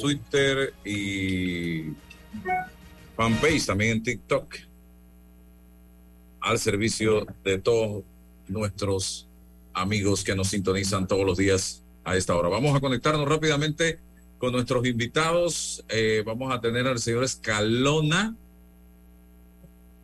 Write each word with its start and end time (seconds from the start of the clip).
Twitter 0.00 0.72
y 0.86 1.92
fanpage 3.14 3.66
también 3.66 3.92
en 3.92 4.02
TikTok 4.02 4.54
al 6.40 6.58
servicio 6.58 7.26
de 7.44 7.58
todos 7.58 8.02
nuestros 8.48 9.28
amigos 9.74 10.24
que 10.24 10.34
nos 10.34 10.48
sintonizan 10.48 11.06
todos 11.06 11.26
los 11.26 11.36
días 11.36 11.82
a 12.04 12.16
esta 12.16 12.34
hora. 12.34 12.48
Vamos 12.48 12.74
a 12.74 12.80
conectarnos 12.80 13.28
rápidamente 13.28 13.98
con 14.38 14.52
nuestros 14.52 14.86
invitados. 14.86 15.84
Eh, 15.90 16.22
vamos 16.24 16.54
a 16.54 16.60
tener 16.62 16.86
al 16.86 16.98
señor 16.98 17.24
Escalona 17.24 18.34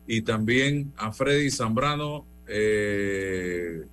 y 0.05 0.21
también 0.21 0.93
a 0.97 1.11
Freddy 1.11 1.49
Zambrano 1.49 2.27
eh, 2.47 3.87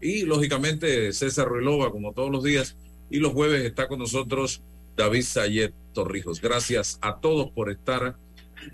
y 0.00 0.22
lógicamente 0.22 1.12
César 1.12 1.48
Ruilova 1.48 1.90
como 1.90 2.12
todos 2.12 2.30
los 2.30 2.44
días. 2.44 2.76
Y 3.10 3.18
los 3.18 3.32
jueves 3.32 3.64
está 3.64 3.88
con 3.88 3.98
nosotros 3.98 4.62
David 4.96 5.22
Sayet 5.22 5.72
Torrijos. 5.92 6.40
Gracias 6.40 6.98
a 7.00 7.20
todos 7.20 7.50
por 7.50 7.70
estar 7.70 8.16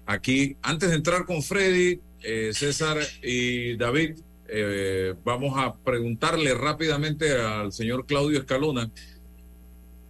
aquí. 0.07 0.57
Antes 0.63 0.91
de 0.91 0.97
entrar 0.97 1.25
con 1.27 1.43
Freddy, 1.43 2.01
eh, 2.23 2.51
César 2.53 2.99
y 3.23 3.77
David, 3.77 4.17
eh, 4.49 5.15
vamos 5.25 5.55
a 5.57 5.75
preguntarle 5.75 6.55
rápidamente 6.55 7.33
al 7.33 7.73
señor 7.73 8.07
Claudio 8.07 8.39
Escalona, 8.39 8.91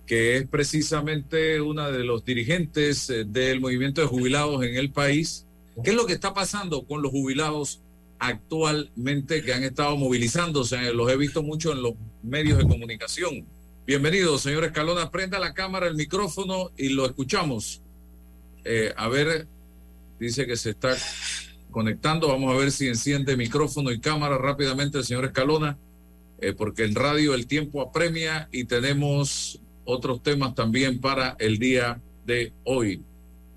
que 0.06 0.37
es 0.37 0.47
precisamente 0.47 1.61
uno 1.61 1.91
de 1.91 2.05
los 2.05 2.25
dirigentes 2.25 3.11
eh, 3.11 3.25
del 3.27 3.61
movimiento 3.61 4.00
de 4.00 4.06
jubilados 4.06 4.62
en 4.64 4.77
el 4.77 4.91
país. 4.91 5.45
¿Qué 5.83 5.91
es 5.91 5.97
lo 5.97 6.06
que 6.06 6.14
está 6.14 6.33
pasando 6.33 6.86
con 6.86 7.02
los 7.02 7.11
jubilados 7.11 7.80
actualmente 8.19 9.42
que 9.42 9.52
han 9.52 9.64
estado 9.64 9.97
movilizándose? 9.97 10.92
Los 10.92 11.11
he 11.11 11.16
visto 11.16 11.42
mucho 11.42 11.73
en 11.73 11.83
los 11.83 11.95
medios 12.23 12.59
de 12.59 12.64
comunicación. 12.64 13.47
Bienvenido, 13.87 14.37
señor 14.37 14.65
Escalona. 14.65 15.13
Prenda 15.13 15.39
la 15.39 15.55
cámara, 15.55 15.87
el 15.87 15.95
micrófono 15.95 16.73
y 16.77 16.89
lo 16.89 17.07
escuchamos. 17.07 17.81
a 18.97 19.09
ver, 19.09 19.47
dice 20.19 20.45
que 20.45 20.57
se 20.57 20.70
está 20.70 20.97
conectando. 21.70 22.27
Vamos 22.27 22.53
a 22.53 22.59
ver 22.59 22.73
si 22.73 22.89
enciende 22.89 23.37
micrófono 23.37 23.93
y 23.93 24.01
cámara 24.01 24.39
rápidamente 24.39 24.98
el 24.98 25.05
señor 25.05 25.27
Escalona, 25.27 25.78
eh, 26.41 26.53
porque 26.53 26.83
en 26.83 26.97
radio 26.97 27.33
el 27.33 27.47
tiempo 27.47 27.81
apremia 27.81 28.48
y 28.51 28.65
tenemos 28.65 29.61
otros 29.84 30.21
temas 30.21 30.56
también 30.56 31.00
para 31.00 31.37
el 31.39 31.59
día 31.59 32.00
de 32.25 32.53
hoy. 32.65 33.03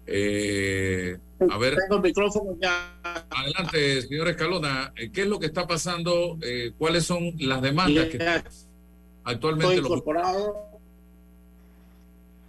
Eh, 0.06 1.18
a 1.50 1.58
ver. 1.58 1.76
micrófono 2.04 2.56
ya. 2.62 3.00
Adelante, 3.32 4.04
señor 4.04 4.28
Escalona. 4.28 4.94
Eh, 4.96 5.10
¿Qué 5.12 5.22
es 5.22 5.28
lo 5.28 5.40
que 5.40 5.48
está 5.48 5.66
pasando? 5.66 6.38
¿Cuáles 6.78 7.06
son 7.06 7.34
las 7.40 7.64
demandas 7.64 8.10
que 8.10 8.20
actualmente 9.24 9.76
Estoy 9.76 9.86
incorporado. 9.86 10.56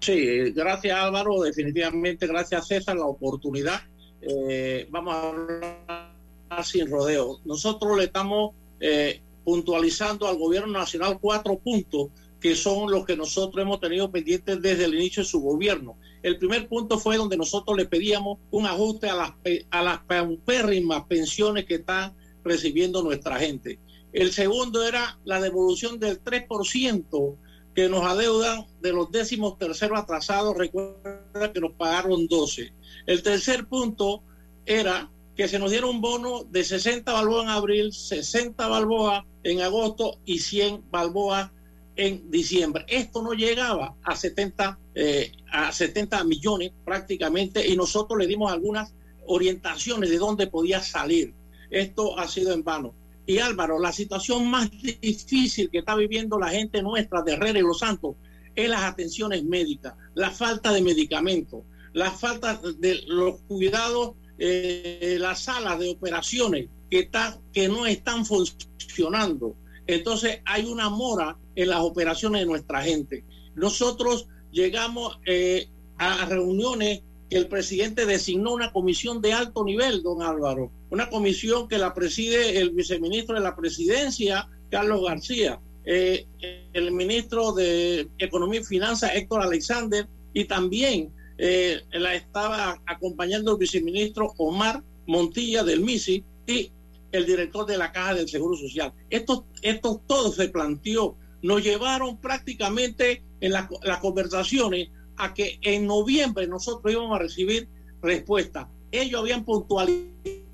Sí, 0.01 0.51
gracias 0.53 0.99
Álvaro, 0.99 1.43
definitivamente 1.43 2.27
gracias 2.27 2.69
César 2.69 2.97
la 2.97 3.05
oportunidad 3.05 3.81
eh, 4.23 4.87
vamos 4.91 5.15
a 5.15 5.29
hablar 5.29 6.65
sin 6.65 6.91
rodeo. 6.91 7.41
Nosotros 7.45 7.97
le 7.97 8.05
estamos 8.05 8.55
eh, 8.81 9.21
puntualizando 9.45 10.29
al 10.29 10.37
gobierno 10.37 10.73
nacional 10.73 11.19
cuatro 11.21 11.59
puntos 11.59 12.09
que 12.41 12.55
son 12.55 12.91
los 12.91 13.05
que 13.05 13.17
nosotros 13.17 13.63
hemos 13.63 13.81
tenido 13.81 14.11
pendientes 14.11 14.63
desde 14.63 14.87
el 14.87 14.95
inicio 14.95 15.23
de 15.23 15.29
su 15.29 15.41
gobierno. 15.41 15.97
El 16.23 16.39
primer 16.39 16.69
punto 16.69 16.99
fue 16.99 17.19
donde 17.19 17.37
nosotros 17.37 17.77
le 17.77 17.85
pedíamos 17.85 18.39
un 18.51 18.67
ajuste 18.67 19.11
a 19.11 19.15
las, 19.15 19.33
a 19.71 19.83
las 19.83 19.99
paupérrimas 20.01 21.05
pensiones 21.05 21.67
que 21.67 21.77
están 21.77 22.15
recibiendo 22.45 23.03
nuestra 23.03 23.39
gente. 23.39 23.79
El 24.13 24.33
segundo 24.33 24.85
era 24.87 25.19
la 25.25 25.41
devolución 25.41 25.99
del 26.01 26.23
3% 26.23 27.37
que 27.75 27.89
nos 27.89 28.05
adeudan 28.05 28.67
de 28.81 28.93
los 28.93 29.11
décimos 29.11 29.59
terceros 29.59 29.99
atrasados. 29.99 30.57
Recuerda 30.57 31.53
que 31.53 31.61
nos 31.61 31.73
pagaron 31.73 32.27
12. 32.27 32.73
El 33.07 33.23
tercer 33.23 33.67
punto 33.67 34.23
era 34.67 35.09
que 35.37 35.49
se 35.49 35.59
nos 35.59 35.71
diera 35.71 35.87
un 35.87 36.01
bono 36.01 36.45
de 36.45 36.65
60 36.65 37.13
balboas 37.13 37.45
en 37.45 37.51
abril, 37.51 37.93
60 37.93 38.69
balboas 38.69 39.25
en 39.43 39.63
agosto 39.63 40.19
y 40.25 40.41
100 40.41 40.91
balboas 40.91 41.51
en 41.97 42.31
diciembre. 42.31 42.85
Esto 42.89 43.23
no 43.23 43.33
llegaba 43.33 43.95
a 44.03 44.17
70, 44.17 44.79
eh, 44.95 45.33
a 45.53 45.73
70 45.73 46.25
millones 46.25 46.73
prácticamente 46.85 47.67
y 47.67 47.77
nosotros 47.77 48.19
le 48.19 48.27
dimos 48.27 48.53
algunas 48.53 48.93
orientaciones 49.27 50.11
de 50.11 50.19
dónde 50.19 50.47
podía 50.47 50.83
salir. 50.83 51.33
Esto 51.71 52.19
ha 52.19 52.29
sido 52.29 52.53
en 52.53 52.65
vano. 52.65 52.95
Y 53.27 53.39
Álvaro, 53.39 53.79
la 53.79 53.93
situación 53.93 54.51
más 54.51 54.71
difícil 54.71 55.71
que 55.71 55.79
está 55.79 55.95
viviendo 55.95 56.39
la 56.39 56.51
gente 56.51 56.83
nuestra 56.83 57.23
de 57.23 57.33
Herrera 57.33 57.59
y 57.59 57.63
Los 57.63 57.79
Santos 57.79 58.17
es 58.55 58.69
las 58.69 58.83
atenciones 58.83 59.45
médicas, 59.45 59.95
la 60.15 60.31
falta 60.31 60.73
de 60.73 60.83
medicamentos 60.83 61.63
la 61.93 62.11
falta 62.11 62.61
de 62.79 63.03
los 63.07 63.41
cuidados, 63.43 64.13
eh, 64.39 65.17
las 65.21 65.45
salas 65.45 65.79
de 65.79 65.91
operaciones 65.91 66.69
que, 66.91 67.01
están, 67.01 67.37
que 67.53 67.69
no 67.69 67.87
están 67.87 68.25
funcionando. 68.25 69.55
Entonces 69.87 70.41
hay 70.45 70.67
una 70.67 70.89
mora 70.89 71.37
en 71.57 71.69
las 71.69 71.81
operaciones 71.81 72.43
de 72.43 72.47
nuestra 72.47 72.83
gente. 72.83 73.25
Nosotros 73.55 74.27
llegamos 74.53 75.19
eh, 75.27 75.69
a 75.99 76.25
reuniones 76.27 77.03
que 77.29 77.37
el 77.37 77.49
presidente 77.49 78.07
designó 78.07 78.53
una 78.53 78.73
comisión 78.73 79.21
de 79.21 79.33
alto 79.33 79.65
nivel, 79.65 80.03
don 80.03 80.23
Álvaro, 80.23 80.71
una 80.91 81.09
comisión 81.09 81.69
que 81.69 81.79
la 81.79 81.95
preside 81.95 82.59
el 82.59 82.71
viceministro 82.71 83.37
de 83.37 83.41
la 83.41 83.57
presidencia, 83.57 84.49
Carlos 84.71 85.03
García, 85.05 85.61
eh, 85.85 86.27
el 86.73 86.93
ministro 86.93 87.53
de 87.53 88.09
Economía 88.19 88.61
y 88.61 88.65
Finanzas, 88.65 89.13
Héctor 89.15 89.43
Alexander, 89.43 90.07
y 90.35 90.45
también 90.45 91.11
eh, 91.39 91.81
la 91.93 92.15
estaba 92.15 92.81
acompañando 92.87 93.53
el 93.53 93.59
viceministro 93.59 94.35
Omar 94.37 94.83
Montilla 95.07 95.65
del 95.65 95.81
MISI 95.81 96.23
y 96.47 96.71
el 97.13 97.27
director 97.27 97.67
de 97.67 97.79
la 97.79 97.93
Caja 97.93 98.15
del 98.15 98.29
Seguro 98.29 98.57
Social. 98.57 98.93
Esto, 99.09 99.47
esto 99.63 100.01
todo 100.07 100.33
se 100.33 100.49
planteó. 100.49 101.17
Nos 101.43 101.63
llevaron 101.63 102.19
prácticamente 102.19 103.23
en 103.41 103.53
las 103.53 103.99
conversaciones 104.01 104.91
a 105.17 105.35
que 105.35 105.59
en 105.63 105.87
noviembre 105.87 106.47
nosotros 106.47 106.93
íbamos 106.93 107.17
a 107.17 107.23
recibir 107.23 107.69
respuesta. 108.03 108.69
Ellos 108.93 109.21
habían 109.21 109.45
puntualizado 109.45 110.50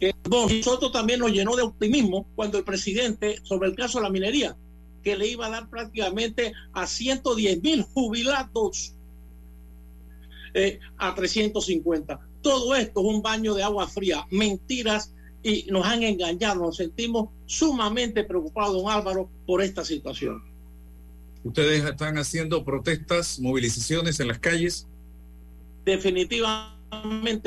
que 0.00 0.14
nosotros 0.28 0.92
también 0.92 1.20
nos 1.20 1.32
llenó 1.32 1.56
de 1.56 1.62
optimismo 1.62 2.26
cuando 2.34 2.58
el 2.58 2.64
presidente 2.64 3.40
sobre 3.42 3.68
el 3.68 3.74
caso 3.74 3.98
de 3.98 4.04
la 4.04 4.10
minería 4.10 4.56
que 5.04 5.16
le 5.16 5.28
iba 5.28 5.46
a 5.46 5.50
dar 5.50 5.68
prácticamente 5.68 6.52
a 6.72 6.86
110 6.86 7.62
mil 7.62 7.82
jubilados 7.82 8.94
eh, 10.54 10.80
a 10.96 11.14
350. 11.14 12.18
Todo 12.40 12.74
esto 12.74 13.00
es 13.00 13.06
un 13.06 13.22
baño 13.22 13.54
de 13.54 13.62
agua 13.62 13.86
fría, 13.86 14.26
mentiras 14.30 15.12
y 15.42 15.66
nos 15.70 15.84
han 15.84 16.02
engañado. 16.02 16.62
Nos 16.62 16.76
sentimos 16.76 17.28
sumamente 17.46 18.24
preocupados, 18.24 18.82
don 18.82 18.90
Álvaro, 18.90 19.28
por 19.46 19.62
esta 19.62 19.84
situación. 19.84 20.42
¿Ustedes 21.44 21.84
están 21.84 22.16
haciendo 22.16 22.64
protestas, 22.64 23.38
movilizaciones 23.38 24.18
en 24.20 24.28
las 24.28 24.38
calles? 24.38 24.86
Definitivamente 25.84 26.73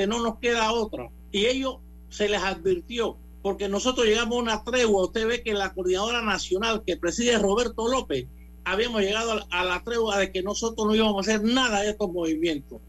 no 0.08 0.24
nos 0.24 0.40
queda 0.40 0.72
otra. 0.72 1.10
Y 1.32 1.46
ellos 1.46 1.78
se 2.10 2.30
les 2.30 2.42
advirtió 2.42 3.18
porque 3.42 3.70
nosotros 3.70 4.06
llegamos 4.06 4.38
a 4.38 4.42
una 4.42 4.64
tregua. 4.64 5.06
Usted 5.06 5.28
ve 5.28 5.44
que 5.44 5.54
la 5.54 5.74
coordinadora 5.74 6.22
nacional 6.22 6.84
que 6.86 6.98
preside 6.98 7.38
Roberto 7.38 7.88
López, 7.88 8.28
habíamos 8.66 9.02
llegado 9.02 9.46
a 9.50 9.64
la 9.64 9.82
tregua 9.84 10.18
de 10.20 10.32
que 10.32 10.44
nosotros 10.44 10.86
no 10.86 10.96
íbamos 10.96 11.16
a 11.16 11.32
hacer 11.32 11.44
nada 11.44 11.82
de 11.82 11.92
estos 11.92 12.12
movimientos. 12.12 12.82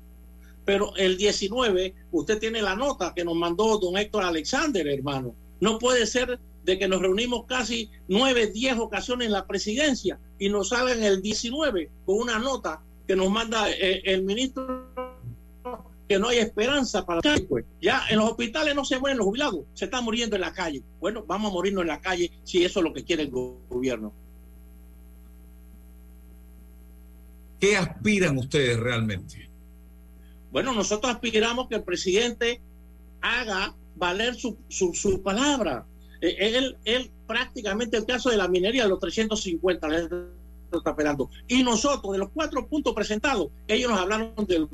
Pero 0.65 0.95
el 0.97 1.17
19, 1.17 1.95
usted 2.11 2.39
tiene 2.39 2.61
la 2.61 2.75
nota 2.75 3.13
que 3.15 3.25
nos 3.25 3.37
mandó 3.37 3.79
don 3.79 3.97
Héctor 3.97 4.25
Alexander, 4.25 4.87
hermano. 4.89 5.35
No 5.61 5.79
puede 5.79 6.07
ser 6.07 6.39
de 6.65 6.79
que 6.79 6.89
nos 6.89 7.01
reunimos 7.01 7.47
casi 7.47 7.89
nueve, 8.09 8.49
diez 8.49 8.77
ocasiones 8.79 9.27
en 9.27 9.33
la 9.33 9.47
presidencia 9.47 10.19
y 10.39 10.49
nos 10.49 10.71
salgan 10.71 11.03
el 11.03 11.23
19 11.23 11.89
con 12.05 12.19
una 12.19 12.39
nota 12.39 12.83
que 13.07 13.17
nos 13.17 13.31
manda 13.31 13.71
eh, 13.71 14.03
el 14.05 14.23
ministro 14.25 15.08
que 16.09 16.19
no 16.19 16.29
hay 16.29 16.39
esperanza 16.39 17.05
para 17.05 17.21
la 17.23 17.41
pues. 17.49 17.65
Ya 17.81 18.03
en 18.09 18.19
los 18.19 18.31
hospitales 18.31 18.75
no 18.75 18.85
se 18.85 18.99
mueren 18.99 19.19
los 19.19 19.27
jubilados, 19.27 19.61
se 19.75 19.85
están 19.85 20.05
muriendo 20.05 20.37
en 20.37 20.43
la 20.43 20.53
calle. 20.53 20.83
Bueno, 21.01 21.25
vamos 21.27 21.51
a 21.51 21.55
morirnos 21.55 21.83
en 21.83 21.89
la 21.89 22.01
calle 22.01 22.31
si 22.45 22.65
eso 22.65 22.81
es 22.81 22.85
lo 22.85 22.95
que 22.95 23.05
quiere 23.05 23.25
el 23.25 23.31
gobierno. 23.31 24.13
¿Qué 27.61 27.77
aspiran 27.77 28.39
ustedes 28.39 28.79
realmente? 28.79 29.49
Bueno, 30.51 30.73
nosotros 30.73 31.13
aspiramos 31.13 31.69
que 31.69 31.75
el 31.75 31.83
presidente 31.83 32.61
haga 33.21 33.75
valer 33.97 34.35
su, 34.35 34.57
su, 34.69 35.23
palabra. 35.23 35.85
Eh, 36.21 36.37
él, 36.39 36.77
él 36.85 37.11
prácticamente 37.27 37.97
el 37.97 38.07
caso 38.07 38.31
de 38.31 38.37
la 38.37 38.49
minería 38.49 38.85
de 38.85 38.89
los 38.89 39.01
350 39.01 39.89
está 40.73 40.91
esperando. 40.91 41.31
Y 41.49 41.63
nosotros, 41.63 42.13
de 42.13 42.19
los 42.19 42.31
cuatro 42.31 42.67
puntos 42.67 42.95
presentados, 42.95 43.51
ellos 43.67 43.91
nos 43.91 44.01
hablaron 44.01 44.35
del 44.47 44.69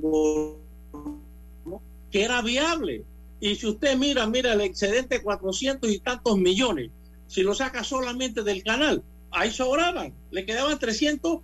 que 2.14 2.22
era 2.22 2.42
viable. 2.42 3.02
Y 3.40 3.56
si 3.56 3.66
usted 3.66 3.96
mira, 3.96 4.24
mira 4.28 4.52
el 4.52 4.60
excedente 4.60 5.20
400 5.20 5.90
y 5.90 5.98
tantos 5.98 6.38
millones, 6.38 6.92
si 7.26 7.42
lo 7.42 7.56
saca 7.56 7.82
solamente 7.82 8.44
del 8.44 8.62
canal, 8.62 9.02
ahí 9.32 9.50
sobraban, 9.50 10.14
le 10.30 10.46
quedaban 10.46 10.78
300 10.78 11.40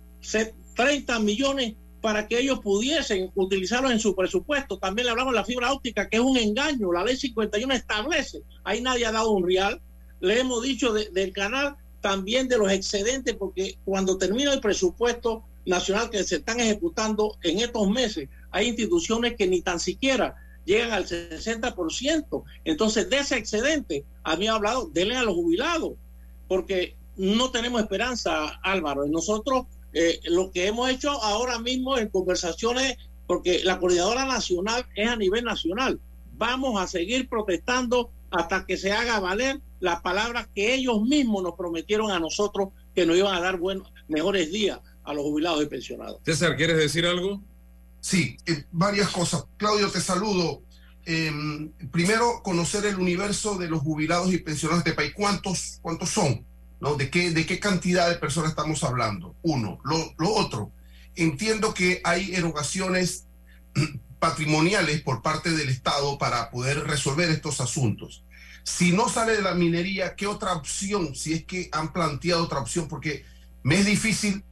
30 0.73 1.19
millones 1.19 1.73
para 1.99 2.25
que 2.25 2.39
ellos 2.39 2.59
pudiesen 2.59 3.31
utilizarlos 3.35 3.91
en 3.91 3.99
su 3.99 4.15
presupuesto. 4.15 4.77
También 4.77 5.07
le 5.07 5.11
hablamos 5.11 5.33
de 5.33 5.39
la 5.39 5.43
fibra 5.43 5.73
óptica, 5.73 6.07
que 6.07 6.15
es 6.15 6.23
un 6.23 6.37
engaño. 6.37 6.93
La 6.93 7.03
ley 7.03 7.17
51 7.17 7.73
establece, 7.73 8.41
ahí 8.63 8.79
nadie 8.79 9.05
ha 9.05 9.11
dado 9.11 9.31
un 9.31 9.45
real. 9.45 9.81
Le 10.21 10.39
hemos 10.39 10.63
dicho 10.63 10.93
del 10.93 11.33
canal 11.33 11.75
también 11.99 12.47
de 12.47 12.57
los 12.57 12.71
excedentes, 12.71 13.35
porque 13.35 13.77
cuando 13.83 14.17
termina 14.17 14.53
el 14.53 14.61
presupuesto 14.61 15.43
nacional 15.65 16.09
que 16.09 16.23
se 16.23 16.37
están 16.37 16.61
ejecutando 16.61 17.37
en 17.43 17.59
estos 17.59 17.89
meses, 17.89 18.29
hay 18.51 18.69
instituciones 18.69 19.35
que 19.35 19.47
ni 19.47 19.61
tan 19.61 19.81
siquiera 19.81 20.37
llegan 20.65 20.91
al 20.91 21.07
60%. 21.07 22.43
Entonces, 22.65 23.09
de 23.09 23.19
ese 23.19 23.37
excedente, 23.37 24.03
a 24.23 24.35
mí 24.35 24.47
ha 24.47 24.53
hablado, 24.53 24.89
denle 24.93 25.17
a 25.17 25.23
los 25.23 25.35
jubilados, 25.35 25.93
porque 26.47 26.95
no 27.17 27.51
tenemos 27.51 27.81
esperanza, 27.81 28.59
Álvaro. 28.63 29.05
Nosotros 29.07 29.65
eh, 29.93 30.19
lo 30.25 30.51
que 30.51 30.67
hemos 30.67 30.89
hecho 30.89 31.11
ahora 31.11 31.59
mismo 31.59 31.97
en 31.97 32.09
conversaciones, 32.09 32.97
porque 33.27 33.61
la 33.63 33.79
coordinadora 33.79 34.25
nacional 34.25 34.85
es 34.95 35.07
a 35.07 35.15
nivel 35.15 35.43
nacional, 35.43 35.99
vamos 36.37 36.81
a 36.81 36.87
seguir 36.87 37.27
protestando 37.27 38.09
hasta 38.31 38.65
que 38.65 38.77
se 38.77 38.91
haga 38.91 39.19
valer 39.19 39.59
las 39.79 40.01
palabras 40.01 40.47
que 40.55 40.73
ellos 40.73 41.01
mismos 41.01 41.43
nos 41.43 41.55
prometieron 41.55 42.11
a 42.11 42.19
nosotros 42.19 42.69
que 42.95 43.05
nos 43.05 43.17
iban 43.17 43.35
a 43.35 43.41
dar 43.41 43.57
buenos, 43.57 43.91
mejores 44.07 44.51
días 44.51 44.79
a 45.03 45.13
los 45.13 45.23
jubilados 45.23 45.63
y 45.63 45.65
pensionados. 45.65 46.19
César, 46.23 46.55
¿quieres 46.55 46.77
decir 46.77 47.05
algo? 47.05 47.41
Sí, 48.01 48.35
eh, 48.47 48.65
varias 48.71 49.09
cosas. 49.09 49.45
Claudio, 49.57 49.89
te 49.89 50.01
saludo. 50.01 50.63
Em, 51.05 51.71
primero, 51.91 52.41
conocer 52.43 52.85
el 52.85 52.95
universo 52.95 53.57
de 53.57 53.69
los 53.69 53.81
jubilados 53.81 54.33
y 54.33 54.39
pensionados 54.39 54.83
de 54.83 54.89
este 54.89 54.97
país. 54.97 55.13
¿Cuántos, 55.15 55.79
cuántos 55.81 56.09
son? 56.09 56.43
¿No? 56.79 56.95
¿De, 56.95 57.11
qué, 57.11 57.29
¿De 57.29 57.45
qué 57.45 57.59
cantidad 57.59 58.09
de 58.09 58.15
personas 58.15 58.49
estamos 58.49 58.83
hablando? 58.83 59.35
Uno. 59.43 59.79
Lo, 59.83 60.13
lo 60.17 60.33
otro, 60.33 60.71
entiendo 61.15 61.75
que 61.75 62.01
hay 62.03 62.33
erogaciones 62.33 63.25
patrimoniales 64.19 65.01
por 65.01 65.21
parte 65.21 65.51
del 65.51 65.69
Estado 65.69 66.17
para 66.17 66.49
poder 66.49 66.79
resolver 66.87 67.29
estos 67.29 67.61
asuntos. 67.61 68.23
Si 68.63 68.91
no 68.91 69.09
sale 69.09 69.35
de 69.35 69.41
la 69.41 69.53
minería, 69.53 70.15
¿qué 70.15 70.25
otra 70.27 70.53
opción? 70.53 71.15
Si 71.15 71.33
es 71.33 71.45
que 71.45 71.69
han 71.71 71.93
planteado 71.93 72.43
otra 72.43 72.59
opción, 72.59 72.87
porque 72.87 73.25
me 73.63 73.79
es 73.79 73.85
difícil 73.85 74.43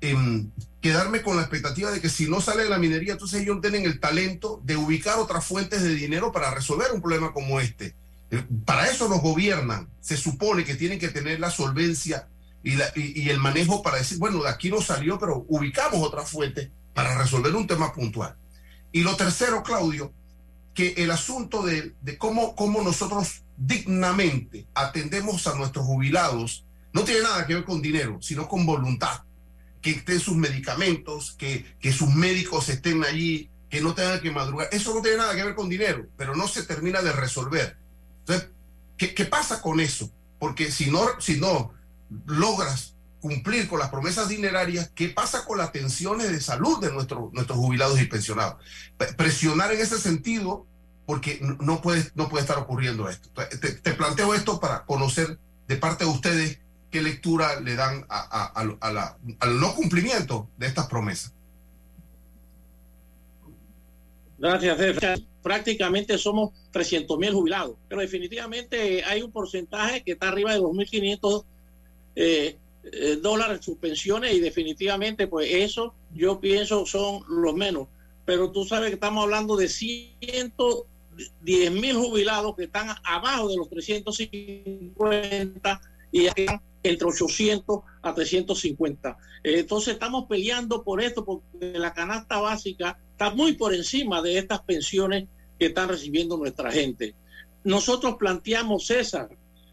Em, 0.00 0.50
quedarme 0.88 1.20
con 1.20 1.36
la 1.36 1.42
expectativa 1.42 1.90
de 1.90 2.00
que 2.00 2.08
si 2.08 2.30
no 2.30 2.40
sale 2.40 2.62
de 2.62 2.70
la 2.70 2.78
minería, 2.78 3.12
entonces 3.12 3.42
ellos 3.42 3.60
tienen 3.60 3.84
el 3.84 4.00
talento 4.00 4.62
de 4.64 4.74
ubicar 4.74 5.18
otras 5.18 5.44
fuentes 5.44 5.82
de 5.82 5.94
dinero 5.94 6.32
para 6.32 6.50
resolver 6.50 6.92
un 6.92 7.02
problema 7.02 7.34
como 7.34 7.60
este. 7.60 7.94
Eh, 8.30 8.42
para 8.64 8.86
eso 8.86 9.06
nos 9.06 9.20
gobiernan. 9.20 9.86
Se 10.00 10.16
supone 10.16 10.64
que 10.64 10.76
tienen 10.76 10.98
que 10.98 11.08
tener 11.08 11.40
la 11.40 11.50
solvencia 11.50 12.26
y, 12.64 12.72
y, 12.96 13.28
el 13.28 13.38
manejo 13.38 13.82
para 13.82 13.98
decir, 13.98 14.16
bueno, 14.16 14.42
de 14.42 14.48
aquí 14.48 14.70
no 14.70 14.80
salió, 14.80 15.18
pero 15.18 15.44
ubicamos 15.48 16.00
otras 16.00 16.30
fuentes 16.30 16.70
para 16.94 17.18
resolver 17.18 17.54
un 17.54 17.66
tema 17.66 17.92
puntual. 17.92 18.34
Y 18.90 19.02
lo 19.02 19.14
tercero, 19.14 19.62
Claudio, 19.62 20.10
que 20.72 20.94
el 20.96 21.10
asunto 21.10 21.62
de, 21.62 21.92
de 22.00 22.16
cómo, 22.16 22.56
cómo 22.56 22.80
nosotros 22.80 23.42
dignamente 23.58 24.64
atendemos 24.72 25.46
a 25.48 25.54
nuestros 25.54 25.84
jubilados 25.84 26.64
no 26.94 27.04
tiene 27.04 27.24
nada 27.24 27.46
que 27.46 27.56
ver 27.56 27.64
con 27.64 27.82
dinero, 27.82 28.16
sino 28.22 28.48
con 28.48 28.64
voluntad 28.64 29.20
que 29.80 29.90
estén 29.90 30.20
sus 30.20 30.36
medicamentos, 30.36 31.34
que, 31.38 31.76
que 31.80 31.92
sus 31.92 32.08
médicos 32.10 32.68
estén 32.68 33.04
allí, 33.04 33.50
que 33.70 33.80
no 33.80 33.94
tengan 33.94 34.20
que 34.20 34.30
madrugar. 34.30 34.68
Eso 34.72 34.94
no 34.94 35.02
tiene 35.02 35.18
nada 35.18 35.34
que 35.34 35.44
ver 35.44 35.54
con 35.54 35.68
dinero, 35.68 36.06
pero 36.16 36.34
no 36.34 36.48
se 36.48 36.62
termina 36.62 37.02
de 37.02 37.12
resolver. 37.12 37.76
Entonces, 38.20 38.48
¿qué, 38.96 39.14
qué 39.14 39.24
pasa 39.24 39.60
con 39.60 39.80
eso? 39.80 40.10
Porque 40.38 40.70
si 40.70 40.90
no, 40.90 41.06
si 41.20 41.38
no 41.38 41.72
logras 42.26 42.94
cumplir 43.20 43.68
con 43.68 43.78
las 43.78 43.90
promesas 43.90 44.28
dinerarias, 44.28 44.90
¿qué 44.94 45.08
pasa 45.08 45.44
con 45.44 45.58
las 45.58 45.72
tensiones 45.72 46.30
de 46.30 46.40
salud 46.40 46.80
de 46.80 46.92
nuestro, 46.92 47.30
nuestros 47.32 47.58
jubilados 47.58 48.00
y 48.00 48.06
pensionados? 48.06 48.56
Presionar 49.16 49.72
en 49.72 49.80
ese 49.80 49.98
sentido, 49.98 50.66
porque 51.06 51.40
no 51.60 51.80
puede, 51.80 52.10
no 52.14 52.28
puede 52.28 52.42
estar 52.42 52.58
ocurriendo 52.58 53.08
esto. 53.08 53.28
Te, 53.60 53.72
te 53.72 53.94
planteo 53.94 54.34
esto 54.34 54.60
para 54.60 54.84
conocer 54.84 55.38
de 55.66 55.76
parte 55.76 56.04
de 56.04 56.10
ustedes 56.10 56.58
qué 56.90 57.02
lectura 57.02 57.60
le 57.60 57.74
dan 57.74 58.06
al 58.08 59.60
no 59.60 59.74
cumplimiento 59.74 60.48
de 60.56 60.66
estas 60.66 60.86
promesas. 60.86 61.32
Gracias, 64.38 65.20
Prácticamente 65.42 66.16
somos 66.18 66.52
300 66.72 67.18
mil 67.18 67.32
jubilados, 67.32 67.76
pero 67.88 68.00
definitivamente 68.00 69.04
hay 69.04 69.22
un 69.22 69.32
porcentaje 69.32 70.02
que 70.02 70.12
está 70.12 70.28
arriba 70.28 70.52
de 70.52 70.60
2.500 70.60 71.44
eh, 72.16 72.56
eh, 72.92 73.18
dólares 73.20 73.64
sus 73.64 73.76
pensiones 73.78 74.34
y 74.34 74.40
definitivamente 74.40 75.26
pues 75.26 75.48
eso 75.50 75.94
yo 76.14 76.40
pienso 76.40 76.86
son 76.86 77.22
los 77.28 77.54
menos. 77.54 77.88
Pero 78.24 78.50
tú 78.50 78.64
sabes 78.64 78.88
que 78.90 78.94
estamos 78.94 79.24
hablando 79.24 79.56
de 79.56 79.68
110 79.68 81.72
mil 81.72 81.96
jubilados 81.96 82.56
que 82.56 82.64
están 82.64 82.94
abajo 83.04 83.48
de 83.48 83.56
los 83.56 83.68
350 83.70 85.80
y 86.12 86.26
entre 86.82 87.08
800 87.08 87.80
a 88.02 88.14
350. 88.14 89.16
Eh, 89.42 89.60
entonces 89.60 89.94
estamos 89.94 90.26
peleando 90.26 90.82
por 90.82 91.02
esto 91.02 91.24
porque 91.24 91.78
la 91.78 91.92
canasta 91.92 92.38
básica 92.38 92.98
está 93.12 93.30
muy 93.30 93.54
por 93.54 93.74
encima 93.74 94.22
de 94.22 94.38
estas 94.38 94.60
pensiones 94.62 95.26
que 95.58 95.66
están 95.66 95.88
recibiendo 95.88 96.36
nuestra 96.36 96.70
gente. 96.70 97.14
Nosotros 97.64 98.16
planteamos 98.18 98.86
César, 98.86 99.28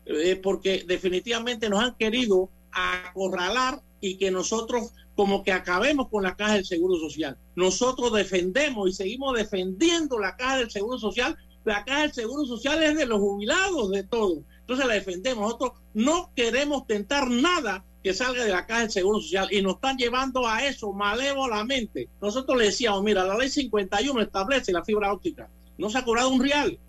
eh, 0.05 0.39
porque 0.41 0.83
definitivamente 0.87 1.69
nos 1.69 1.83
han 1.83 1.95
querido 1.95 2.49
acorralar 2.71 3.81
y 4.01 4.17
que 4.17 4.31
nosotros 4.31 4.91
como 5.15 5.43
que 5.43 5.51
acabemos 5.51 6.09
con 6.09 6.23
la 6.23 6.35
caja 6.35 6.55
del 6.55 6.65
Seguro 6.65 6.97
Social. 6.97 7.37
Nosotros 7.55 8.11
defendemos 8.13 8.89
y 8.89 8.93
seguimos 8.93 9.35
defendiendo 9.35 10.19
la 10.19 10.35
caja 10.35 10.57
del 10.57 10.69
Seguro 10.69 10.99
Social. 10.99 11.37
La 11.63 11.85
caja 11.85 12.01
del 12.01 12.13
Seguro 12.13 12.45
Social 12.45 12.83
es 12.83 12.97
de 12.97 13.05
los 13.05 13.19
jubilados 13.19 13.91
de 13.91 14.03
todos. 14.03 14.39
Entonces 14.65 14.87
la 14.87 14.95
defendemos. 14.95 15.43
Nosotros 15.43 15.73
no 15.93 16.31
queremos 16.35 16.87
tentar 16.87 17.29
nada 17.29 17.83
que 18.03 18.15
salga 18.15 18.43
de 18.43 18.51
la 18.51 18.65
caja 18.65 18.81
del 18.81 18.91
Seguro 18.91 19.21
Social 19.21 19.47
y 19.51 19.61
nos 19.61 19.75
están 19.75 19.95
llevando 19.95 20.47
a 20.47 20.65
eso 20.65 20.91
malévolamente. 20.91 22.09
Nosotros 22.19 22.57
le 22.57 22.65
decíamos, 22.65 23.03
mira, 23.03 23.23
la 23.23 23.37
ley 23.37 23.49
51 23.49 24.21
establece 24.21 24.71
la 24.71 24.83
fibra 24.83 25.13
óptica. 25.13 25.47
No 25.77 25.89
se 25.91 25.99
ha 25.99 26.03
cobrado 26.03 26.29
un 26.29 26.41
real. 26.41 26.79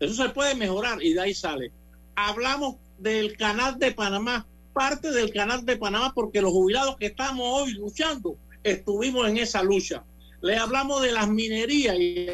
Eso 0.00 0.22
se 0.22 0.28
puede 0.28 0.54
mejorar 0.54 1.02
y 1.02 1.14
de 1.14 1.20
ahí 1.22 1.34
sale. 1.34 1.72
Hablamos 2.14 2.76
del 2.98 3.38
canal 3.38 3.78
de 3.78 3.92
Panamá, 3.92 4.46
parte 4.74 5.10
del 5.10 5.32
canal 5.32 5.64
de 5.64 5.78
Panamá, 5.78 6.12
porque 6.14 6.42
los 6.42 6.52
jubilados 6.52 6.98
que 6.98 7.06
estamos 7.06 7.46
hoy 7.46 7.72
luchando, 7.72 8.36
estuvimos 8.62 9.26
en 9.28 9.38
esa 9.38 9.62
lucha. 9.62 10.04
Le 10.42 10.58
hablamos 10.58 11.00
de 11.00 11.12
las 11.12 11.26
minerías 11.26 11.96
y 11.98 12.26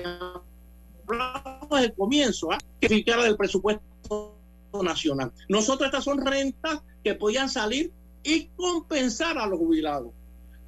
hablamos 1.06 1.80
del 1.80 1.92
comienzo, 1.94 2.52
¿eh? 2.52 2.58
que 2.80 2.88
ficara 2.88 3.22
del 3.22 3.36
presupuesto 3.36 4.39
nacional. 4.72 5.32
Nosotros 5.48 5.86
estas 5.86 6.04
son 6.04 6.24
rentas 6.24 6.80
que 7.02 7.14
podían 7.14 7.48
salir 7.48 7.90
y 8.22 8.46
compensar 8.56 9.38
a 9.38 9.46
los 9.46 9.58
jubilados. 9.58 10.12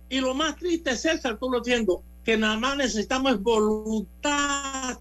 Y 0.08 0.20
lo 0.20 0.34
más 0.34 0.56
triste, 0.56 0.96
César, 0.96 1.38
tú 1.38 1.50
lo 1.50 1.58
entiendes, 1.58 1.96
que 2.24 2.36
nada 2.36 2.58
más 2.58 2.76
necesitamos 2.76 3.42
voluntad, 3.42 4.98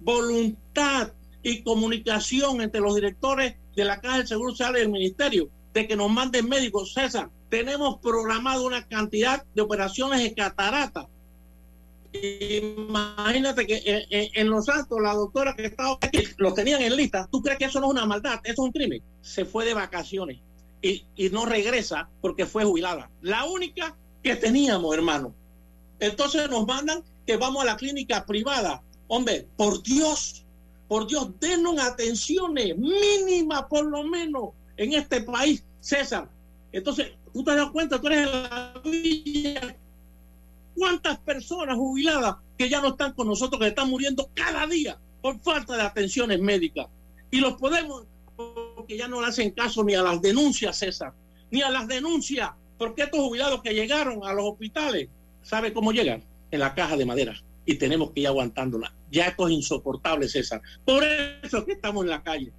voluntad 0.00 1.12
y 1.42 1.62
comunicación 1.62 2.60
entre 2.60 2.80
los 2.80 2.94
directores 2.94 3.54
de 3.76 3.84
la 3.84 4.00
Caja 4.00 4.18
del 4.18 4.28
Seguro 4.28 4.52
y 4.52 4.72
del 4.72 4.88
Ministerio, 4.90 5.48
de 5.72 5.86
que 5.86 5.96
nos 5.96 6.10
manden 6.10 6.48
médicos. 6.48 6.92
César, 6.94 7.30
tenemos 7.48 7.98
programado 8.00 8.66
una 8.66 8.86
cantidad 8.86 9.44
de 9.54 9.62
operaciones 9.62 10.22
de 10.22 10.34
catarata 10.34 11.06
Imagínate 12.12 13.66
que 13.66 14.06
en, 14.10 14.48
Los 14.48 14.66
Santos 14.66 15.00
la 15.00 15.14
doctora 15.14 15.54
que 15.54 15.66
estaba 15.66 15.96
aquí 16.00 16.24
los 16.38 16.54
tenían 16.54 16.82
en 16.82 16.96
lista. 16.96 17.28
¿Tú 17.30 17.40
crees 17.40 17.58
que 17.58 17.64
eso 17.66 17.80
no 17.80 17.86
es 17.86 17.92
una 17.92 18.06
maldad? 18.06 18.40
Eso 18.42 18.52
es 18.52 18.58
un 18.58 18.72
crimen. 18.72 19.02
Se 19.22 19.44
fue 19.44 19.64
de 19.64 19.74
vacaciones 19.74 20.38
y, 20.82 21.04
no 21.30 21.46
regresa 21.46 22.08
porque 22.20 22.46
fue 22.46 22.64
jubilada. 22.64 23.10
La 23.22 23.44
única 23.44 23.96
que 24.22 24.36
teníamos, 24.36 24.94
hermano. 24.94 25.34
Entonces 26.00 26.48
nos 26.50 26.66
mandan 26.66 27.04
que 27.26 27.36
vamos 27.36 27.62
a 27.62 27.66
la 27.66 27.76
clínica 27.76 28.24
privada. 28.26 28.82
Hombre, 29.06 29.46
por 29.56 29.82
Dios, 29.82 30.44
por 30.88 31.06
Dios, 31.06 31.28
denos 31.38 31.78
atenciones 31.78 32.76
mínimas 32.76 33.64
por 33.64 33.84
lo 33.84 34.02
menos 34.04 34.50
en 34.76 34.94
este 34.94 35.20
país, 35.20 35.62
César. 35.80 36.28
Entonces, 36.72 37.12
tú 37.32 37.44
te 37.44 37.54
das 37.54 37.70
cuenta, 37.70 38.00
tú 38.00 38.06
eres 38.08 38.30
la 38.30 38.80
villa 38.84 39.76
¿Cuántas 40.80 41.18
personas 41.18 41.76
jubiladas 41.76 42.36
que 42.56 42.70
ya 42.70 42.80
no 42.80 42.88
están 42.88 43.12
con 43.12 43.26
nosotros, 43.26 43.60
que 43.60 43.68
están 43.68 43.90
muriendo 43.90 44.30
cada 44.32 44.66
día 44.66 44.96
por 45.20 45.38
falta 45.40 45.76
de 45.76 45.82
atenciones 45.82 46.40
médicas? 46.40 46.86
Y 47.30 47.38
los 47.40 47.52
podemos, 47.58 48.04
porque 48.34 48.96
ya 48.96 49.06
no 49.06 49.20
le 49.20 49.26
hacen 49.26 49.50
caso 49.50 49.84
ni 49.84 49.94
a 49.94 50.02
las 50.02 50.22
denuncias, 50.22 50.78
César, 50.78 51.12
ni 51.50 51.60
a 51.60 51.68
las 51.68 51.86
denuncias, 51.86 52.52
porque 52.78 53.02
estos 53.02 53.20
jubilados 53.20 53.60
que 53.60 53.74
llegaron 53.74 54.24
a 54.24 54.32
los 54.32 54.46
hospitales, 54.52 55.10
¿sabe 55.42 55.74
cómo 55.74 55.92
llegan? 55.92 56.24
En 56.50 56.60
la 56.60 56.74
caja 56.74 56.96
de 56.96 57.04
madera. 57.04 57.38
Y 57.66 57.74
tenemos 57.74 58.12
que 58.12 58.20
ir 58.20 58.28
aguantándola. 58.28 58.90
Ya 59.10 59.26
esto 59.26 59.48
es 59.48 59.52
insoportable, 59.52 60.30
César. 60.30 60.62
Por 60.86 61.04
eso 61.04 61.58
es 61.58 61.64
que 61.64 61.72
estamos 61.72 62.04
en 62.04 62.10
la 62.10 62.22
calle. 62.22 62.52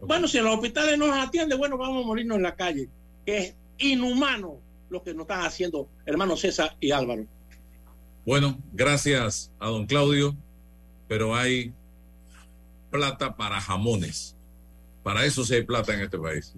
Bueno, 0.00 0.28
si 0.28 0.38
en 0.38 0.44
los 0.44 0.54
hospitales 0.54 0.96
no 0.96 1.08
nos 1.08 1.18
atiende, 1.18 1.56
bueno, 1.56 1.76
vamos 1.76 2.04
a 2.04 2.06
morirnos 2.06 2.36
en 2.36 2.44
la 2.44 2.54
calle. 2.54 2.88
Que 3.24 3.38
es 3.38 3.54
inhumano 3.78 4.60
lo 4.88 5.02
que 5.02 5.14
nos 5.14 5.22
están 5.22 5.44
haciendo 5.44 5.88
hermano 6.04 6.36
César 6.36 6.76
y 6.78 6.92
Álvaro. 6.92 7.26
Bueno, 8.26 8.58
gracias 8.72 9.52
a 9.60 9.68
don 9.68 9.86
Claudio, 9.86 10.34
pero 11.06 11.36
hay 11.36 11.72
plata 12.90 13.36
para 13.36 13.60
jamones. 13.60 14.34
Para 15.04 15.24
eso 15.24 15.44
sí 15.44 15.54
hay 15.54 15.62
plata 15.62 15.94
en 15.94 16.00
este 16.00 16.18
país. 16.18 16.52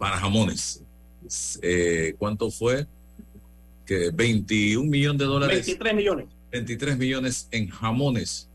Para 0.00 0.18
jamones. 0.18 0.82
Eh, 1.62 2.16
¿Cuánto 2.18 2.50
fue? 2.50 2.88
Que 3.86 4.10
21 4.10 4.90
millones 4.90 5.20
de 5.20 5.24
dólares. 5.26 5.64
23 5.64 5.94
millones. 5.94 6.26
23 6.50 6.98
millones 6.98 7.46
en 7.52 7.68
jamones. 7.68 8.48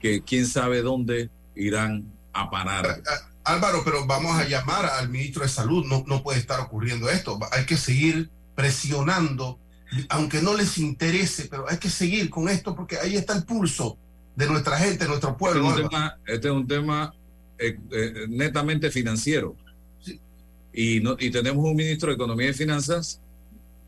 Que 0.00 0.22
quién 0.22 0.44
sabe 0.48 0.82
dónde 0.82 1.30
irán 1.54 2.04
a 2.32 2.50
parar. 2.50 2.84
Eh, 2.86 2.90
eh, 2.98 3.32
Álvaro, 3.44 3.82
pero 3.84 4.08
vamos 4.08 4.36
a 4.36 4.48
llamar 4.48 4.86
al 4.86 5.08
ministro 5.08 5.44
de 5.44 5.48
Salud. 5.48 5.86
No, 5.86 6.02
no 6.08 6.24
puede 6.24 6.40
estar 6.40 6.58
ocurriendo 6.58 7.08
esto. 7.08 7.38
Hay 7.52 7.64
que 7.64 7.76
seguir 7.76 8.28
presionando, 8.54 9.58
aunque 10.08 10.40
no 10.42 10.54
les 10.54 10.78
interese, 10.78 11.48
pero 11.50 11.68
hay 11.68 11.78
que 11.78 11.90
seguir 11.90 12.30
con 12.30 12.48
esto 12.48 12.74
porque 12.74 12.98
ahí 12.98 13.16
está 13.16 13.34
el 13.34 13.44
pulso 13.44 13.98
de 14.34 14.46
nuestra 14.46 14.78
gente, 14.78 15.04
de 15.04 15.08
nuestro 15.08 15.36
pueblo. 15.36 15.68
Este 15.68 15.80
es 15.80 15.84
un 15.84 15.90
tema, 15.90 16.18
este 16.26 16.48
es 16.48 16.54
un 16.54 16.66
tema 16.66 17.14
eh, 17.58 17.78
eh, 17.90 18.26
netamente 18.28 18.90
financiero. 18.90 19.56
Y, 20.72 21.00
no, 21.00 21.16
y 21.18 21.30
tenemos 21.30 21.64
un 21.64 21.76
ministro 21.76 22.08
de 22.08 22.14
Economía 22.14 22.48
y 22.50 22.54
Finanzas 22.54 23.20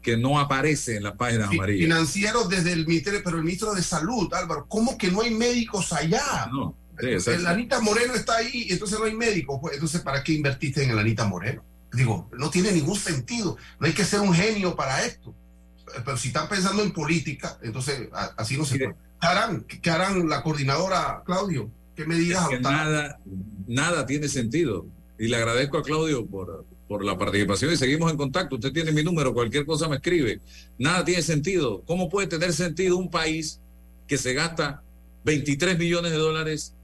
que 0.03 0.19
no 0.19 0.39
aparece 0.39 0.97
en 0.97 1.03
las 1.03 1.17
páginas 1.17 1.49
amarillas. 1.49 1.87
Financiero 1.87 2.45
desde 2.47 2.73
el 2.75 2.87
ministerio, 2.87 3.23
pero 3.25 3.39
el 3.39 3.43
ministro 3.43 3.75
de 3.75 3.83
Salud, 3.83 4.33
Álvaro, 4.35 4.67
¿cómo 4.69 4.99
que 4.99 5.11
no 5.11 5.23
hay 5.23 5.31
médicos 5.31 5.95
allá? 5.95 6.47
No. 6.53 6.77
el 6.99 7.47
Anita 7.47 7.81
Moreno 7.81 8.15
está 8.15 8.37
ahí, 8.37 8.67
entonces 8.69 8.99
no 8.99 9.07
hay 9.07 9.15
médicos. 9.15 9.59
Pues, 9.63 9.75
entonces, 9.75 10.03
¿para 10.03 10.23
qué 10.23 10.35
invertiste 10.35 10.85
en 10.85 10.91
el 10.91 10.99
Anita 10.99 11.27
Moreno? 11.27 11.65
Digo, 11.95 12.29
no 12.37 12.51
tiene 12.51 12.73
ningún 12.73 12.97
sentido. 12.97 13.57
No 13.79 13.87
hay 13.87 13.93
que 13.93 14.05
ser 14.05 14.21
un 14.21 14.35
genio 14.35 14.75
para 14.75 15.05
esto. 15.05 15.35
Pero 16.05 16.17
si 16.17 16.29
están 16.29 16.49
pensando 16.49 16.83
en 16.83 16.93
política, 16.93 17.59
entonces 17.63 18.09
así 18.37 18.57
no 18.57 18.65
se 18.65 18.79
puede. 18.79 18.95
¿Qué 19.21 19.27
harán? 19.27 19.65
¿Qué 19.65 19.91
harán 19.91 20.29
la 20.29 20.43
coordinadora, 20.43 21.23
Claudio? 21.25 21.71
¿Qué 21.95 22.05
medidas 22.05 22.51
es 22.51 22.61
nada, 22.61 23.19
nada 23.67 24.05
tiene 24.07 24.29
sentido. 24.29 24.87
Y 25.19 25.29
le 25.29 25.37
agradezco 25.37 25.79
a 25.79 25.83
Claudio 25.83 26.27
por, 26.27 26.65
por 26.89 27.05
la 27.05 27.17
participación 27.17 27.73
y 27.73 27.77
seguimos 27.77 28.11
en 28.11 28.17
contacto. 28.17 28.57
Usted 28.57 28.73
tiene 28.73 28.93
mi 28.93 29.05
número, 29.05 29.33
cualquier 29.33 29.65
cosa 29.65 29.89
me 29.89 29.97
escribe. 29.97 30.41
Nada 30.79 31.05
tiene 31.05 31.23
sentido. 31.23 31.83
¿Cómo 31.87 32.11
puede 32.11 32.27
tener 32.27 32.53
sentido 32.53 32.97
un 32.97 33.11
país 33.11 33.61
que 34.09 34.19
se 34.19 34.35
gasta 34.35 34.83
23 35.25 35.79
millones 35.79 36.11
de 36.11 36.19
dólares 36.19 36.75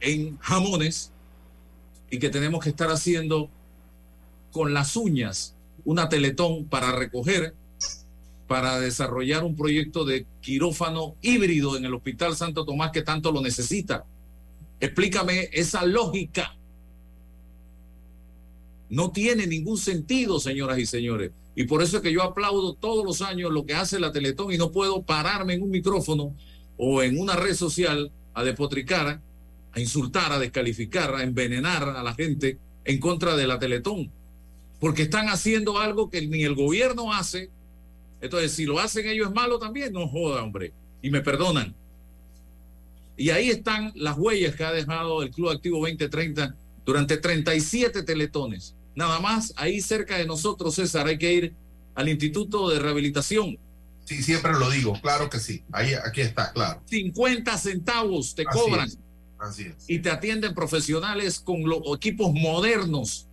en 0.00 0.38
jamones 0.38 1.12
y 2.10 2.18
que 2.18 2.30
tenemos 2.30 2.62
que 2.62 2.70
estar 2.70 2.90
haciendo 2.90 3.48
con 4.50 4.74
las 4.74 4.96
uñas 4.96 5.54
una 5.84 6.08
teletón 6.08 6.66
para 6.66 6.92
recoger, 6.92 7.54
para 8.46 8.80
desarrollar 8.80 9.44
un 9.44 9.56
proyecto 9.56 10.04
de 10.04 10.26
quirófano 10.40 11.14
híbrido 11.22 11.76
en 11.76 11.84
el 11.84 11.94
Hospital 11.94 12.36
Santo 12.36 12.64
Tomás 12.64 12.90
que 12.90 13.02
tanto 13.02 13.32
lo 13.32 13.40
necesita. 13.40 14.04
Explícame 14.80 15.48
esa 15.52 15.84
lógica. 15.84 16.56
No 18.88 19.12
tiene 19.12 19.46
ningún 19.46 19.78
sentido, 19.78 20.40
señoras 20.40 20.78
y 20.78 20.86
señores. 20.86 21.30
Y 21.54 21.64
por 21.64 21.82
eso 21.82 21.98
es 21.98 22.02
que 22.02 22.12
yo 22.12 22.22
aplaudo 22.22 22.74
todos 22.74 23.04
los 23.04 23.22
años 23.22 23.52
lo 23.52 23.64
que 23.66 23.74
hace 23.74 24.00
la 24.00 24.12
Teletón 24.12 24.52
y 24.52 24.58
no 24.58 24.72
puedo 24.72 25.02
pararme 25.02 25.54
en 25.54 25.62
un 25.62 25.70
micrófono 25.70 26.34
o 26.76 27.02
en 27.02 27.20
una 27.20 27.36
red 27.36 27.54
social 27.54 28.10
a 28.34 28.42
despotricar, 28.42 29.20
a 29.72 29.80
insultar, 29.80 30.32
a 30.32 30.38
descalificar, 30.38 31.14
a 31.14 31.22
envenenar 31.22 31.88
a 31.90 32.02
la 32.02 32.14
gente 32.14 32.58
en 32.84 32.98
contra 32.98 33.36
de 33.36 33.46
la 33.46 33.58
Teletón 33.58 34.10
porque 34.80 35.02
están 35.02 35.28
haciendo 35.28 35.78
algo 35.78 36.10
que 36.10 36.26
ni 36.26 36.42
el 36.42 36.54
gobierno 36.54 37.12
hace. 37.12 37.50
Entonces, 38.20 38.52
si 38.52 38.64
lo 38.64 38.78
hacen 38.80 39.06
ellos 39.06 39.28
es 39.28 39.34
malo 39.34 39.58
también, 39.58 39.92
no 39.92 40.08
joda, 40.08 40.42
hombre. 40.42 40.72
Y 41.02 41.10
me 41.10 41.20
perdonan. 41.20 41.74
Y 43.16 43.30
ahí 43.30 43.50
están 43.50 43.92
las 43.94 44.16
huellas 44.16 44.56
que 44.56 44.64
ha 44.64 44.72
dejado 44.72 45.22
el 45.22 45.30
Club 45.30 45.50
Activo 45.50 45.78
2030 45.80 46.54
durante 46.86 47.18
37 47.18 48.02
teletones. 48.02 48.74
Nada 48.94 49.20
más, 49.20 49.52
ahí 49.56 49.80
cerca 49.82 50.16
de 50.16 50.26
nosotros, 50.26 50.74
César, 50.74 51.06
hay 51.06 51.18
que 51.18 51.32
ir 51.32 51.54
al 51.94 52.08
Instituto 52.08 52.70
de 52.70 52.78
Rehabilitación. 52.78 53.58
Sí, 54.06 54.22
siempre 54.22 54.52
lo 54.52 54.70
digo, 54.70 54.98
claro 55.00 55.28
que 55.28 55.38
sí. 55.38 55.62
Ahí, 55.70 55.92
aquí 55.94 56.22
está, 56.22 56.52
claro. 56.52 56.82
50 56.86 57.56
centavos 57.58 58.34
te 58.34 58.44
cobran. 58.44 58.90
Así 59.38 59.64
es. 59.64 59.74
Y 59.86 60.00
te 60.00 60.10
atienden 60.10 60.54
profesionales 60.54 61.38
con 61.38 61.68
los 61.68 61.80
equipos 61.94 62.32
modernos 62.32 63.26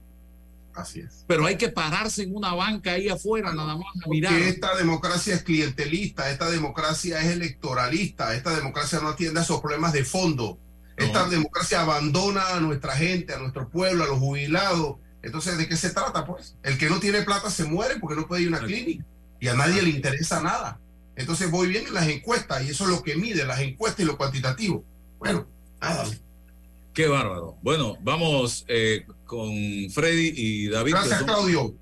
Así 0.78 1.00
es. 1.00 1.26
Pero 1.28 1.48
hay 1.48 1.58
que 1.58 1.70
pararse 1.70 2.22
en 2.22 2.36
una 2.36 2.54
banca 2.54 2.92
ahí 2.92 3.10
afuera, 3.10 3.52
nada 3.52 3.76
más 3.76 3.88
a 4.06 4.10
mirar. 4.10 4.32
Porque 4.32 4.50
esta 4.50 4.78
democracia 4.78 5.34
es 5.34 5.42
clientelista, 5.42 6.30
esta 6.30 6.52
democracia 6.52 7.20
es 7.20 7.32
electoralista, 7.32 8.36
esta 8.36 8.56
democracia 8.56 9.00
no 9.02 9.10
atiende 9.10 9.40
a 9.40 9.44
esos 9.44 9.60
problemas 9.60 9.92
de 9.92 10.06
fondo. 10.06 10.60
Esta 10.96 11.28
democracia 11.30 11.82
abandona 11.82 12.56
a 12.56 12.60
nuestra 12.60 12.96
gente, 12.96 13.34
a 13.34 13.40
nuestro 13.40 13.70
pueblo, 13.70 14.04
a 14.04 14.08
los 14.08 14.20
jubilados. 14.20 14.98
Entonces, 15.24 15.58
¿de 15.58 15.68
qué 15.68 15.76
se 15.76 15.90
trata? 15.90 16.26
Pues 16.26 16.56
el 16.62 16.78
que 16.78 16.90
no 16.90 17.00
tiene 17.00 17.24
plata 17.24 17.50
se 17.50 17.66
muere 17.66 17.98
porque 18.00 18.16
no 18.16 18.28
puede 18.28 18.44
ir 18.44 18.48
a 18.50 18.58
una 18.58 18.60
clínica 18.60 19.04
y 19.40 19.48
a 19.48 19.56
nadie 19.56 19.82
le 19.82 19.90
interesa 19.90 20.42
nada. 20.44 20.80
Entonces 21.16 21.50
voy 21.50 21.68
bien 21.70 21.88
en 21.88 21.96
las 21.96 22.08
encuestas 22.08 22.64
y 22.64 22.70
eso 22.70 22.84
es 22.84 22.92
lo 22.92 23.02
que 23.02 23.16
mide 23.16 23.46
las 23.46 23.60
encuestas 23.62 24.02
y 24.02 24.06
lo 24.06 24.18
cuantitativo. 24.18 24.84
Bueno, 25.18 25.48
nada. 25.82 26.06
Qué 26.94 27.08
bárbaro. 27.08 27.58
Bueno, 27.64 27.98
vamos 28.02 28.64
eh, 28.68 29.06
con 29.28 29.54
Freddy 29.92 30.34
y 30.36 30.68
David. 30.70 30.94
Gracias, 30.94 31.24
Claudio. 31.24 31.76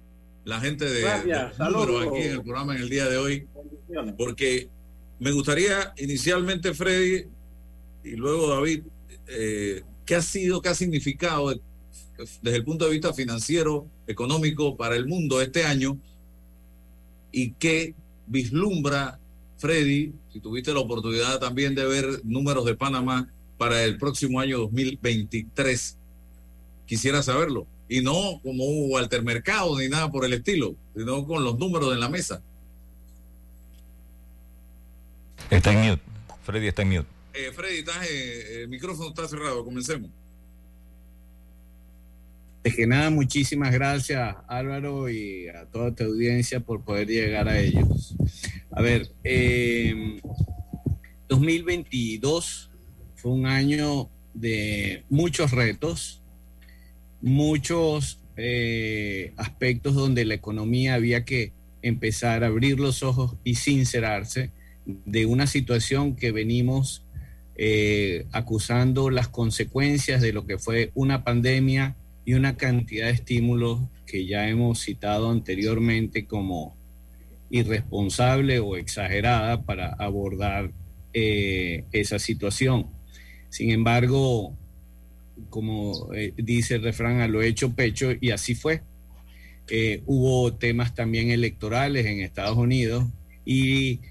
La 0.44 0.60
gente 0.60 0.86
de, 0.86 1.08
aquí 1.08 1.30
en 1.30 2.32
el 2.32 2.42
programa 2.44 2.76
en 2.76 2.82
el 2.82 2.90
día 2.90 3.08
de 3.08 3.18
hoy. 3.18 3.48
Porque 4.18 4.68
me 5.20 5.32
gustaría 5.32 5.94
inicialmente, 5.98 6.74
Freddy, 6.74 7.26
y 8.04 8.12
luego 8.12 8.50
David, 8.50 8.84
eh, 9.28 9.82
¿qué 10.06 10.16
ha 10.16 10.22
sido, 10.22 10.62
qué 10.62 10.70
ha 10.70 10.76
significado 10.76 11.54
desde 12.42 12.58
el 12.58 12.64
punto 12.64 12.86
de 12.86 12.92
vista 12.92 13.14
financiero, 13.14 13.88
económico 14.06 14.76
para 14.76 14.96
el 14.96 15.08
mundo 15.08 15.42
este 15.42 15.64
año? 15.64 15.98
¿Y 17.32 17.52
qué 17.54 17.96
vislumbra 18.28 19.20
Freddy, 19.58 20.14
si 20.32 20.40
tuviste 20.42 20.74
la 20.74 20.80
oportunidad 20.80 21.40
también 21.40 21.74
de 21.74 21.86
ver 21.86 22.22
números 22.24 22.66
de 22.66 22.76
Panamá? 22.76 23.30
para 23.58 23.84
el 23.84 23.98
próximo 23.98 24.40
año 24.40 24.60
2023. 24.60 25.98
Quisiera 26.86 27.24
saberlo. 27.24 27.68
Y 27.88 28.02
no 28.02 28.40
como 28.42 28.66
un 28.66 28.92
Walter 28.92 29.22
Mercado 29.22 29.78
ni 29.80 29.88
nada 29.88 30.12
por 30.12 30.26
el 30.26 30.34
estilo, 30.34 30.76
sino 30.96 31.26
con 31.26 31.44
los 31.44 31.58
números 31.58 31.94
en 31.94 32.00
la 32.00 32.10
mesa. 32.10 32.42
Está 35.50 35.72
en 35.72 35.90
mute. 35.90 36.02
Freddy 36.44 36.68
está 36.68 36.82
en 36.82 36.90
mute. 36.90 37.08
Eh, 37.34 37.52
Freddy, 37.54 37.84
eh, 38.10 38.62
el 38.62 38.70
micrófono 38.70 39.10
está 39.10 39.28
cerrado. 39.28 39.64
Comencemos. 39.64 40.10
De 42.64 42.72
que 42.72 42.88
nada, 42.88 43.12
muchísimas 43.12 43.72
gracias 43.72 44.36
Álvaro 44.48 45.08
y 45.08 45.48
a 45.50 45.66
toda 45.66 45.92
tu 45.92 46.04
audiencia 46.04 46.60
por 46.60 46.82
poder 46.82 47.08
llegar 47.08 47.48
a 47.48 47.60
ellos. 47.60 48.16
A 48.72 48.82
ver, 48.82 49.12
eh, 49.24 50.20
2022 51.28 52.72
fue 53.18 53.32
un 53.32 53.46
año 53.46 54.10
de 54.34 55.04
muchos 55.10 55.52
retos, 55.52 56.22
muchos 57.26 58.20
eh, 58.38 59.34
aspectos 59.36 59.96
donde 59.96 60.26
la 60.26 60.36
economía 60.36 60.94
había 60.94 61.26
que 61.26 61.52
empezar 61.82 62.44
a 62.44 62.48
abrir 62.48 62.80
los 62.80 63.02
ojos 63.02 63.34
y 63.44 63.56
sincerarse 63.56 64.52
de 64.86 65.26
una 65.26 65.48
situación 65.48 66.16
que 66.16 66.32
venimos 66.32 67.02
eh, 67.58 68.28
acusando 68.32 69.10
las 69.10 69.28
consecuencias 69.28 70.22
de 70.22 70.34
lo 70.34 70.46
que 70.46 70.60
fue 70.60 70.92
una 70.94 71.24
pandemia 71.24 71.96
y 72.26 72.36
una 72.36 72.58
cantidad 72.58 73.08
de 73.08 73.14
estímulos 73.14 73.80
que 74.06 74.28
ya 74.28 74.48
hemos 74.48 74.82
citado 74.82 75.32
anteriormente 75.32 76.26
como 76.26 76.76
irresponsable 77.50 78.60
o 78.60 78.78
exagerada 78.78 79.64
para 79.64 79.94
abordar 79.94 80.70
eh, 81.14 81.86
esa 81.92 82.20
situación. 82.20 82.86
Sin 83.50 83.72
embargo, 83.72 84.54
como 85.56 86.14
eh, 86.14 86.34
dice 86.36 86.76
el 86.76 86.84
refrán, 86.84 87.22
a 87.22 87.30
lo 87.30 87.42
hecho 87.42 87.72
pecho, 87.72 88.10
y 88.20 88.32
así 88.32 88.56
fue. 88.56 88.82
Eh, 89.70 90.02
hubo 90.06 90.54
temas 90.54 90.94
también 90.94 91.32
electorales 91.32 92.06
en 92.08 92.20
Estados 92.20 92.58
Unidos 92.58 93.06
y, 93.46 94.02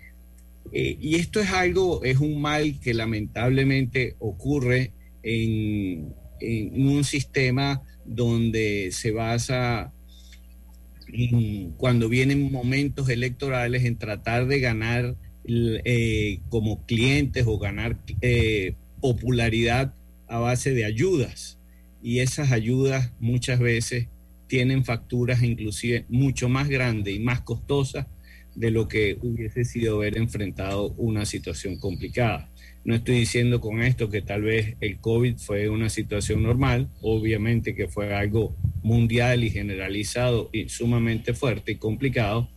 eh, 0.73 0.97
y, 0.99 1.17
esto 1.17 1.41
es 1.41 1.51
algo, 1.51 2.03
es 2.03 2.17
un 2.17 2.41
mal 2.41 2.81
que 2.81 2.95
lamentablemente 2.95 4.17
ocurre 4.21 4.93
en, 5.23 6.15
en 6.41 6.89
un 6.89 7.05
sistema 7.05 7.83
donde 8.07 8.89
se 8.91 9.11
basa 9.11 9.93
cuando 11.77 12.09
vienen 12.09 12.51
momentos 12.51 13.11
electorales 13.11 13.85
en 13.85 13.99
tratar 13.99 14.47
de 14.47 14.61
ganar 14.61 15.15
como 16.49 16.87
clientes 16.87 17.45
o 17.47 17.59
ganar 17.59 17.99
popularidad 19.01 19.93
a 20.29 20.39
base 20.39 20.73
de 20.73 20.85
ayudas 20.85 21.59
y 22.03 22.21
esas 22.21 22.53
ayudas 22.53 23.11
muchas 23.21 23.59
veces 23.61 24.09
tienen 24.47 24.85
facturas 24.85 25.43
inclusive 25.43 26.05
mucho 26.09 26.49
más 26.49 26.69
grandes 26.69 27.15
y 27.15 27.19
más 27.19 27.41
costosas 27.41 28.07
de 28.55 28.71
lo 28.71 28.89
que 28.89 29.19
hubiese 29.21 29.65
sido 29.65 29.97
haber 29.97 30.17
enfrentado 30.17 30.93
una 30.97 31.27
situación 31.27 31.77
complicada. 31.79 32.49
No 32.85 32.95
estoy 32.95 33.21
diciendo 33.21 33.61
con 33.61 33.83
esto 33.83 34.11
que 34.11 34.21
tal 34.21 34.43
vez 34.43 34.77
el 34.81 34.99
COVID 34.99 35.39
fue 35.39 35.71
una 35.71 35.89
situación 35.89 36.43
normal, 36.43 36.89
obviamente 37.01 37.75
que 37.75 37.89
fue 37.89 38.15
algo 38.15 38.55
mundial 38.83 39.43
y 39.43 39.51
generalizado 39.51 40.51
y 40.53 40.69
sumamente 40.69 41.33
fuerte 41.33 41.73
y 41.73 41.77
complicado, 41.77 42.49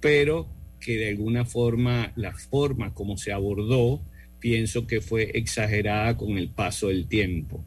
pero 0.00 0.48
que 0.80 0.96
de 0.96 1.10
alguna 1.10 1.44
forma 1.44 2.12
la 2.16 2.32
forma 2.32 2.94
como 2.94 3.18
se 3.18 3.32
abordó, 3.32 4.00
pienso 4.44 4.86
que 4.86 5.00
fue 5.00 5.30
exagerada 5.32 6.18
con 6.18 6.36
el 6.36 6.50
paso 6.50 6.88
del 6.88 7.06
tiempo. 7.06 7.64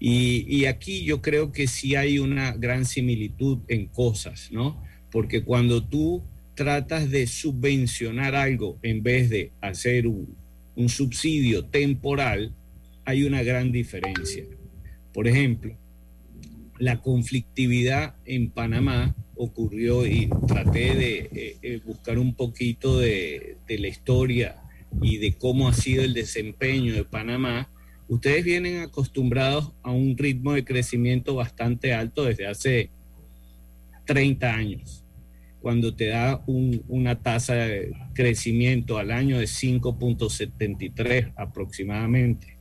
Y, 0.00 0.44
y, 0.48 0.64
aquí 0.64 1.04
yo 1.04 1.22
creo 1.22 1.52
que 1.52 1.68
sí 1.68 1.94
hay 1.94 2.18
una 2.18 2.50
gran 2.50 2.84
similitud 2.84 3.58
en 3.68 3.86
cosas, 3.86 4.48
¿no? 4.50 4.82
Porque 5.12 5.44
cuando 5.44 5.84
tú 5.84 6.24
tratas 6.56 7.08
de 7.10 7.28
subvencionar 7.28 8.34
algo 8.34 8.76
en 8.82 9.04
vez 9.04 9.30
de 9.30 9.52
hacer 9.60 10.08
un, 10.08 10.34
subsidio 10.88 11.64
temporal, 11.64 12.50
hay 13.04 13.22
una 13.22 13.44
gran 13.44 13.70
diferencia. 13.70 14.42
Por 15.14 15.28
ejemplo, 15.28 15.74
la 16.78 17.00
conflictividad 17.00 18.16
en 18.24 18.50
Panamá 18.50 19.14
ocurrió 19.36 20.04
y 20.04 20.28
traté 20.48 20.96
de 20.96 21.30
eh, 21.32 21.56
eh, 21.62 21.80
buscar 21.86 22.18
un 22.18 22.34
poquito 22.34 22.98
de, 22.98 23.58
la 23.68 23.88
historia 23.88 24.56
y 25.02 25.18
de 25.18 25.34
cómo 25.34 25.68
ha 25.68 25.72
sido 25.72 26.02
el 26.02 26.14
desempeño 26.14 26.94
de 26.94 27.04
Panamá. 27.04 27.68
Ustedes 28.08 28.44
vienen 28.44 28.80
acostumbrados 28.80 29.72
a 29.82 29.90
un 29.90 30.16
ritmo 30.16 30.52
de 30.52 30.64
crecimiento 30.64 31.34
bastante 31.34 31.92
alto 31.92 32.24
desde 32.24 32.46
hace 32.46 32.90
30 34.06 34.54
años 34.54 35.02
cuando 35.66 35.96
te 35.96 36.06
da 36.06 36.40
un, 36.46 36.84
una 36.86 37.16
tasa 37.16 37.54
de 37.54 37.92
crecimiento 38.14 38.98
al 38.98 39.10
año 39.10 39.38
de 39.38 39.46
5.73 39.46 41.32
aproximadamente. 41.34 42.56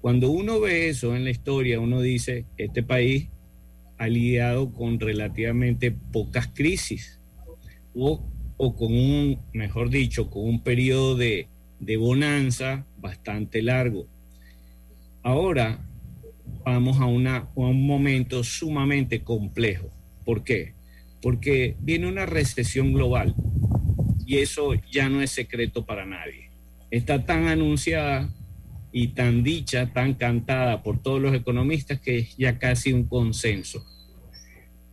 Cuando 0.00 0.30
uno 0.30 0.60
ve 0.60 0.88
eso 0.88 1.16
en 1.16 1.24
la 1.24 1.30
historia, 1.30 1.80
uno 1.80 2.00
dice, 2.00 2.44
este 2.56 2.84
país 2.84 3.26
ha 3.98 4.06
lidiado 4.06 4.72
con 4.72 5.00
relativamente 5.00 5.90
pocas 5.90 6.46
crisis 6.46 7.18
o, 7.92 8.24
o 8.56 8.76
con 8.76 8.94
un, 8.94 9.40
mejor 9.52 9.90
dicho, 9.90 10.30
con 10.30 10.44
un 10.44 10.62
periodo 10.62 11.16
de, 11.16 11.48
de 11.80 11.96
bonanza 11.96 12.84
bastante 12.98 13.62
largo. 13.62 14.06
Ahora 15.22 15.78
vamos 16.64 17.00
a, 17.00 17.06
una, 17.06 17.36
a 17.36 17.48
un 17.54 17.86
momento 17.86 18.44
sumamente 18.44 19.22
complejo. 19.22 19.90
¿Por 20.24 20.44
qué? 20.44 20.74
porque 21.24 21.74
viene 21.80 22.06
una 22.06 22.26
recesión 22.26 22.92
global 22.92 23.34
y 24.26 24.40
eso 24.40 24.74
ya 24.92 25.08
no 25.08 25.22
es 25.22 25.30
secreto 25.30 25.86
para 25.86 26.04
nadie. 26.04 26.50
Está 26.90 27.24
tan 27.24 27.48
anunciada 27.48 28.28
y 28.92 29.08
tan 29.08 29.42
dicha, 29.42 29.86
tan 29.86 30.12
cantada 30.12 30.82
por 30.82 31.02
todos 31.02 31.22
los 31.22 31.34
economistas 31.34 31.98
que 31.98 32.18
es 32.18 32.36
ya 32.36 32.58
casi 32.58 32.92
un 32.92 33.04
consenso. 33.04 33.82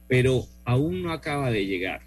Pero 0.08 0.46
aún 0.64 1.04
no 1.04 1.12
acaba 1.12 1.52
de 1.52 1.66
llegar. 1.66 2.00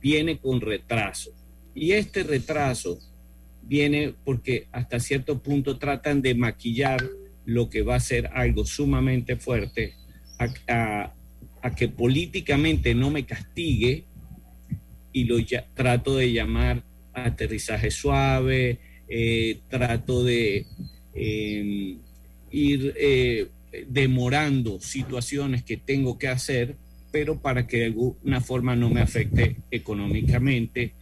Viene 0.00 0.38
con 0.38 0.62
retraso. 0.62 1.30
Y 1.74 1.92
este 1.92 2.22
retraso 2.22 2.98
viene 3.62 4.14
porque 4.24 4.66
hasta 4.72 5.00
cierto 5.00 5.38
punto 5.38 5.78
tratan 5.78 6.22
de 6.22 6.34
maquillar 6.34 7.02
lo 7.44 7.70
que 7.70 7.82
va 7.82 7.96
a 7.96 8.00
ser 8.00 8.28
algo 8.34 8.64
sumamente 8.64 9.36
fuerte 9.36 9.94
a, 10.68 11.12
que 11.76 11.88
políticamente 11.88 12.94
no 12.94 13.10
me 13.10 13.24
castigue 13.24 14.04
y 15.12 15.24
lo 15.24 15.38
ya, 15.38 15.64
trato 15.74 16.16
de 16.16 16.32
llamar 16.32 16.82
aterrizaje 17.12 17.90
suave, 17.90 18.78
eh, 19.08 19.58
trato 19.68 20.24
de 20.24 20.66
eh, 21.14 21.96
ir 22.50 22.94
eh, 22.96 23.46
demorando 23.88 24.80
situaciones 24.80 25.62
que 25.62 25.76
tengo 25.76 26.18
que 26.18 26.28
hacer, 26.28 26.74
pero 27.12 27.40
para 27.40 27.66
que 27.66 27.78
de 27.78 27.84
alguna 27.86 28.40
forma 28.40 28.74
no 28.74 28.90
me 28.90 29.02
afecte 29.02 29.56
económicamente 29.70 30.92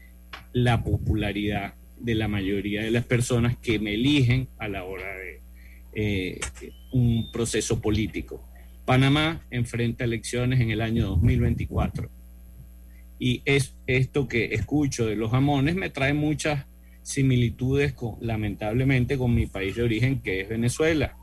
la 0.52 0.82
popularidad 0.82 1.74
de 2.00 2.14
la 2.14 2.28
mayoría 2.28 2.82
de 2.82 2.90
las 2.90 3.04
personas 3.04 3.56
que 3.56 3.78
me 3.78 3.94
eligen 3.94 4.48
a 4.58 4.68
la 4.68 4.84
hora 4.84 5.06
de 5.16 5.40
eh, 5.92 6.40
un 6.92 7.30
proceso 7.32 7.80
político. 7.80 8.42
Panamá 8.84 9.42
enfrenta 9.50 10.04
elecciones 10.04 10.60
en 10.60 10.70
el 10.70 10.80
año 10.80 11.08
2024. 11.08 12.10
Y 13.18 13.42
es 13.44 13.74
esto 13.86 14.28
que 14.28 14.46
escucho 14.54 15.06
de 15.06 15.16
los 15.16 15.30
jamones 15.30 15.74
me 15.74 15.90
trae 15.90 16.14
muchas 16.14 16.64
similitudes, 17.02 17.92
con, 17.92 18.16
lamentablemente, 18.20 19.18
con 19.18 19.34
mi 19.34 19.46
país 19.46 19.76
de 19.76 19.82
origen, 19.82 20.20
que 20.20 20.40
es 20.40 20.48
Venezuela. 20.48 21.16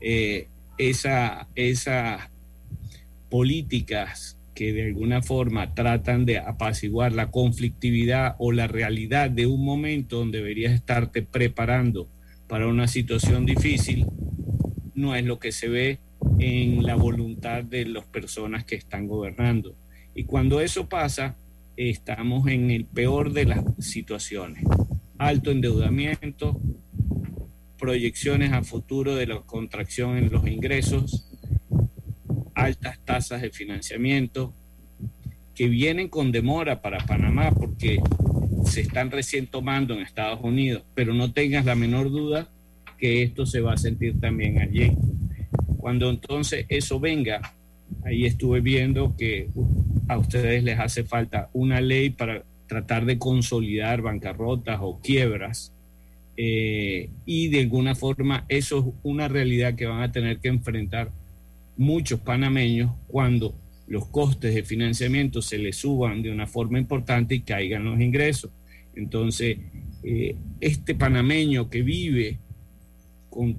Eh, 0.00 0.48
esa, 0.78 1.48
esas 1.54 2.28
políticas 3.28 4.37
que 4.58 4.72
de 4.72 4.86
alguna 4.86 5.22
forma 5.22 5.72
tratan 5.72 6.26
de 6.26 6.38
apaciguar 6.38 7.12
la 7.12 7.30
conflictividad 7.30 8.34
o 8.40 8.50
la 8.50 8.66
realidad 8.66 9.30
de 9.30 9.46
un 9.46 9.64
momento 9.64 10.18
donde 10.18 10.38
deberías 10.38 10.72
estarte 10.72 11.22
preparando 11.22 12.08
para 12.48 12.66
una 12.66 12.88
situación 12.88 13.46
difícil, 13.46 14.04
no 14.96 15.14
es 15.14 15.24
lo 15.24 15.38
que 15.38 15.52
se 15.52 15.68
ve 15.68 16.00
en 16.40 16.82
la 16.82 16.96
voluntad 16.96 17.62
de 17.62 17.84
las 17.84 18.04
personas 18.06 18.64
que 18.64 18.74
están 18.74 19.06
gobernando. 19.06 19.76
Y 20.16 20.24
cuando 20.24 20.60
eso 20.60 20.88
pasa, 20.88 21.36
estamos 21.76 22.48
en 22.48 22.72
el 22.72 22.84
peor 22.84 23.32
de 23.32 23.44
las 23.44 23.64
situaciones. 23.78 24.64
Alto 25.18 25.52
endeudamiento, 25.52 26.60
proyecciones 27.78 28.50
a 28.52 28.64
futuro 28.64 29.14
de 29.14 29.28
la 29.28 29.40
contracción 29.42 30.16
en 30.16 30.32
los 30.32 30.48
ingresos, 30.48 31.30
altas 32.58 32.98
tasas 33.04 33.40
de 33.40 33.50
financiamiento, 33.50 34.52
que 35.54 35.68
vienen 35.68 36.08
con 36.08 36.32
demora 36.32 36.82
para 36.82 37.04
Panamá 37.06 37.50
porque 37.52 38.00
se 38.64 38.80
están 38.80 39.10
recién 39.10 39.46
tomando 39.46 39.94
en 39.94 40.00
Estados 40.00 40.40
Unidos, 40.42 40.82
pero 40.94 41.14
no 41.14 41.32
tengas 41.32 41.64
la 41.64 41.74
menor 41.74 42.10
duda 42.10 42.48
que 42.98 43.22
esto 43.22 43.46
se 43.46 43.60
va 43.60 43.74
a 43.74 43.78
sentir 43.78 44.20
también 44.20 44.60
allí. 44.60 44.92
Cuando 45.78 46.10
entonces 46.10 46.66
eso 46.68 46.98
venga, 47.00 47.54
ahí 48.04 48.26
estuve 48.26 48.60
viendo 48.60 49.16
que 49.16 49.48
a 50.08 50.18
ustedes 50.18 50.64
les 50.64 50.78
hace 50.78 51.04
falta 51.04 51.48
una 51.52 51.80
ley 51.80 52.10
para 52.10 52.42
tratar 52.66 53.06
de 53.06 53.18
consolidar 53.18 54.02
bancarrotas 54.02 54.78
o 54.82 55.00
quiebras. 55.00 55.72
Eh, 56.36 57.10
y 57.26 57.48
de 57.48 57.60
alguna 57.60 57.94
forma 57.94 58.44
eso 58.48 58.78
es 58.78 58.94
una 59.02 59.26
realidad 59.26 59.74
que 59.74 59.86
van 59.86 60.02
a 60.02 60.12
tener 60.12 60.38
que 60.38 60.48
enfrentar 60.48 61.10
muchos 61.78 62.20
panameños 62.20 62.92
cuando 63.06 63.54
los 63.86 64.06
costes 64.06 64.54
de 64.54 64.62
financiamiento 64.62 65.40
se 65.40 65.56
les 65.56 65.76
suban 65.76 66.20
de 66.20 66.30
una 66.30 66.46
forma 66.46 66.78
importante 66.78 67.36
y 67.36 67.40
caigan 67.40 67.84
los 67.84 67.98
ingresos. 68.00 68.50
Entonces, 68.94 69.58
eh, 70.02 70.36
este 70.60 70.94
panameño 70.94 71.70
que 71.70 71.82
vive 71.82 72.38
con 73.30 73.58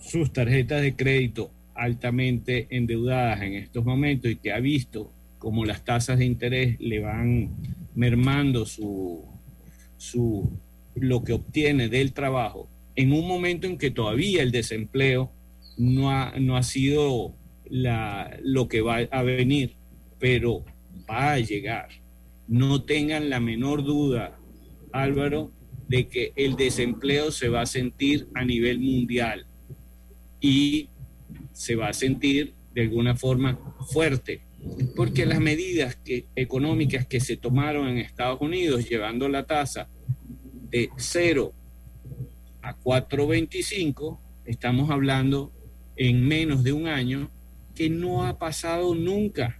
sus 0.00 0.32
tarjetas 0.32 0.82
de 0.82 0.94
crédito 0.94 1.50
altamente 1.74 2.68
endeudadas 2.70 3.42
en 3.42 3.54
estos 3.54 3.84
momentos 3.84 4.30
y 4.30 4.36
que 4.36 4.52
ha 4.52 4.60
visto 4.60 5.10
como 5.38 5.64
las 5.64 5.84
tasas 5.84 6.18
de 6.18 6.24
interés 6.24 6.78
le 6.78 7.00
van 7.00 7.50
mermando 7.94 8.66
su, 8.66 9.24
su, 9.96 10.50
lo 10.94 11.24
que 11.24 11.32
obtiene 11.32 11.88
del 11.88 12.12
trabajo, 12.12 12.68
en 12.96 13.12
un 13.12 13.26
momento 13.26 13.66
en 13.66 13.76
que 13.76 13.90
todavía 13.90 14.42
el 14.42 14.52
desempleo 14.52 15.30
no 15.76 16.10
ha, 16.10 16.34
no 16.38 16.56
ha 16.56 16.62
sido 16.62 17.34
la, 17.68 18.38
lo 18.42 18.68
que 18.68 18.80
va 18.80 18.98
a 18.98 19.22
venir, 19.22 19.72
pero 20.18 20.64
va 21.08 21.32
a 21.32 21.38
llegar. 21.38 21.88
No 22.46 22.82
tengan 22.82 23.30
la 23.30 23.40
menor 23.40 23.84
duda, 23.84 24.38
Álvaro, 24.92 25.50
de 25.88 26.08
que 26.08 26.32
el 26.36 26.56
desempleo 26.56 27.30
se 27.30 27.48
va 27.48 27.62
a 27.62 27.66
sentir 27.66 28.28
a 28.34 28.44
nivel 28.44 28.78
mundial 28.78 29.46
y 30.40 30.88
se 31.52 31.76
va 31.76 31.88
a 31.88 31.94
sentir 31.94 32.52
de 32.74 32.82
alguna 32.82 33.14
forma 33.16 33.58
fuerte, 33.88 34.40
porque 34.96 35.26
las 35.26 35.40
medidas 35.40 35.96
que, 35.96 36.24
económicas 36.34 37.06
que 37.06 37.20
se 37.20 37.36
tomaron 37.36 37.88
en 37.88 37.98
Estados 37.98 38.40
Unidos, 38.40 38.88
llevando 38.88 39.28
la 39.28 39.44
tasa 39.44 39.88
de 40.70 40.90
0 40.96 41.52
a 42.62 42.76
4.25, 42.76 44.18
estamos 44.44 44.90
hablando 44.90 45.52
en 45.96 46.26
menos 46.26 46.64
de 46.64 46.72
un 46.72 46.88
año 46.88 47.30
que 47.74 47.90
no 47.90 48.24
ha 48.24 48.38
pasado 48.38 48.94
nunca, 48.94 49.58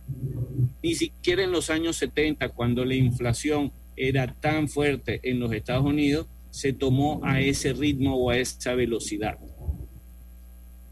ni 0.83 0.95
siquiera 0.95 1.43
en 1.43 1.53
los 1.53 1.71
años 1.71 1.97
70, 1.97 2.51
cuando 2.51 2.85
la 2.85 2.95
inflación 2.95 3.73
era 3.97 4.33
tan 4.35 4.69
fuerte 4.69 5.21
en 5.23 5.41
los 5.41 5.53
Estados 5.53 5.85
Unidos, 5.85 6.27
se 6.51 6.73
tomó 6.73 7.21
a 7.25 7.41
ese 7.41 7.73
ritmo 7.73 8.17
o 8.17 8.31
a 8.31 8.39
esa 8.39 8.75
velocidad. 8.75 9.39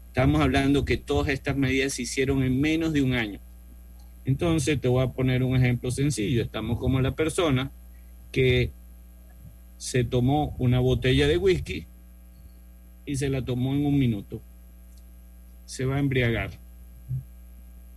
Estamos 0.07 0.41
hablando 0.41 0.85
que 0.85 0.97
todas 0.97 1.29
estas 1.29 1.55
medidas 1.55 1.93
se 1.93 2.03
hicieron 2.03 2.43
en 2.43 2.59
menos 2.59 2.93
de 2.93 3.01
un 3.01 3.13
año. 3.13 3.39
Entonces 4.25 4.79
te 4.79 4.87
voy 4.87 5.03
a 5.03 5.11
poner 5.11 5.43
un 5.43 5.55
ejemplo 5.55 5.91
sencillo. 5.91 6.43
Estamos 6.43 6.79
como 6.79 7.01
la 7.01 7.15
persona 7.15 7.71
que 8.31 8.71
se 9.77 10.03
tomó 10.03 10.55
una 10.59 10.79
botella 10.79 11.27
de 11.27 11.37
whisky 11.37 11.85
y 13.05 13.15
se 13.15 13.29
la 13.29 13.41
tomó 13.41 13.73
en 13.73 13.85
un 13.85 13.97
minuto. 13.97 14.41
Se 15.65 15.85
va 15.85 15.95
a 15.95 15.99
embriagar. 15.99 16.62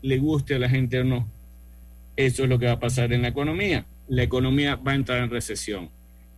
Le 0.06 0.18
guste 0.18 0.54
a 0.54 0.60
la 0.60 0.68
gente 0.68 1.00
o 1.00 1.04
no. 1.04 1.28
Eso 2.14 2.44
es 2.44 2.48
lo 2.48 2.60
que 2.60 2.66
va 2.66 2.72
a 2.72 2.78
pasar 2.78 3.12
en 3.12 3.22
la 3.22 3.28
economía. 3.28 3.84
La 4.06 4.22
economía 4.22 4.76
va 4.76 4.92
a 4.92 4.94
entrar 4.94 5.20
en 5.20 5.30
recesión. 5.30 5.90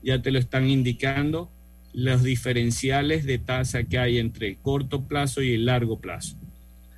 Ya 0.02 0.22
te 0.22 0.31
lo 0.31 0.38
están 0.38 0.70
indicando 0.70 1.50
los 1.92 2.22
diferenciales 2.22 3.26
de 3.26 3.38
tasa 3.38 3.85
que 3.85 3.98
hay 3.98 4.18
entre 4.18 4.48
el 4.48 4.57
corto 4.57 5.02
plazo 5.02 5.42
y 5.42 5.52
el 5.52 5.66
largo 5.66 6.00
plazo. 6.00 6.35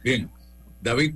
Bien, 0.05 0.31
David. 0.81 1.15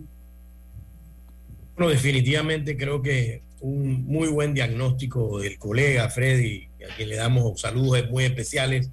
Bueno, 1.76 1.92
definitivamente 1.92 2.76
creo 2.76 3.00
que 3.00 3.42
un 3.60 4.06
muy 4.06 4.26
buen 4.30 4.54
diagnóstico 4.54 5.38
del 5.38 5.56
colega 5.56 6.08
Freddy, 6.08 6.66
a 6.90 6.96
quien 6.96 7.10
le 7.10 7.14
damos 7.14 7.60
saludos 7.60 8.10
muy 8.10 8.24
especiales. 8.24 8.90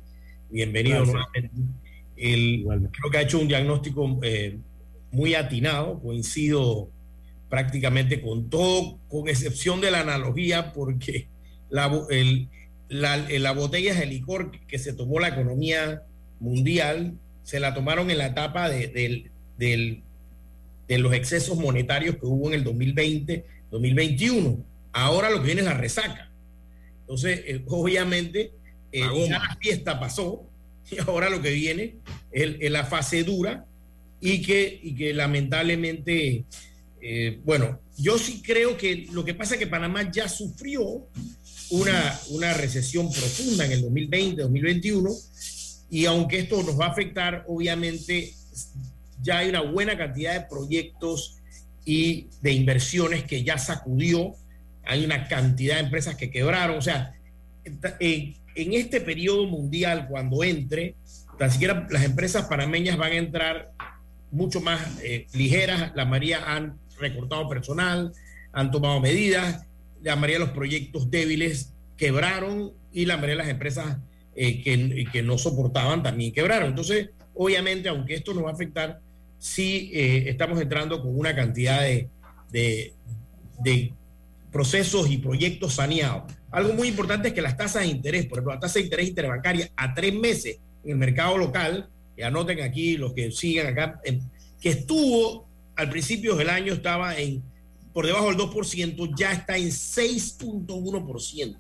Bienvenido 0.52 1.06
nuevamente. 1.06 1.50
creo 2.15 3.12
que 3.12 3.17
ha 3.17 3.21
hecho 3.21 3.39
un 3.39 3.47
diagnóstico 3.47 4.19
eh, 4.21 4.60
muy 5.12 5.36
atinado, 5.36 6.00
coincido 6.00 6.89
prácticamente 7.50 8.21
con 8.21 8.50
todo, 8.50 8.97
con 9.10 9.28
excepción 9.28 9.82
de 9.82 9.91
la 9.91 10.02
analogía, 10.02 10.71
porque 10.74 11.28
la, 11.69 11.91
el, 12.10 12.47
la, 12.88 13.17
la 13.17 13.52
botella 13.52 13.93
de 13.93 14.06
licor 14.06 14.52
que 14.67 14.80
se 14.80 14.93
tomó 14.93 15.19
la 15.19 15.30
economía 15.30 16.04
mundial, 16.39 17.13
se 17.43 17.60
la 17.60 17.74
tomaron 17.74 18.10
en 18.10 18.17
la 18.17 18.28
etapa 18.28 18.69
de, 18.69 18.88
de, 19.58 20.02
de 20.88 20.97
los 20.97 21.13
excesos 21.13 21.58
monetarios 21.58 22.15
que 22.15 22.26
hubo 22.26 22.47
en 22.47 22.54
el 22.56 22.63
2020, 22.63 23.45
2021. 23.71 24.63
Ahora 24.93 25.30
lo 25.30 25.39
que 25.39 25.45
viene 25.45 25.62
es 25.62 25.67
la 25.67 25.74
resaca. 25.74 26.30
Entonces, 27.02 27.41
eh, 27.45 27.62
obviamente, 27.67 28.52
eh, 28.91 29.02
ya 29.28 29.39
la 29.39 29.58
fiesta 29.60 30.00
pasó 30.00 30.43
y 30.89 31.00
ahora 31.00 31.30
lo 31.30 31.41
que 31.41 31.52
viene 31.52 31.95
es, 32.32 32.71
la 32.71 32.86
fase 32.86 33.24
dura 33.24 33.65
y 34.22 34.42
que, 34.42 34.80
y 34.82 34.96
que 34.96 35.14
lamentablemente, 35.14 36.46
eh, 37.02 37.40
bueno, 37.44 37.80
yo 37.98 38.18
sí 38.18 38.42
creo 38.42 38.78
que 38.78 39.08
lo 39.12 39.26
que 39.26 39.34
pasa 39.34 39.56
es 39.56 39.60
que 39.60 39.68
Panamá 39.68 40.12
ya 40.12 40.30
sufrió 40.30 41.08
una, 41.72 42.20
una 42.30 42.54
recesión 42.54 43.12
profunda 43.12 43.66
en 43.66 43.72
el 43.74 43.82
2020, 43.82 44.42
2021 44.42 45.10
y 45.90 46.06
aunque 46.06 46.40
esto 46.40 46.64
nos 46.64 46.80
va 46.80 46.86
a 46.86 46.92
afectar, 46.92 47.44
obviamente 47.48 48.34
ya 49.22 49.40
hay 49.40 49.50
una 49.50 49.62
buena 49.62 49.98
cantidad 49.98 50.34
de 50.34 50.48
proyectos 50.48 51.38
y 51.84 52.28
de 52.42 52.54
inversiones 52.54 53.24
que 53.24 53.44
ya 53.44 53.58
sacudió 53.58 54.36
hay 54.84 55.06
una 55.06 55.28
cantidad 55.28 55.76
de 55.76 55.82
empresas 55.82 56.16
que 56.16 56.32
quebraron, 56.32 56.78
o 56.78 56.82
sea, 56.82 57.14
en, 58.00 58.36
este 58.56 59.02
periodo 59.02 59.46
mundial, 59.46 60.08
cuando 60.10 60.44
entre, 60.44 60.96
tan 61.38 61.52
siquiera 61.52 61.88
las 61.90 62.04
empresas 62.04 62.46
panameñas 62.46 62.98
van 62.98 63.12
a 63.12 63.18
entrar 63.18 63.72
mucho 64.32 64.62
más 64.62 64.82
eh, 65.04 65.28
ligeras, 65.34 65.91
la 65.96 66.06
María 66.06 66.44
han 66.46 66.78
recortado 67.00 67.48
personal, 67.50 68.13
han 68.54 68.72
tomado 68.72 69.00
medidas, 69.00 69.65
la 70.02 70.15
mayoría 70.15 70.39
de 70.39 70.46
los 70.46 70.54
proyectos 70.54 71.12
débiles 71.12 71.74
quebraron 71.98 72.72
y 72.91 73.06
la 73.06 73.15
mayoría 73.15 73.36
de 73.36 73.41
las 73.44 73.50
empresas 73.50 73.98
eh, 74.36 74.63
que, 75.12 75.22
no 75.22 75.38
soportaban 75.38 76.04
también 76.04 76.32
quebraron. 76.32 76.70
Entonces, 76.70 77.10
obviamente, 77.36 77.89
aunque 77.89 78.15
esto 78.15 78.34
nos 78.34 78.46
va 78.46 78.50
a 78.50 78.54
afectar, 78.54 79.00
sí 79.38 79.91
eh, 79.94 80.24
estamos 80.28 80.60
entrando 80.62 81.02
con 81.02 81.17
una 81.17 81.36
cantidad 81.36 81.82
de, 81.82 82.10
de, 82.52 83.94
procesos 84.52 85.10
y 85.10 85.17
proyectos 85.17 85.76
saneados. 85.76 86.24
Algo 86.52 86.74
muy 86.74 86.89
importante 86.89 87.30
es 87.30 87.34
que 87.34 87.41
las 87.41 87.56
tasas 87.56 87.84
de 87.84 87.88
interés, 87.88 88.26
por 88.26 88.39
ejemplo, 88.39 88.54
la 88.54 88.60
tasa 88.60 88.80
de 88.80 88.86
interés 88.86 89.08
interbancaria 89.08 89.70
a 89.78 89.94
tres 89.94 90.13
meses 90.13 90.60
en 90.84 90.91
el 90.91 90.98
mercado 90.98 91.38
local, 91.38 91.89
y 92.17 92.21
anoten 92.21 92.62
aquí 92.62 92.97
los 92.97 93.13
que 93.13 93.32
sigan 93.32 93.67
acá, 93.67 94.02
que 94.60 94.69
estuvo 94.69 95.47
al 95.76 95.89
principio 95.89 96.36
del 96.36 96.50
año, 96.50 96.74
estaba 96.74 97.17
en 97.17 97.41
por 97.93 98.06
debajo 98.06 98.28
del 98.28 98.38
2%, 98.38 99.13
ya 99.17 99.34
está 99.34 99.58
en 99.58 99.69
6.1%. 99.69 101.56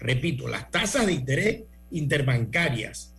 Repito, 0.00 0.48
las 0.48 0.70
tasas 0.70 1.06
de 1.06 1.12
interés 1.12 1.62
interbancarias 1.90 3.12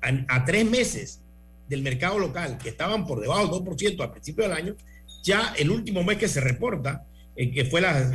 a, 0.00 0.44
tres 0.44 0.68
meses 0.68 1.20
del 1.68 1.82
mercado 1.82 2.18
local, 2.18 2.58
que 2.58 2.70
estaban 2.70 3.06
por 3.06 3.20
debajo 3.20 3.58
del 3.58 3.64
2% 3.64 4.00
al 4.00 4.10
principio 4.12 4.44
del 4.44 4.52
año, 4.52 4.76
ya 5.22 5.54
el 5.56 5.70
último 5.70 6.02
mes 6.02 6.18
que 6.18 6.28
se 6.28 6.40
reporta 6.40 7.04
que 7.34 7.64
fue 7.64 7.80
la, 7.80 8.12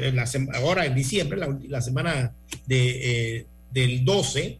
ahora 0.53 0.86
en 0.86 0.93
diciembre, 0.93 1.39
la, 1.67 1.82
semana 1.82 2.34
de, 2.67 3.38
eh, 3.39 3.45
del 3.71 4.06
12, 4.06 4.60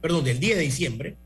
perdón, 0.00 0.24
del 0.24 0.38
10 0.38 0.56
de 0.58 0.62
diciembre, 0.62 1.16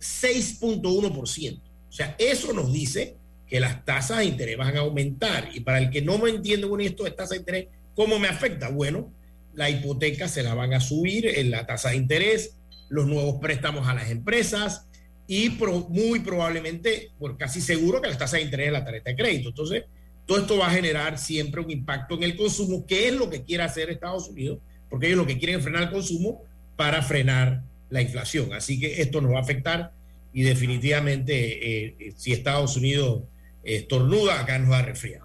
6.1%. 0.00 1.60
O 1.88 1.92
sea, 1.92 2.14
eso 2.18 2.52
nos 2.52 2.72
dice 2.72 3.16
que 3.46 3.60
las 3.60 3.84
tasas 3.84 4.18
de 4.18 4.26
interés 4.26 4.56
van 4.56 4.76
a 4.76 4.80
aumentar. 4.80 5.50
Y 5.52 5.60
para 5.60 5.78
el 5.78 5.90
que 5.90 6.02
no 6.02 6.18
me 6.18 6.30
entiende 6.30 6.66
bueno 6.66 6.84
esto 6.84 7.04
de 7.04 7.10
tasa 7.10 7.34
de 7.34 7.40
interés, 7.40 7.66
¿cómo 7.94 8.18
me 8.18 8.28
afecta? 8.28 8.68
Bueno, 8.68 9.12
la 9.54 9.68
hipoteca 9.68 10.28
se 10.28 10.42
la 10.42 10.54
van 10.54 10.72
a 10.72 10.80
subir 10.80 11.26
en 11.26 11.50
la 11.50 11.66
tasa 11.66 11.90
de 11.90 11.96
interés, 11.96 12.54
los 12.88 13.06
nuevos 13.06 13.40
préstamos 13.40 13.88
a 13.88 13.94
las 13.94 14.10
empresas 14.10 14.86
y 15.26 15.50
muy 15.88 16.20
probablemente, 16.20 17.10
por 17.18 17.36
casi 17.36 17.60
seguro 17.60 18.00
que 18.00 18.08
las 18.08 18.18
tasas 18.18 18.40
de 18.40 18.46
interés 18.46 18.66
de 18.66 18.72
la 18.72 18.84
tarjeta 18.84 19.10
de 19.10 19.16
crédito. 19.16 19.48
Entonces, 19.50 19.84
todo 20.26 20.38
esto 20.38 20.58
va 20.58 20.68
a 20.68 20.70
generar 20.70 21.18
siempre 21.18 21.60
un 21.60 21.70
impacto 21.70 22.14
en 22.14 22.22
el 22.22 22.36
consumo, 22.36 22.86
que 22.86 23.08
es 23.08 23.14
lo 23.14 23.28
que 23.30 23.42
quiere 23.42 23.64
hacer 23.64 23.90
Estados 23.90 24.28
Unidos, 24.28 24.58
porque 24.88 25.06
ellos 25.06 25.18
lo 25.18 25.26
que 25.26 25.38
quieren 25.38 25.58
es 25.58 25.62
frenar 25.62 25.84
el 25.84 25.90
consumo 25.90 26.42
para 26.76 27.02
frenar 27.02 27.62
la 27.90 28.02
inflación. 28.02 28.52
Así 28.52 28.80
que 28.80 29.02
esto 29.02 29.20
nos 29.20 29.32
va 29.32 29.38
a 29.38 29.42
afectar 29.42 29.92
y 30.32 30.42
definitivamente 30.42 31.34
eh, 31.34 31.96
eh, 31.98 32.12
si 32.16 32.32
Estados 32.32 32.76
Unidos 32.76 33.24
estornuda, 33.62 34.40
acá 34.40 34.58
nos 34.58 34.70
va 34.70 34.78
a 34.78 34.82
resfriar. 34.82 35.22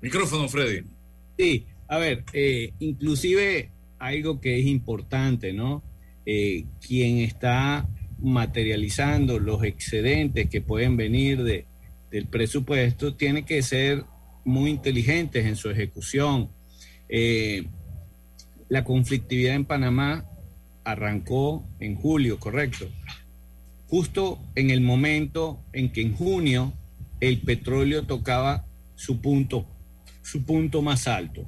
Micrófono, 0.00 0.48
Freddy. 0.48 0.82
Sí, 1.38 1.66
a 1.88 1.98
ver, 1.98 2.24
eh, 2.32 2.72
inclusive 2.80 3.70
algo 3.98 4.40
que 4.40 4.58
es 4.58 4.66
importante, 4.66 5.52
¿no? 5.52 5.82
quien 6.86 7.18
está 7.18 7.88
materializando 8.20 9.40
los 9.40 9.64
excedentes 9.64 10.48
que 10.48 10.60
pueden 10.60 10.96
venir 10.96 11.42
de, 11.42 11.64
del 12.10 12.26
presupuesto 12.26 13.14
tiene 13.14 13.44
que 13.44 13.62
ser 13.62 14.04
muy 14.44 14.70
inteligentes 14.70 15.46
en 15.46 15.56
su 15.56 15.70
ejecución. 15.70 16.48
Eh, 17.08 17.66
la 18.70 18.84
conflictividad 18.84 19.54
en 19.54 19.66
Panamá 19.66 20.24
arrancó 20.84 21.62
en 21.78 21.94
julio, 21.96 22.40
correcto. 22.40 22.88
Justo 23.88 24.38
en 24.54 24.70
el 24.70 24.80
momento 24.80 25.60
en 25.74 25.92
que 25.92 26.00
en 26.00 26.16
junio 26.16 26.72
el 27.20 27.42
petróleo 27.42 28.04
tocaba 28.04 28.64
su 28.96 29.20
punto, 29.20 29.66
su 30.22 30.44
punto 30.44 30.80
más 30.80 31.06
alto 31.06 31.44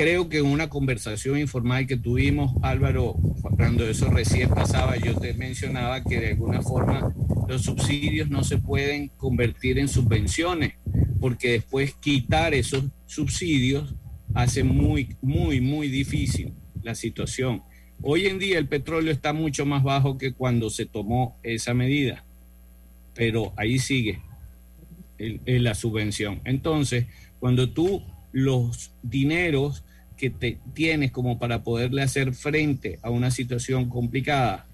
creo 0.00 0.30
que 0.30 0.38
en 0.38 0.46
una 0.46 0.70
conversación 0.70 1.38
informal 1.38 1.86
que 1.86 1.98
tuvimos, 1.98 2.52
Álvaro, 2.62 3.16
cuando 3.42 3.86
eso 3.86 4.08
recién 4.08 4.48
pasaba, 4.48 4.96
yo 4.96 5.14
te 5.14 5.34
mencionaba 5.34 6.02
que 6.02 6.18
de 6.18 6.28
alguna 6.28 6.62
forma 6.62 7.14
los 7.46 7.60
subsidios 7.60 8.30
no 8.30 8.42
se 8.42 8.56
pueden 8.56 9.08
convertir 9.18 9.78
en 9.78 9.88
subvenciones, 9.88 10.72
porque 11.20 11.52
después 11.52 11.92
quitar 12.00 12.54
esos 12.54 12.84
subsidios 13.04 13.94
hace 14.34 14.64
muy, 14.64 15.16
muy, 15.20 15.60
muy 15.60 15.88
difícil 15.88 16.52
la 16.82 16.94
situación. 16.94 17.62
Hoy 18.02 18.26
en 18.26 18.38
día 18.38 18.58
el 18.58 18.66
petróleo 18.66 19.12
está 19.12 19.32
mucho 19.32 19.66
más 19.66 19.82
bajo 19.82 20.16
que 20.16 20.32
cuando 20.32 20.70
se 20.70 20.86
tomó 20.86 21.36
esa 21.42 21.74
medida, 21.74 22.24
pero 23.14 23.52
ahí 23.56 23.78
sigue 23.78 24.20
la 25.18 25.74
subvención. 25.74 26.40
Entonces, 26.44 27.06
cuando 27.38 27.70
tú 27.70 28.02
los 28.32 28.92
dineros 29.02 29.84
que 30.16 30.30
te 30.30 30.58
tienes 30.74 31.12
como 31.12 31.38
para 31.38 31.62
poderle 31.62 32.02
hacer 32.02 32.34
frente 32.34 32.98
a 33.02 33.10
una 33.10 33.30
situación 33.30 33.88
complicada, 33.88 34.66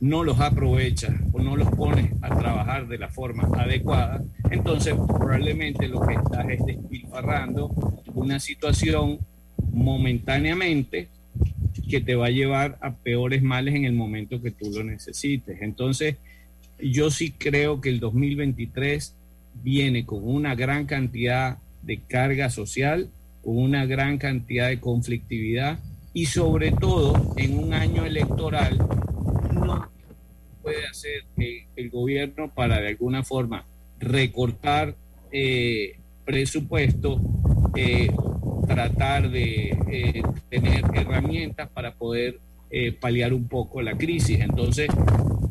no 0.00 0.24
los 0.24 0.40
aprovechas 0.40 1.14
o 1.32 1.40
no 1.40 1.56
los 1.56 1.68
pones 1.70 2.12
a 2.22 2.36
trabajar 2.36 2.88
de 2.88 2.98
la 2.98 3.08
forma 3.08 3.48
adecuada, 3.58 4.22
entonces 4.50 4.94
probablemente 4.94 5.88
lo 5.88 6.00
que 6.00 6.14
estás 6.14 6.48
es 6.50 6.64
despilfarrando 6.66 7.68
una 8.14 8.38
situación 8.40 9.18
momentáneamente 9.72 11.08
que 11.88 12.00
te 12.00 12.14
va 12.14 12.26
a 12.26 12.30
llevar 12.30 12.78
a 12.80 12.92
peores 12.92 13.42
males 13.42 13.74
en 13.74 13.84
el 13.84 13.92
momento 13.92 14.40
que 14.40 14.50
tú 14.50 14.70
lo 14.70 14.84
necesites. 14.84 15.60
Entonces, 15.60 16.16
yo 16.78 17.10
sí 17.10 17.32
creo 17.32 17.80
que 17.80 17.88
el 17.88 18.00
2023 18.00 19.14
viene 19.62 20.04
con 20.04 20.20
una 20.22 20.54
gran 20.54 20.86
cantidad 20.86 21.58
de 21.82 21.98
carga 21.98 22.50
social 22.50 23.08
con 23.44 23.58
una 23.58 23.84
gran 23.84 24.16
cantidad 24.16 24.68
de 24.68 24.80
conflictividad 24.80 25.78
y 26.14 26.26
sobre 26.26 26.72
todo 26.72 27.34
en 27.36 27.58
un 27.58 27.74
año 27.74 28.06
electoral 28.06 28.78
puede 30.64 30.86
hacer 30.86 31.24
el, 31.76 31.90
gobierno 31.90 32.50
para 32.52 32.80
de 32.80 32.88
alguna 32.88 33.22
forma 33.22 33.66
recortar 34.00 34.94
eh, 35.30 35.96
presupuesto, 36.24 37.20
eh, 37.76 38.10
tratar 38.66 39.30
de 39.30 39.76
eh, 39.90 40.22
tener 40.48 40.84
herramientas 40.94 41.68
para 41.68 41.92
poder 41.92 42.38
paliar 42.98 43.32
un 43.32 43.46
poco 43.46 43.82
la 43.82 43.96
crisis. 43.96 44.40
Entonces, 44.40 44.88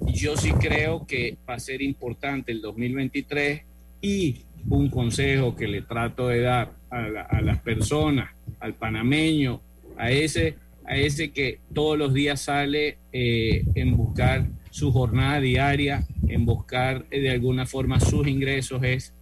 yo 0.07 0.35
sí 0.35 0.51
creo 0.51 1.07
que 1.07 1.37
va 1.47 1.53
a 1.53 1.59
ser 1.59 1.81
importante 1.81 2.51
el 2.51 2.59
2023 2.59 3.61
y 4.01 4.41
un 4.67 4.89
consejo 4.89 5.55
que 5.55 5.69
le 5.69 5.83
trato 5.83 6.27
de 6.27 6.41
dar 6.41 6.71
a, 6.89 7.41
las 7.41 7.59
personas, 7.59 8.29
al 8.59 8.73
panameño, 8.73 9.61
a 9.95 10.11
ese, 10.11 10.55
a 10.83 10.97
ese 10.97 11.31
que 11.31 11.59
todos 11.73 11.97
los 11.97 12.13
días 12.13 12.41
sale 12.41 12.97
en 13.13 13.95
buscar 13.95 14.45
su 14.73 14.91
jornada 14.91 15.39
diaria, 15.39 16.03
en 16.27 16.45
buscar 16.45 17.07
de 17.07 17.29
alguna 17.29 17.67
forma 17.67 17.99
sus 17.99 18.27
ingresos, 18.27 18.81
es 18.81 19.13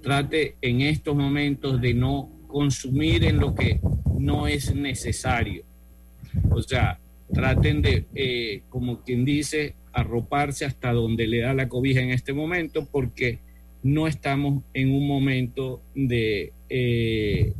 trate 0.00 0.54
en 0.62 0.80
estos 0.80 1.16
momentos 1.16 1.80
de 1.80 1.92
no 1.92 2.30
consumir 2.46 3.24
en 3.24 3.38
lo 3.38 3.52
que 3.52 3.80
no 4.20 4.46
es 4.46 4.72
necesario. 4.72 5.64
O 6.52 6.62
sea, 6.62 7.00
traten 7.34 7.82
de, 7.82 8.04
eh, 8.14 8.62
como 8.68 9.00
quien 9.00 9.24
dice, 9.24 9.74
arroparse 9.92 10.66
hasta 10.66 10.92
donde 10.92 11.26
le 11.26 11.40
da 11.40 11.52
la 11.52 11.68
cobija 11.68 12.00
en 12.00 12.10
este 12.10 12.32
momento, 12.32 12.86
porque 12.86 13.40
no 13.82 14.06
estamos 14.06 14.62
en 14.72 14.94
un 14.94 15.08
momento 15.08 15.82
de 15.96 16.52
eh, 16.68 17.54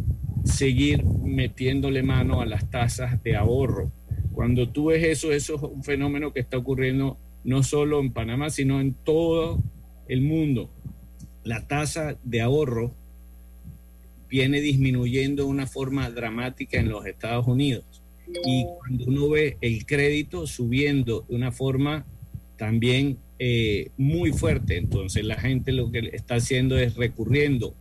seguir 0.45 1.05
metiéndole 1.05 2.05
mano 2.05 2.41
a 2.41 2.47
las 2.47 2.71
tasas 2.71 3.21
de 3.25 3.35
ahorro. 3.35 3.91
Cuando 4.33 4.69
tú 4.69 4.87
ves 4.87 5.03
eso, 5.03 5.33
eso 5.33 5.57
es 5.57 5.63
un 5.63 5.83
fenómeno 5.83 6.33
que 6.33 6.39
está 6.39 6.57
ocurriendo 6.57 7.19
no 7.45 7.63
solo 7.63 8.01
en 8.01 8.13
Panamá, 8.13 8.51
sino 8.51 8.81
en 8.81 8.95
todo 8.95 9.59
el 10.09 10.21
mundo 10.21 10.71
la 11.45 11.67
tasa 11.67 12.17
de 12.23 12.41
ahorro 12.41 12.93
viene 14.29 14.61
disminuyendo 14.61 15.45
de 15.45 15.49
una 15.49 15.67
forma 15.67 16.09
dramática 16.11 16.79
en 16.79 16.89
los 16.89 17.05
Estados 17.07 17.47
Unidos. 17.47 17.85
Y 18.47 18.65
cuando 18.79 19.05
uno 19.07 19.29
ve 19.29 19.57
el 19.61 19.85
crédito 19.85 20.47
subiendo 20.47 21.27
de 21.29 21.35
una 21.35 21.53
forma 21.53 22.07
también 22.57 23.19
eh, 23.39 23.91
muy 23.99 24.33
fuerte, 24.33 24.77
entonces 24.77 25.25
la 25.25 25.37
gente 25.37 25.73
lo 25.73 25.91
que 25.91 26.11
está 26.13 26.37
haciendo 26.37 26.79
es 26.79 26.95
recurriendo 26.95 27.75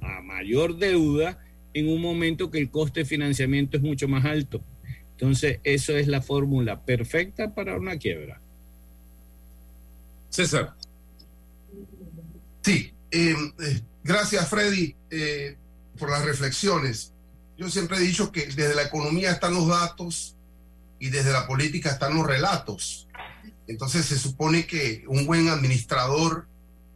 a 0.00 0.20
mayor 0.22 0.78
deuda 0.78 1.38
en 1.74 1.88
un 1.88 2.00
momento 2.00 2.50
que 2.50 2.58
el 2.58 2.70
coste 2.70 3.00
de 3.00 3.06
financiamiento 3.06 3.76
es 3.76 3.82
mucho 3.82 4.06
más 4.06 4.24
alto. 4.24 4.60
Entonces, 5.12 5.58
eso 5.64 5.96
es 5.96 6.06
la 6.06 6.22
fórmula 6.22 6.84
perfecta 6.84 7.54
para 7.54 7.76
una 7.76 7.96
quiebra. 7.96 8.40
César. 10.30 10.74
Sí, 12.62 12.92
eh, 13.10 13.34
eh, 13.60 13.82
gracias, 14.04 14.48
Freddy, 14.48 14.94
eh, 15.10 15.56
por 15.98 16.10
las 16.10 16.24
reflexiones. 16.24 17.12
Yo 17.56 17.70
siempre 17.70 17.98
he 17.98 18.00
dicho 18.00 18.30
que 18.30 18.46
desde 18.46 18.74
la 18.74 18.82
economía 18.82 19.32
están 19.32 19.54
los 19.54 19.66
datos 19.68 20.36
y 20.98 21.10
desde 21.10 21.32
la 21.32 21.46
política 21.46 21.90
están 21.90 22.14
los 22.14 22.26
relatos. 22.26 23.08
Entonces 23.66 24.06
se 24.06 24.18
supone 24.18 24.66
que 24.66 25.04
un 25.08 25.26
buen 25.26 25.48
administrador 25.48 26.46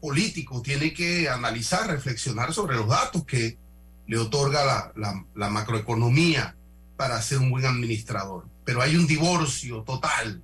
político 0.01 0.63
tiene 0.63 0.93
que 0.93 1.29
analizar, 1.29 1.87
reflexionar 1.87 2.53
sobre 2.53 2.77
los 2.77 2.89
datos 2.89 3.25
que 3.25 3.59
le 4.07 4.19
otorga 4.19 4.93
la, 4.97 5.49
macroeconomía 5.51 6.57
para 6.97 7.21
ser 7.23 7.39
un 7.39 7.51
buen 7.51 7.67
administrador. 7.67 8.47
Pero 8.65 8.83
hay 8.83 8.97
un 8.97 9.07
divorcio 9.07 9.83
total, 9.83 10.43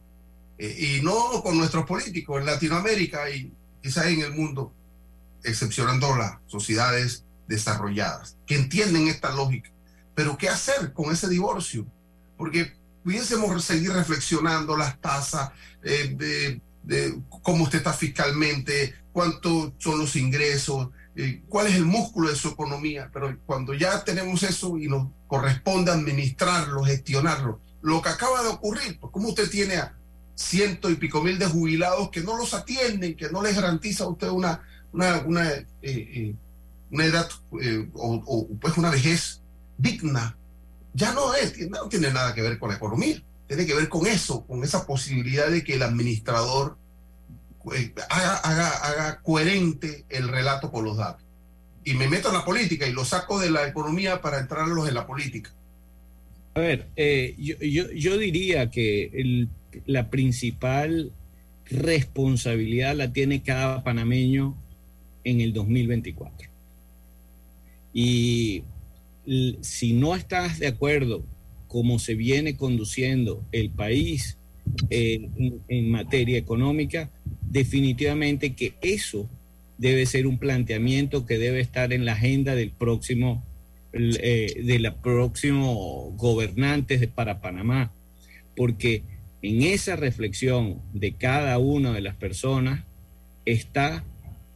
y 0.59 1.01
no 1.03 1.42
con 1.42 1.57
nuestros 1.57 1.87
políticos 1.87 2.40
en 2.40 2.47
Latinoamérica 2.47 3.31
y 3.31 3.53
quizás 3.83 4.07
en 4.07 4.21
el 4.21 4.33
mundo, 4.33 4.73
excepcionando 5.44 6.16
las 6.16 6.38
sociedades 6.47 7.25
desarrolladas, 7.47 8.37
que 8.47 8.57
entienden 8.57 9.09
esta 9.09 9.33
lógica. 9.33 9.71
Pero 10.14 10.37
¿qué 10.37 10.49
hacer 10.49 10.92
con 10.92 11.12
ese 11.12 11.29
divorcio? 11.29 11.87
Porque 12.37 12.73
pudiésemos 13.05 13.64
seguir 13.64 13.92
reflexionando 13.92 14.77
las 14.77 15.01
tasas, 15.01 15.51
eh, 15.83 16.61
de, 16.85 17.21
cómo 17.42 17.64
usted 17.64 17.79
está 17.79 17.92
fiscalmente, 17.92 18.94
cuántos 19.12 19.73
son 19.79 19.99
los 19.99 20.16
ingresos, 20.16 20.88
eh, 21.16 21.42
cuál 21.49 21.66
es 21.68 21.75
el 21.75 21.85
músculo 21.85 22.31
de 22.31 22.37
su 22.37 22.49
economía, 22.49 23.11
pero 23.12 23.37
cuando 23.47 23.75
ya 23.75 24.05
tenemos 24.05 24.42
eso 24.42 24.79
y 24.79 24.88
nos 24.88 25.09
corresponde 25.27 25.90
administrarlo, 25.90 26.85
gestionarlo, 26.85 27.61
lo 27.83 28.03
que 28.03 28.09
acaba 28.09 28.42
de 28.42 28.49
ocurrir, 28.49 28.99
pues 28.99 29.12
como 29.12 29.29
usted 29.29 29.49
tiene 29.51 29.77
a 29.77 29.97
ciento 30.38 30.88
y 30.88 30.94
pico 30.94 31.20
mil 31.20 31.37
de 31.37 31.46
jubilados 31.46 32.11
que 32.11 32.20
no 32.20 32.38
los 32.38 32.55
atienden, 32.55 33.16
que 33.16 33.29
no 33.29 33.42
les 33.42 33.57
garantiza 33.57 34.05
a 34.05 34.09
usted 34.09 34.29
una, 34.29 34.62
una, 34.92 35.18
una, 35.27 35.51
eh, 35.51 35.66
eh, 35.83 36.35
una 36.92 37.05
edad 37.05 37.29
eh, 37.61 37.88
o, 37.92 38.46
pues 38.61 38.77
una 38.77 38.90
vejez 38.90 39.40
digna, 39.77 40.37
ya 40.94 41.12
no, 41.12 41.35
es, 41.35 41.59
no 41.68 41.88
tiene 41.88 42.12
nada 42.12 42.35
que 42.35 42.42
ver 42.42 42.59
con 42.59 42.70
la 42.70 42.77
economía, 42.77 43.20
tiene 43.48 43.66
que 43.66 43.74
ver 43.74 43.88
con 43.88 44.07
eso, 44.07 44.46
con 44.46 44.62
esa 44.62 44.87
posibilidad 44.87 45.48
de 45.48 45.64
que 45.64 45.74
el 45.74 45.83
administrador 45.83 46.77
haga, 48.09 48.37
haga, 48.37 48.68
haga 48.68 49.20
coherente 49.20 50.05
el 50.09 50.29
relato 50.29 50.70
con 50.70 50.85
los 50.85 50.96
datos. 50.96 51.24
Y 51.83 51.94
me 51.94 52.09
meto 52.09 52.29
en 52.29 52.35
la 52.35 52.44
política 52.44 52.87
y 52.87 52.92
lo 52.92 53.05
saco 53.05 53.40
de 53.40 53.51
la 53.51 53.66
economía 53.66 54.20
para 54.20 54.38
entrarlos 54.38 54.88
en 54.88 54.94
la 54.94 55.07
política. 55.07 55.51
A 56.59 56.61
ver, 56.61 56.87
yo, 57.38 57.57
yo, 57.61 57.92
yo, 57.92 58.18
diría 58.18 58.68
que 58.68 59.47
la 59.87 60.11
principal 60.11 61.12
responsabilidad 61.71 62.97
la 62.97 63.12
tiene 63.12 63.42
cada 63.42 63.85
panameño 63.85 64.57
en 65.23 65.40
el 65.40 65.53
2024. 65.53 66.49
Y 67.94 68.64
si 69.61 69.92
no 69.92 70.16
estás 70.16 70.59
de 70.59 70.66
acuerdo 70.66 71.23
cómo 71.68 72.01
se 72.01 72.16
viene 72.16 72.57
conduciendo 72.57 73.44
el 73.53 73.71
país 73.71 74.37
en, 74.90 75.90
materia 75.90 76.38
económica, 76.38 77.09
definitivamente 77.42 78.55
que 78.55 78.75
eso 78.81 79.29
debe 79.77 80.07
ser 80.07 80.27
un 80.27 80.38
planteamiento 80.38 81.25
que 81.25 81.38
debe 81.38 81.61
estar 81.61 81.92
en 81.92 82.05
la 82.05 82.14
agenda 82.14 82.57
del 82.57 82.71
próximo 82.71 83.44
eh, 83.99 84.63
de 84.65 84.79
la 84.79 84.95
próximo 84.95 86.13
gobernantes 86.17 87.07
para 87.09 87.41
Panamá, 87.41 87.93
porque 88.57 89.03
en 89.43 89.63
esa 89.63 89.97
reflexión 89.97 90.81
de 90.93 91.13
cada 91.13 91.59
una 91.59 91.93
de 91.93 92.01
las 92.01 92.17
personas 92.17 92.85
está 93.45 94.05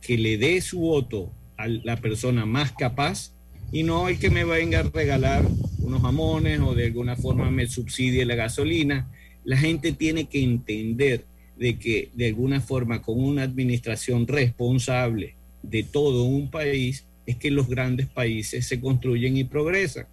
que 0.01 0.19
le 0.19 0.39
dé 0.39 0.61
su 0.61 0.81
voto 0.81 1.33
a 1.57 1.69
la 1.69 1.97
persona 1.97 2.45
más 2.45 2.73
capaz 2.73 3.33
y 3.71 3.85
no 3.85 4.09
el 4.09 4.19
que 4.19 4.31
me 4.31 4.45
venga 4.45 4.81
a 4.81 4.83
regalar 4.83 5.45
unos 5.79 6.03
jamones 6.03 6.61
o 6.61 6.75
de 6.75 6.87
alguna 6.87 7.17
forma 7.17 7.51
me 7.51 7.67
subsidie 7.67 8.25
la 8.25 8.35
gasolina. 8.35 9.09
La 9.45 9.57
gente 9.57 9.93
tiene 9.93 10.27
que 10.27 10.43
entender 10.43 11.25
de 11.57 11.79
que 11.79 12.11
de 12.15 12.29
alguna 12.29 12.61
forma 12.61 13.03
con 13.03 13.23
una 13.23 13.43
administración 13.43 14.27
responsable 14.27 15.35
de 15.63 15.83
todo 15.85 16.25
un 16.25 16.51
país 16.51 17.05
es 17.27 17.37
que 17.37 17.51
los 17.51 17.69
grandes 17.69 18.09
países 18.09 18.67
se 18.67 18.81
construyen 18.81 19.37
y 19.37 19.45
progresan. 19.45 20.07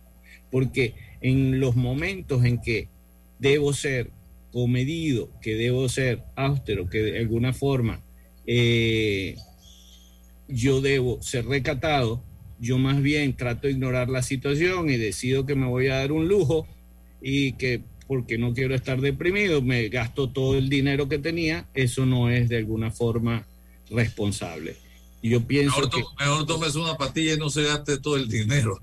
Porque 0.51 0.93
en 1.21 1.59
los 1.59 1.75
momentos 1.75 2.45
en 2.45 2.59
que 2.61 2.87
debo 3.39 3.73
ser 3.73 4.09
comedido, 4.51 5.29
que 5.41 5.55
debo 5.55 5.87
ser 5.89 6.23
austero, 6.35 6.89
que 6.89 6.99
de 6.99 7.19
alguna 7.19 7.53
forma 7.53 8.01
eh, 8.47 9.35
yo 10.47 10.81
debo 10.81 11.21
ser 11.21 11.45
recatado, 11.45 12.23
yo 12.59 12.77
más 12.77 13.01
bien 13.01 13.33
trato 13.33 13.67
de 13.67 13.73
ignorar 13.73 14.09
la 14.09 14.23
situación 14.23 14.89
y 14.89 14.97
decido 14.97 15.45
que 15.45 15.55
me 15.55 15.67
voy 15.67 15.87
a 15.87 15.95
dar 15.95 16.11
un 16.11 16.27
lujo 16.27 16.67
y 17.21 17.53
que 17.53 17.81
porque 18.07 18.39
no 18.39 18.55
quiero 18.55 18.73
estar 18.73 18.99
deprimido, 18.99 19.61
me 19.61 19.87
gasto 19.87 20.29
todo 20.29 20.57
el 20.57 20.67
dinero 20.67 21.07
que 21.07 21.19
tenía, 21.19 21.67
eso 21.75 22.07
no 22.07 22.31
es 22.31 22.49
de 22.49 22.57
alguna 22.57 22.89
forma 22.89 23.45
responsable. 23.91 24.75
Yo 25.21 25.45
pienso 25.45 25.75
mejor, 25.75 25.89
que... 25.91 26.03
Mejor 26.19 26.45
tomes 26.45 26.75
una 26.75 26.95
pastilla 26.95 27.33
y 27.33 27.37
no 27.37 27.49
se 27.49 27.63
gaste 27.63 27.97
todo 27.97 28.15
el 28.15 28.29
dinero. 28.29 28.79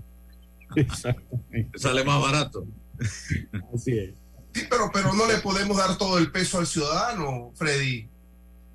Sale 1.77 2.05
más 2.05 2.21
barato. 2.21 2.67
Así 3.75 3.99
es. 3.99 4.11
Sí, 4.53 4.63
pero, 4.71 4.91
pero 4.93 5.13
no 5.13 5.27
le 5.27 5.39
podemos 5.39 5.77
dar 5.77 5.99
todo 5.99 6.19
el 6.19 6.31
peso 6.31 6.59
al 6.59 6.67
ciudadano, 6.67 7.53
Freddy 7.57 8.09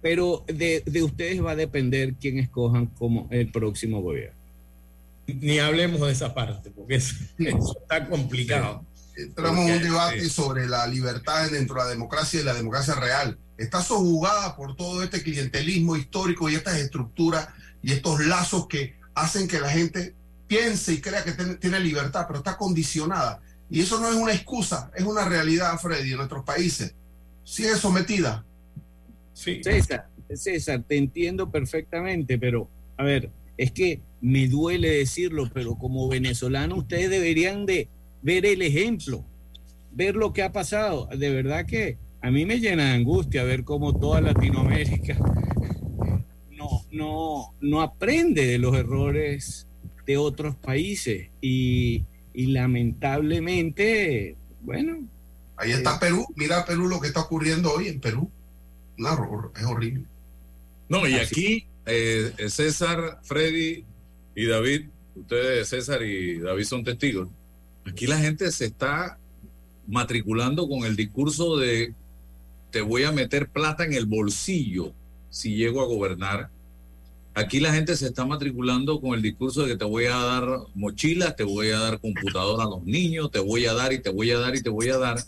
pero 0.01 0.43
de, 0.47 0.83
ustedes 1.03 1.43
va 1.43 1.51
a 1.51 1.55
depender 1.55 2.15
quién 2.15 2.39
escojan 2.39 2.87
como 2.87 3.27
el 3.31 3.51
próximo 3.51 4.01
gobierno. 4.01 4.39
Ni 5.27 5.59
hablemos 5.59 6.01
de 6.01 6.11
esa 6.11 6.33
parte, 6.33 6.71
porque 6.71 6.95
eso, 6.95 7.15
está 7.37 8.07
complicado. 8.09 8.83
Entramos 9.15 9.69
en 9.69 9.77
un 9.77 9.83
debate 9.83 10.29
sobre 10.29 10.67
la 10.67 10.87
libertad 10.87 11.49
dentro 11.51 11.75
de 11.75 11.83
la 11.83 11.89
democracia 11.89 12.41
y 12.41 12.43
la 12.43 12.53
democracia 12.53 12.95
real. 12.95 13.37
Está 13.61 13.81
sojugada 13.81 14.55
por 14.55 14.75
todo 14.75 15.03
este 15.03 15.21
clientelismo 15.21 15.95
histórico 15.95 16.49
y 16.49 16.55
estas 16.55 16.77
estructuras 16.77 17.47
y 17.83 17.91
estos 17.91 18.25
lazos 18.25 18.67
que 18.67 18.95
hacen 19.13 19.47
que 19.47 19.59
la 19.59 19.69
gente 19.69 20.15
piense 20.47 20.93
y 20.93 21.01
crea 21.01 21.23
que 21.23 21.31
tiene 21.55 21.79
libertad, 21.79 22.25
pero 22.27 22.39
está 22.39 22.57
condicionada. 22.57 23.41
Y 23.69 23.81
eso 23.81 23.99
no 23.99 24.09
es 24.09 24.15
una 24.15 24.33
excusa, 24.33 24.91
es 24.95 25.05
una 25.05 25.27
realidad, 25.27 25.77
Freddy, 25.79 26.11
en 26.11 26.17
nuestros 26.17 26.43
países. 26.43 26.93
Sigue 27.43 27.75
sometida 27.75 28.43
César, 29.33 30.07
César, 30.33 30.83
te 30.87 30.97
entiendo 30.97 31.49
perfectamente, 31.49 32.37
pero 32.37 32.69
a 32.97 33.03
ver, 33.03 33.29
es 33.57 33.71
que 33.71 34.01
me 34.21 34.47
duele 34.47 34.89
decirlo, 34.89 35.49
pero 35.53 35.75
como 35.75 36.07
venezolano 36.07 36.75
ustedes 36.75 37.09
deberían 37.09 37.65
de 37.65 37.87
ver 38.21 38.45
el 38.45 38.61
ejemplo, 38.61 39.25
ver 39.91 40.15
lo 40.15 40.33
que 40.33 40.43
ha 40.43 40.51
pasado. 40.51 41.07
De 41.07 41.31
verdad 41.31 41.65
que 41.65 41.97
a 42.21 42.31
mí 42.31 42.45
me 42.45 42.59
llena 42.59 42.85
de 42.85 42.91
angustia 42.91 43.43
ver 43.43 43.63
cómo 43.63 43.97
toda 43.97 44.21
Latinoamérica 44.21 45.17
no, 46.51 46.85
no, 46.91 47.53
no 47.59 47.81
aprende 47.81 48.45
de 48.45 48.59
los 48.59 48.75
errores 48.75 49.67
de 50.05 50.17
otros 50.17 50.55
países 50.55 51.29
y, 51.41 52.03
y 52.33 52.47
lamentablemente, 52.47 54.35
bueno. 54.61 54.99
Ahí 55.57 55.71
está 55.71 55.95
eh, 55.95 55.97
Perú, 55.99 56.27
mira 56.35 56.65
Perú 56.65 56.87
lo 56.87 56.99
que 56.99 57.07
está 57.07 57.21
ocurriendo 57.21 57.71
hoy 57.71 57.87
en 57.87 57.99
Perú. 57.99 58.29
No, 58.97 59.51
es 59.55 59.65
horrible. 59.65 60.05
No, 60.89 61.07
y 61.07 61.15
aquí 61.15 61.65
eh, 61.85 62.33
César, 62.49 63.19
Freddy 63.23 63.83
y 64.35 64.45
David, 64.45 64.87
ustedes 65.15 65.69
César 65.69 66.03
y 66.03 66.39
David 66.39 66.65
son 66.65 66.83
testigos. 66.83 67.29
Aquí 67.85 68.05
la 68.05 68.19
gente 68.19 68.51
se 68.51 68.65
está 68.65 69.17
matriculando 69.87 70.67
con 70.67 70.85
el 70.85 70.95
discurso 70.95 71.57
de 71.57 71.93
te 72.71 72.81
voy 72.81 73.03
a 73.03 73.11
meter 73.11 73.49
plata 73.49 73.85
en 73.85 73.93
el 73.93 74.05
bolsillo 74.05 74.93
si 75.29 75.55
llego 75.55 75.81
a 75.81 75.85
gobernar. 75.85 76.49
Aquí 77.33 77.59
la 77.59 77.73
gente 77.73 77.95
se 77.95 78.07
está 78.07 78.25
matriculando 78.25 78.99
con 78.99 79.13
el 79.13 79.21
discurso 79.21 79.61
de 79.61 79.69
que 79.69 79.77
te 79.77 79.85
voy 79.85 80.05
a 80.05 80.17
dar 80.17 80.45
mochilas, 80.73 81.35
te 81.35 81.43
voy 81.43 81.69
a 81.69 81.79
dar 81.79 81.99
computadora 81.99 82.63
a 82.63 82.69
los 82.69 82.83
niños, 82.83 83.31
te 83.31 83.39
voy 83.39 83.65
a 83.65 83.73
dar 83.73 83.93
y 83.93 84.01
te 84.01 84.09
voy 84.09 84.31
a 84.31 84.39
dar 84.39 84.55
y 84.55 84.61
te 84.61 84.69
voy 84.69 84.89
a 84.89 84.97
dar. 84.97 85.23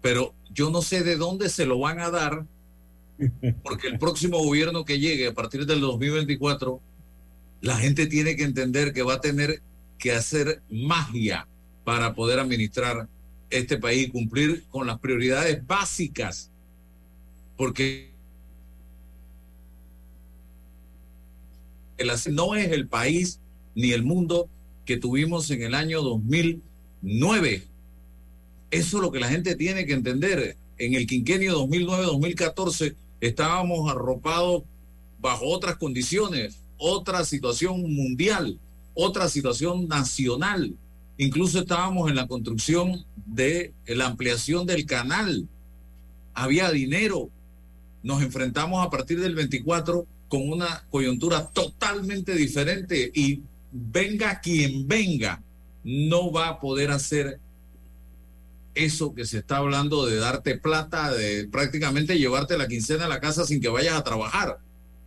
Pero 0.00 0.32
yo 0.52 0.70
no 0.70 0.80
sé 0.80 1.02
de 1.02 1.16
dónde 1.16 1.48
se 1.48 1.66
lo 1.66 1.78
van 1.78 2.00
a 2.00 2.10
dar, 2.10 2.44
porque 3.62 3.88
el 3.88 3.98
próximo 3.98 4.38
gobierno 4.38 4.84
que 4.84 4.98
llegue 4.98 5.28
a 5.28 5.34
partir 5.34 5.66
del 5.66 5.80
2024, 5.80 6.80
la 7.60 7.76
gente 7.76 8.06
tiene 8.06 8.36
que 8.36 8.44
entender 8.44 8.92
que 8.92 9.02
va 9.02 9.14
a 9.14 9.20
tener 9.20 9.60
que 9.98 10.12
hacer 10.12 10.62
magia 10.70 11.46
para 11.84 12.14
poder 12.14 12.38
administrar 12.38 13.08
este 13.50 13.78
país 13.78 14.10
cumplir 14.10 14.64
con 14.70 14.86
las 14.86 14.98
prioridades 14.98 15.64
básicas, 15.66 16.50
porque 17.56 18.10
el, 21.98 22.10
no 22.30 22.54
es 22.54 22.70
el 22.72 22.88
país 22.88 23.38
ni 23.74 23.92
el 23.92 24.02
mundo 24.02 24.48
que 24.84 24.96
tuvimos 24.96 25.50
en 25.50 25.62
el 25.62 25.74
año 25.74 26.02
2009. 26.02 27.62
Eso 28.70 28.96
es 28.96 29.02
lo 29.02 29.12
que 29.12 29.20
la 29.20 29.28
gente 29.28 29.54
tiene 29.56 29.86
que 29.86 29.92
entender. 29.92 30.56
En 30.78 30.94
el 30.94 31.06
quinquenio 31.06 31.66
2009-2014 31.68 32.94
estábamos 33.20 33.90
arropados 33.90 34.64
bajo 35.20 35.46
otras 35.46 35.76
condiciones, 35.76 36.58
otra 36.76 37.24
situación 37.24 37.80
mundial, 37.94 38.58
otra 38.94 39.28
situación 39.28 39.88
nacional. 39.88 40.74
Incluso 41.16 41.60
estábamos 41.60 42.10
en 42.10 42.16
la 42.16 42.26
construcción 42.26 43.04
de 43.26 43.72
la 43.86 44.06
ampliación 44.06 44.66
del 44.66 44.86
canal. 44.86 45.48
Había 46.34 46.70
dinero. 46.70 47.30
Nos 48.02 48.22
enfrentamos 48.22 48.86
a 48.86 48.90
partir 48.90 49.20
del 49.20 49.34
24 49.34 50.06
con 50.28 50.50
una 50.50 50.84
coyuntura 50.90 51.46
totalmente 51.46 52.34
diferente 52.34 53.10
y 53.14 53.42
venga 53.70 54.40
quien 54.40 54.86
venga, 54.86 55.42
no 55.82 56.32
va 56.32 56.48
a 56.48 56.60
poder 56.60 56.90
hacer 56.90 57.38
eso 58.74 59.14
que 59.14 59.26
se 59.26 59.38
está 59.38 59.58
hablando 59.58 60.06
de 60.06 60.16
darte 60.16 60.56
plata, 60.56 61.12
de 61.12 61.46
prácticamente 61.48 62.18
llevarte 62.18 62.58
la 62.58 62.68
quincena 62.68 63.04
a 63.04 63.08
la 63.08 63.20
casa 63.20 63.44
sin 63.44 63.60
que 63.60 63.68
vayas 63.68 63.94
a 63.94 64.04
trabajar. 64.04 64.58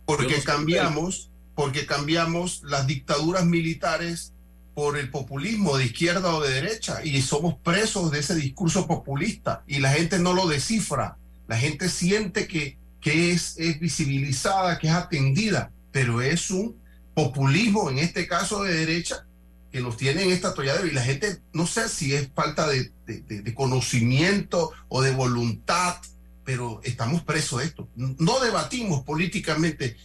Porque 0.06 0.40
cambiamos, 0.42 1.28
porque 1.54 1.84
cambiamos 1.84 2.62
las 2.64 2.86
dictaduras 2.86 3.44
militares 3.44 4.32
por 4.78 4.96
el 4.96 5.10
populismo 5.10 5.76
de 5.76 5.86
izquierda 5.86 6.32
o 6.36 6.40
de 6.40 6.52
derecha 6.52 7.04
y 7.04 7.20
somos 7.20 7.56
presos 7.56 8.12
de 8.12 8.20
ese 8.20 8.36
discurso 8.36 8.86
populista 8.86 9.64
y 9.66 9.80
la 9.80 9.90
gente 9.90 10.20
no 10.20 10.34
lo 10.34 10.46
descifra. 10.46 11.16
La 11.48 11.56
gente 11.56 11.88
siente 11.88 12.46
que, 12.46 12.78
que 13.00 13.32
es, 13.32 13.58
es 13.58 13.80
visibilizada, 13.80 14.78
que 14.78 14.86
es 14.86 14.92
atendida, 14.92 15.72
pero 15.90 16.22
es 16.22 16.52
un 16.52 16.76
populismo, 17.12 17.90
en 17.90 17.98
este 17.98 18.28
caso 18.28 18.62
de 18.62 18.72
derecha, 18.72 19.26
que 19.72 19.80
nos 19.80 19.96
tiene 19.96 20.22
en 20.22 20.30
esta 20.30 20.54
toalla 20.54 20.74
y 20.86 20.92
la 20.92 21.02
gente 21.02 21.40
no 21.52 21.66
sé 21.66 21.88
si 21.88 22.14
es 22.14 22.28
falta 22.32 22.68
de, 22.68 22.92
de, 23.04 23.54
conocimiento 23.54 24.70
o 24.86 25.02
de 25.02 25.10
voluntad, 25.10 25.96
pero 26.44 26.80
estamos 26.84 27.24
presos 27.24 27.58
de 27.58 27.66
esto. 27.66 27.88
No 27.96 28.38
debatimos 28.38 29.02
políticamente 29.02 29.96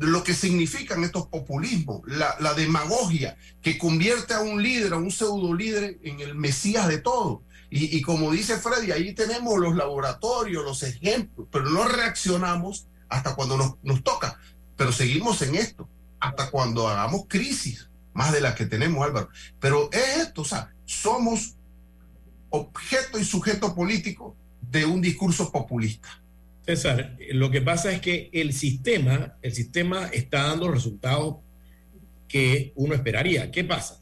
lo 0.00 0.24
que 0.24 0.32
significan 0.32 1.04
estos 1.04 1.26
populismos, 1.26 2.00
la, 2.06 2.54
demagogia 2.54 3.36
que 3.60 3.76
convierte 3.76 4.32
a 4.32 4.40
un 4.40 4.62
líder, 4.62 4.94
a 4.94 4.96
un 4.96 5.10
pseudo 5.10 5.52
líder 5.52 5.98
en 6.02 6.20
el 6.20 6.34
mesías 6.34 6.88
de 6.88 6.98
todo. 6.98 7.42
Y, 7.72 8.00
como 8.02 8.32
dice 8.32 8.56
Freddy, 8.56 8.90
ahí 8.90 9.14
tenemos 9.14 9.56
los 9.58 9.76
laboratorios, 9.76 10.64
los 10.64 10.82
ejemplos, 10.82 11.46
pero 11.52 11.70
no 11.70 11.86
reaccionamos 11.86 12.88
hasta 13.08 13.36
cuando 13.36 13.56
nos, 13.56 13.74
nos 13.82 14.02
toca. 14.02 14.40
Pero 14.76 14.90
seguimos 14.90 15.40
en 15.42 15.54
esto, 15.54 15.88
hasta 16.18 16.50
cuando 16.50 16.88
hagamos 16.88 17.26
crisis, 17.28 17.88
más 18.12 18.32
de 18.32 18.40
las 18.40 18.56
que 18.56 18.66
tenemos, 18.66 19.04
Álvaro. 19.04 19.28
Pero 19.60 19.88
es 19.92 20.16
esto, 20.16 20.42
o 20.42 20.44
sea, 20.44 20.74
somos 20.84 21.56
objeto 22.48 23.18
y 23.18 23.24
sujeto 23.24 23.74
político 23.74 24.34
de 24.62 24.86
un 24.86 25.00
discurso 25.00 25.52
populista. 25.52 26.08
Lo 27.32 27.50
que 27.50 27.60
pasa 27.60 27.92
es 27.92 28.00
que 28.00 28.30
el 28.32 28.52
sistema, 28.52 29.36
el 29.42 29.52
sistema 29.52 30.08
está 30.12 30.44
dando 30.44 30.70
resultados 30.70 31.36
que 32.28 32.72
uno 32.76 32.94
esperaría. 32.94 33.50
¿Qué 33.50 33.64
pasa? 33.64 34.00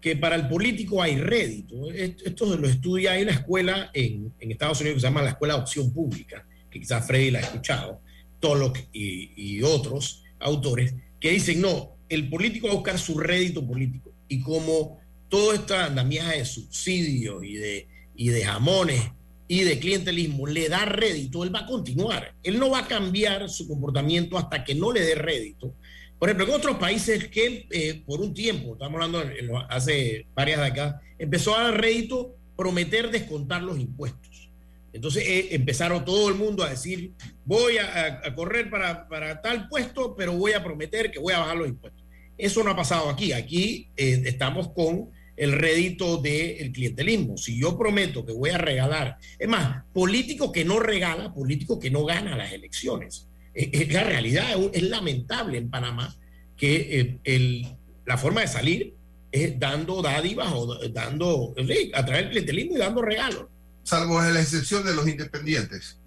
Que 0.00 0.16
para 0.16 0.36
el 0.36 0.48
político 0.48 1.02
hay 1.02 1.16
rédito. 1.16 1.90
Esto 1.90 2.56
lo 2.56 2.68
estudia, 2.68 3.12
hay 3.12 3.22
una 3.22 3.32
escuela 3.32 3.90
en, 3.92 4.32
Estados 4.40 4.80
Unidos 4.80 4.96
que 4.96 5.00
se 5.00 5.06
llama 5.06 5.22
la 5.22 5.30
Escuela 5.30 5.54
de 5.54 5.60
Opción 5.60 5.92
Pública, 5.92 6.46
que 6.70 6.78
quizás 6.78 7.06
Freddy 7.06 7.30
la 7.30 7.40
ha 7.40 7.42
escuchado, 7.42 8.00
Tolok 8.40 8.78
y, 8.92 9.30
y 9.36 9.62
otros 9.62 10.22
autores, 10.38 10.94
que 11.18 11.30
dicen, 11.30 11.60
no, 11.60 11.96
el 12.08 12.28
político 12.28 12.66
va 12.68 12.74
a 12.74 12.76
buscar 12.76 12.98
su 12.98 13.18
rédito 13.18 13.66
político. 13.66 14.12
Y 14.28 14.40
como 14.40 15.00
toda 15.28 15.54
esta 15.54 15.86
andamiaje 15.86 16.38
de 16.38 16.44
subsidios 16.44 17.44
y 17.44 17.54
de, 17.54 17.88
y 18.14 18.28
de 18.28 18.44
jamones 18.44 19.02
y 19.46 19.62
de 19.62 19.78
clientelismo 19.78 20.46
le 20.46 20.68
da 20.68 20.84
rédito, 20.84 21.44
él 21.44 21.54
va 21.54 21.60
a 21.60 21.66
continuar. 21.66 22.34
Él 22.42 22.58
no 22.58 22.70
va 22.70 22.80
a 22.80 22.88
cambiar 22.88 23.48
su 23.50 23.68
comportamiento 23.68 24.38
hasta 24.38 24.64
que 24.64 24.74
no 24.74 24.92
le 24.92 25.00
dé 25.00 25.14
rédito. 25.14 25.74
Por 26.18 26.28
ejemplo, 26.28 26.46
en 26.46 26.54
otros 26.54 26.76
países 26.76 27.28
que 27.28 27.66
eh, 27.70 28.02
por 28.06 28.20
un 28.20 28.32
tiempo, 28.32 28.72
estamos 28.72 28.94
hablando 28.94 29.22
hace 29.68 30.26
varias 30.34 30.62
décadas, 30.62 31.02
empezó 31.18 31.54
a 31.56 31.64
dar 31.64 31.80
rédito 31.80 32.36
prometer 32.56 33.10
descontar 33.10 33.62
los 33.62 33.78
impuestos. 33.78 34.50
Entonces 34.92 35.24
eh, 35.26 35.48
empezaron 35.50 36.04
todo 36.04 36.28
el 36.28 36.36
mundo 36.36 36.62
a 36.62 36.70
decir, 36.70 37.12
voy 37.44 37.78
a, 37.78 38.22
correr 38.34 38.70
para, 38.70 39.08
para, 39.08 39.42
tal 39.42 39.68
puesto, 39.68 40.14
pero 40.16 40.32
voy 40.32 40.52
a 40.52 40.62
prometer 40.62 41.10
que 41.10 41.18
voy 41.18 41.34
a 41.34 41.40
bajar 41.40 41.56
los 41.56 41.68
impuestos. 41.68 42.02
Eso 42.38 42.62
no 42.62 42.70
ha 42.70 42.76
pasado 42.76 43.10
aquí. 43.10 43.32
Aquí 43.32 43.88
eh, 43.96 44.22
estamos 44.24 44.68
con 44.72 45.10
el 45.36 45.52
rédito 45.52 46.18
del 46.18 46.72
clientelismo. 46.72 47.36
Si 47.36 47.58
yo 47.58 47.76
prometo 47.76 48.24
que 48.24 48.32
voy 48.32 48.50
a 48.50 48.58
regalar, 48.58 49.18
es 49.38 49.48
más, 49.48 49.84
político 49.92 50.52
que 50.52 50.64
no 50.64 50.78
regala, 50.80 51.32
político 51.32 51.78
que 51.78 51.90
no 51.90 52.04
gana 52.04 52.36
las 52.36 52.52
elecciones. 52.52 53.26
Es, 53.52 53.92
la 53.92 54.04
realidad, 54.04 54.56
es, 54.72 54.82
lamentable 54.82 55.58
en 55.58 55.70
Panamá 55.70 56.14
que 56.56 57.18
eh, 57.24 57.62
la 58.04 58.18
forma 58.18 58.40
de 58.40 58.48
salir 58.48 58.94
es 59.30 59.58
dando 59.58 60.02
dádivas 60.02 60.52
o 60.52 60.88
dando, 60.88 61.54
a 61.94 62.04
través 62.04 62.24
del 62.24 62.30
clientelismo 62.30 62.76
y 62.76 62.78
dando 62.78 63.02
regalos. 63.02 63.46
Salvo 63.82 64.20
la 64.20 64.40
excepción 64.40 64.84
de 64.84 64.94
los 64.94 65.06
independientes. 65.06 65.98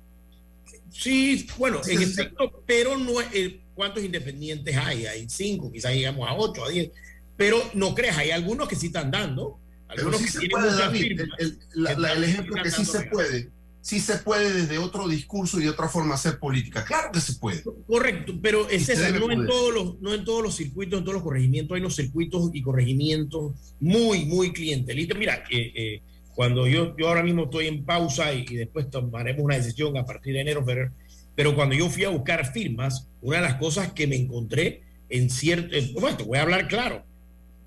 Sí, 0.92 1.46
bueno, 1.58 1.82
en 1.88 2.02
efecto, 2.02 2.64
pero 2.66 2.98
no 2.98 3.22
eh, 3.22 3.60
¿cuántos 3.76 4.04
independientes 4.04 4.76
hay? 4.76 5.06
Hay 5.06 5.30
cinco, 5.30 5.72
quizás 5.72 5.94
llegamos 5.94 6.28
a 6.28 6.34
ocho, 6.34 6.66
a 6.66 6.70
diez 6.70 6.90
pero 7.38 7.62
no 7.74 7.96
creas, 7.96 8.18
hay 8.18 8.32
algunos 8.32 8.68
que 8.68 8.76
sí 8.76 8.88
están 8.88 9.12
dando. 9.12 9.60
Algunos 9.88 10.20
sí 10.20 10.28
se 10.28 10.50
puede, 10.50 10.76
David, 10.76 11.22
el, 11.40 12.24
ejemplo 12.24 12.62
que 12.62 12.72
sí 12.72 12.84
se 12.84 13.04
puede, 13.04 13.50
sí 13.80 14.02
se 14.02 14.18
puede 14.18 14.52
desde 14.52 14.80
otro 14.80 15.08
discurso 15.08 15.60
y 15.60 15.64
de 15.64 15.70
otra 15.70 15.88
forma 15.88 16.16
hacer 16.16 16.40
política. 16.40 16.84
Claro 16.84 17.10
que 17.14 17.22
se 17.22 17.36
puede. 17.36 17.64
Correcto, 17.88 18.34
pero 18.42 18.68
es 18.70 18.90
no 19.14 19.32
en, 19.32 19.48
todos 19.48 19.74
los, 19.74 20.02
no 20.02 20.14
en 20.14 20.26
todos 20.26 20.44
los 20.44 20.56
circuitos, 20.58 21.00
en 21.00 21.06
todos 21.06 21.16
los 21.16 21.24
corregimientos, 21.24 21.76
hay 21.76 21.82
unos 21.82 21.96
circuitos 21.96 22.50
y 22.54 22.62
corregimientos 22.62 23.54
muy, 23.80 24.26
muy 24.26 24.52
clientelistas. 24.52 25.18
Mira, 25.18 25.44
eh, 25.50 26.02
cuando 26.38 26.68
yo, 26.68 26.96
yo 26.98 27.08
ahora 27.08 27.24
mismo 27.24 27.46
estoy 27.46 27.68
en 27.68 27.84
pausa 27.86 28.34
y, 28.34 28.46
después 28.46 28.90
tomaremos 28.92 29.44
una 29.44 29.56
decisión 29.56 29.98
a 29.98 30.06
partir 30.06 30.34
de 30.34 30.42
enero, 30.42 30.64
pero, 30.66 30.92
pero 31.34 31.56
cuando 31.56 31.74
yo 31.74 31.90
fui 31.90 32.04
a 32.04 32.10
buscar 32.10 32.52
firmas, 32.52 33.08
una 33.22 33.38
de 33.38 33.44
las 33.44 33.56
cosas 33.56 33.94
que 33.94 34.06
me 34.06 34.18
encontré 34.18 34.84
en 35.10 35.30
cierto, 35.30 35.76
bueno, 36.00 36.18
voy 36.26 36.38
a 36.38 36.42
hablar 36.44 36.68
claro, 36.68 37.04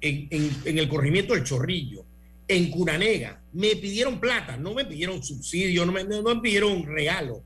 en, 0.01 0.79
el 0.79 0.89
corrimiento 0.89 1.35
del 1.35 1.45
Chorrillo, 1.45 2.05
en 2.49 2.71
Curanega, 2.71 3.41
me 3.53 3.77
pidieron 3.77 4.19
plata, 4.19 4.57
no 4.57 4.75
me 4.75 4.85
pidieron 4.85 5.23
subsidio, 5.23 5.87
no 5.87 5.93
me, 5.93 6.05
no 6.05 6.23
me 6.23 6.41
pidieron 6.41 6.85
regalo, 6.85 7.43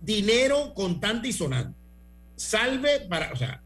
dinero 0.00 0.72
contante 0.74 1.28
y 1.28 1.32
sonante. 1.32 1.76
Salve 2.36 3.00
para, 3.08 3.32
o 3.32 3.36
sea, 3.36 3.62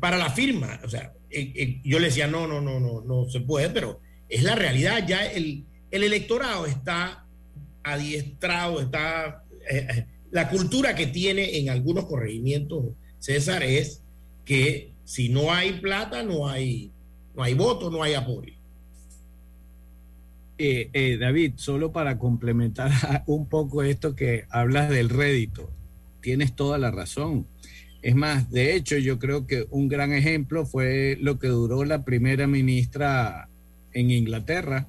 para 0.00 0.16
la 0.18 0.30
firma. 0.30 0.80
O 0.84 0.88
sea, 0.88 1.12
eh, 1.30 1.52
eh, 1.54 1.80
yo 1.84 1.98
le 1.98 2.06
decía, 2.06 2.26
no, 2.26 2.46
no, 2.46 2.60
no, 2.60 2.80
no, 2.80 3.00
no 3.02 3.28
se 3.28 3.40
puede, 3.40 3.70
pero 3.70 4.00
es 4.28 4.42
la 4.42 4.54
realidad. 4.54 5.04
Ya 5.06 5.26
el, 5.26 5.64
el 5.90 6.04
electorado 6.04 6.66
está 6.66 7.24
adiestrado, 7.82 8.80
está... 8.80 9.44
Eh, 9.70 10.04
la 10.30 10.50
cultura 10.50 10.94
que 10.94 11.06
tiene 11.06 11.58
en 11.58 11.70
algunos 11.70 12.04
corregimientos, 12.04 12.84
César, 13.18 13.62
es 13.62 14.02
que 14.44 14.92
si 15.04 15.30
no 15.30 15.52
hay 15.52 15.80
plata, 15.80 16.22
no 16.22 16.48
hay, 16.48 16.90
no 17.38 17.44
hay 17.44 17.54
voto, 17.54 17.88
no 17.88 18.02
hay 18.02 18.14
apoyo. 18.14 18.52
David, 21.20 21.52
solo 21.54 21.92
para 21.92 22.18
complementar 22.18 22.90
un 23.26 23.48
poco 23.48 23.84
esto 23.84 24.16
que 24.16 24.44
hablas 24.50 24.90
del 24.90 25.08
rédito, 25.08 25.70
tienes 26.20 26.56
toda 26.56 26.78
la 26.78 26.90
razón. 26.90 27.46
Es 28.02 28.16
más, 28.16 28.50
de 28.50 28.74
hecho, 28.74 28.98
yo 28.98 29.20
creo 29.20 29.46
que 29.46 29.66
un 29.70 29.86
gran 29.86 30.12
ejemplo 30.12 30.66
fue 30.66 31.16
lo 31.20 31.38
que 31.38 31.46
duró 31.46 31.84
la 31.84 32.04
primera 32.04 32.48
ministra 32.48 33.48
en 33.92 34.10
Inglaterra, 34.10 34.88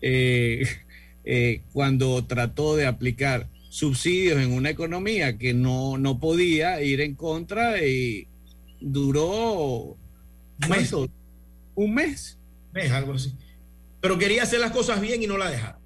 eh, 0.00 0.66
eh, 1.24 1.60
cuando 1.72 2.24
trató 2.24 2.74
de 2.74 2.86
aplicar 2.86 3.46
subsidios 3.68 4.40
en 4.40 4.50
una 4.50 4.70
economía 4.70 5.38
que 5.38 5.54
no, 5.54 5.98
no 5.98 6.18
podía 6.18 6.82
ir 6.82 7.00
en 7.00 7.14
contra 7.14 7.84
y 7.86 8.26
duró 8.80 9.96
un 11.84 11.94
mes. 11.94 12.38
mes. 12.72 12.90
algo 12.90 13.14
así. 13.14 13.32
Pero 14.00 14.18
quería 14.18 14.42
hacer 14.42 14.60
las 14.60 14.72
cosas 14.72 15.00
bien 15.00 15.22
y 15.22 15.26
no 15.26 15.36
la 15.36 15.50
dejaron. 15.50 15.80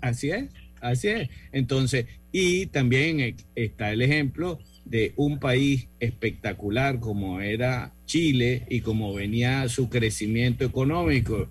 Así 0.00 0.30
es, 0.30 0.44
así 0.80 1.08
es. 1.08 1.28
Entonces, 1.52 2.06
y 2.32 2.66
también 2.66 3.36
está 3.54 3.92
el 3.92 4.02
ejemplo 4.02 4.58
de 4.84 5.12
un 5.16 5.38
país 5.38 5.88
espectacular 6.00 7.00
como 7.00 7.40
era 7.40 7.92
Chile 8.06 8.62
y 8.68 8.80
como 8.80 9.14
venía 9.14 9.68
su 9.68 9.88
crecimiento 9.88 10.64
económico. 10.64 11.48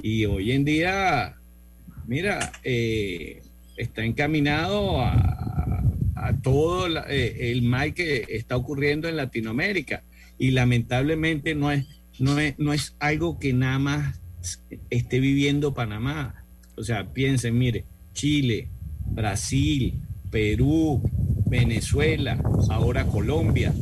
Y 0.00 0.24
hoy 0.26 0.52
en 0.52 0.64
día, 0.64 1.34
mira, 2.06 2.52
eh, 2.62 3.42
está 3.76 4.04
encaminado 4.04 5.00
a, 5.00 5.22
todo 6.42 6.88
eh, 7.08 7.52
el 7.52 7.62
mal 7.62 7.94
que 7.94 8.24
está 8.28 8.56
ocurriendo 8.56 9.08
en 9.08 9.16
Latinoamérica. 9.16 10.02
Y 10.38 10.50
lamentablemente 10.50 11.54
no 11.54 11.70
es, 11.70 11.86
no 12.18 12.38
es, 12.38 12.58
no 12.58 12.72
es 12.72 12.94
algo 12.98 13.38
que 13.38 13.52
nada 13.52 13.78
más 13.78 14.20
esté 14.90 15.20
viviendo 15.20 15.74
Panamá. 15.74 16.44
O 16.76 16.84
sea, 16.84 17.12
piensen, 17.12 17.58
mire, 17.58 17.84
Chile, 18.12 18.68
Brasil, 19.06 19.94
Perú, 20.30 21.02
Venezuela, 21.46 22.40
ahora 22.70 23.06
Colombia. 23.06 23.74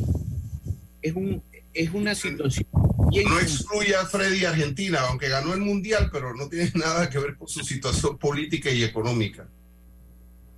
Es, 1.01 1.15
un, 1.15 1.41
es 1.73 1.91
una 1.91 2.15
situación... 2.15 2.67
No 2.73 3.39
excluye 3.39 3.95
a 3.95 4.05
Freddy 4.05 4.45
Argentina, 4.45 4.99
aunque 5.07 5.29
ganó 5.29 5.53
el 5.53 5.61
Mundial, 5.61 6.09
pero 6.11 6.35
no 6.35 6.49
tiene 6.49 6.71
nada 6.75 7.09
que 7.09 7.19
ver 7.19 7.35
con 7.35 7.47
su 7.47 7.61
situación 7.61 8.17
política 8.17 8.71
y 8.71 8.83
económica. 8.83 9.47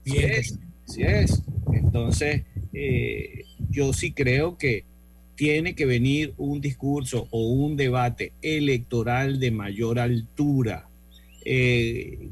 Sí 0.05 0.17
es, 0.17 0.57
sí 0.85 1.03
es. 1.03 1.41
Entonces, 1.73 2.43
eh, 2.73 3.43
yo 3.69 3.93
sí 3.93 4.13
creo 4.13 4.57
que 4.57 4.85
tiene 5.37 5.75
que 5.75 5.85
venir 5.85 6.33
un 6.37 6.59
discurso 6.59 7.27
o 7.29 7.47
un 7.47 7.77
debate 7.77 8.33
electoral 8.41 9.39
de 9.39 9.51
mayor 9.51 9.99
altura. 9.99 10.89
Eh, 11.45 12.29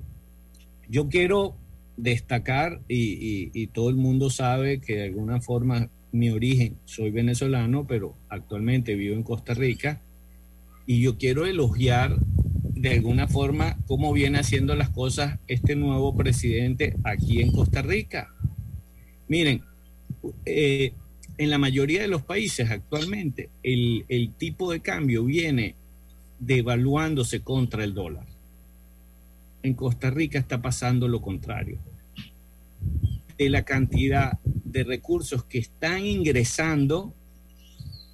yo 0.89 1.07
quiero 1.07 1.55
destacar, 1.97 2.81
y, 2.89 3.67
todo 3.67 3.89
el 3.89 3.95
mundo 3.95 4.29
sabe 4.29 4.81
que 4.81 4.95
de 4.95 5.03
alguna 5.03 5.39
forma 5.39 5.87
mi 6.11 6.29
origen, 6.31 6.77
soy 6.85 7.11
venezolano, 7.11 7.85
pero 7.85 8.15
actualmente 8.27 8.95
vivo 8.95 9.15
en 9.15 9.23
Costa 9.23 9.53
Rica, 9.53 10.01
y 10.87 10.99
yo 10.99 11.17
quiero 11.17 11.45
elogiar 11.45 12.17
de 12.63 12.89
alguna 12.89 13.27
forma 13.27 13.77
cómo 13.85 14.13
viene 14.13 14.39
haciendo 14.39 14.75
las 14.75 14.89
cosas 14.89 15.39
este 15.47 15.75
nuevo 15.75 16.15
presidente 16.15 16.95
aquí 17.03 17.41
en 17.41 17.51
Costa 17.51 17.83
Rica. 17.83 18.33
Miren, 19.27 19.61
eh, 20.45 20.93
en 21.37 21.49
la 21.49 21.57
mayoría 21.57 22.01
de 22.01 22.07
los 22.07 22.21
países 22.21 22.71
actualmente 22.71 23.49
el, 23.63 24.31
tipo 24.37 24.71
de 24.71 24.79
cambio 24.79 25.23
viene 25.23 25.75
devaluándose 26.39 27.41
contra 27.41 27.83
el 27.83 27.93
dólar 27.93 28.25
en 29.65 29.73
Costa 29.73 30.11
Rica 30.11 30.37
está 30.37 30.61
pasando 30.61 31.07
lo 31.07 31.21
contrario. 31.21 31.79
De 33.37 33.49
la 33.49 33.63
cantidad 33.63 34.37
de 34.43 34.83
recursos 34.83 35.43
que 35.43 35.57
están 35.57 36.05
ingresando 36.05 37.13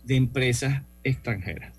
de 0.06 0.16
empresas 0.16 0.84
extranjeras. 1.04 1.74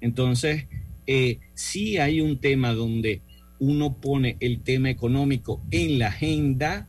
Entonces, 0.00 0.66
eh, 1.06 1.38
sí 1.54 1.96
hay 1.96 2.20
un 2.20 2.38
tema 2.38 2.74
donde 2.74 3.22
uno 3.58 3.94
pone 3.94 4.36
el 4.40 4.60
tema 4.60 4.90
económico 4.90 5.62
en 5.70 5.98
la 5.98 6.08
agenda 6.08 6.88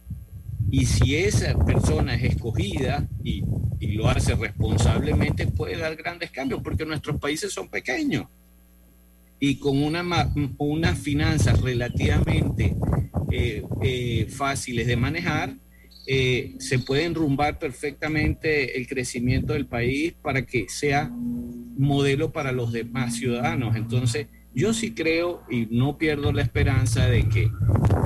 y 0.71 0.85
si 0.85 1.15
esa 1.15 1.57
persona 1.65 2.15
es 2.15 2.23
escogida 2.23 3.07
y, 3.23 3.43
y 3.79 3.93
lo 3.93 4.09
hace 4.09 4.35
responsablemente, 4.35 5.47
puede 5.47 5.77
dar 5.77 5.95
grandes 5.95 6.31
cambios 6.31 6.61
porque 6.63 6.85
nuestros 6.85 7.19
países 7.19 7.53
son 7.53 7.69
pequeños 7.69 8.27
y 9.45 9.55
con 9.55 9.83
una, 9.83 10.31
unas 10.57 10.97
finanzas 10.97 11.59
relativamente 11.59 12.77
eh, 13.29 13.61
eh, 13.81 14.27
fáciles 14.29 14.87
de 14.87 14.95
manejar, 14.95 15.53
eh, 16.07 16.55
se 16.59 16.79
puede 16.79 17.03
enrumbar 17.03 17.59
perfectamente 17.59 18.77
el 18.77 18.87
crecimiento 18.87 19.51
del 19.51 19.65
país 19.65 20.13
para 20.21 20.43
que 20.43 20.69
sea 20.69 21.11
modelo 21.11 22.31
para 22.31 22.53
los 22.53 22.71
demás 22.71 23.15
ciudadanos. 23.15 23.75
Entonces, 23.75 24.27
yo 24.55 24.73
sí 24.73 24.93
creo 24.93 25.43
y 25.51 25.67
no 25.71 25.97
pierdo 25.97 26.31
la 26.31 26.41
esperanza 26.41 27.07
de 27.07 27.27
que 27.27 27.51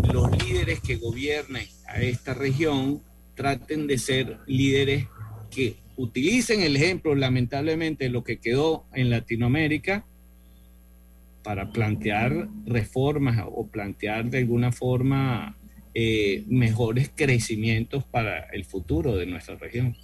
los 0.07 0.31
líderes 0.43 0.79
que 0.79 0.95
gobiernen 0.95 1.67
a 1.87 2.01
esta 2.01 2.33
región 2.33 3.01
traten 3.35 3.87
de 3.87 3.97
ser 3.97 4.39
líderes 4.47 5.07
que 5.51 5.77
utilicen 5.95 6.61
el 6.61 6.75
ejemplo, 6.75 7.15
lamentablemente, 7.15 8.09
lo 8.09 8.23
que 8.23 8.39
quedó 8.39 8.85
en 8.93 9.09
Latinoamérica, 9.09 10.05
para 11.43 11.71
plantear 11.71 12.49
reformas 12.65 13.45
o 13.49 13.67
plantear 13.67 14.25
de 14.25 14.39
alguna 14.39 14.71
forma 14.71 15.55
eh, 15.93 16.43
mejores 16.47 17.09
crecimientos 17.15 18.03
para 18.03 18.41
el 18.51 18.65
futuro 18.65 19.15
de 19.15 19.25
nuestra 19.25 19.55
región. 19.55 19.95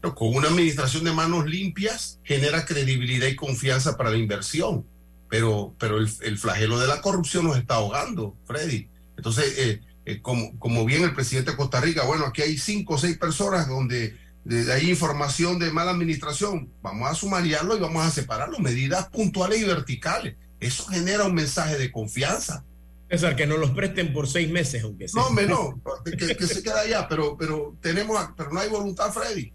Con 0.00 0.34
una 0.34 0.48
administración 0.48 1.04
de 1.04 1.12
manos 1.12 1.46
limpias 1.46 2.18
genera 2.24 2.64
credibilidad 2.64 3.26
y 3.26 3.36
confianza 3.36 3.96
para 3.96 4.10
la 4.10 4.16
inversión, 4.16 4.86
pero, 5.28 5.74
pero 5.78 5.98
el, 5.98 6.38
flagelo 6.38 6.78
de 6.78 6.86
la 6.86 7.00
corrupción 7.00 7.44
nos 7.44 7.58
está 7.58 7.74
ahogando, 7.74 8.36
Freddy. 8.46 8.88
Entonces, 9.16 9.58
eh, 9.58 9.80
eh, 10.06 10.22
como, 10.22 10.58
como 10.58 10.84
bien 10.84 11.04
el 11.04 11.14
presidente 11.14 11.50
de 11.50 11.56
Costa 11.56 11.80
Rica, 11.80 12.04
bueno, 12.04 12.26
aquí 12.26 12.42
hay 12.42 12.56
cinco 12.56 12.94
o 12.94 12.98
seis 12.98 13.18
personas 13.18 13.68
donde 13.68 14.16
de 14.44 14.72
ahí 14.72 14.88
información 14.88 15.58
de 15.58 15.70
mala 15.70 15.90
administración, 15.90 16.72
vamos 16.80 17.10
a 17.10 17.14
sumariarlo 17.14 17.76
y 17.76 17.80
vamos 17.80 18.06
a 18.06 18.10
separarlo, 18.10 18.58
medidas 18.58 19.08
puntuales 19.08 19.60
y 19.60 19.64
verticales. 19.64 20.36
Eso 20.58 20.86
genera 20.86 21.24
un 21.24 21.34
mensaje 21.34 21.76
de 21.76 21.92
confianza. 21.92 22.64
César, 23.10 23.36
que 23.36 23.46
nos 23.46 23.58
los 23.58 23.70
presten 23.70 24.12
por 24.12 24.26
seis 24.26 24.50
meses, 24.50 24.82
aunque 24.84 25.08
sea. 25.08 25.22
No, 25.22 25.30
menos, 25.30 25.74
que, 26.04 26.46
se 26.46 26.62
queda 26.62 26.80
allá, 26.80 27.06
pero, 27.08 27.36
pero 27.38 27.76
tenemos, 27.80 28.18
pero 28.36 28.50
no 28.50 28.60
hay 28.60 28.68
voluntad, 28.68 29.12
Freddy. 29.12 29.52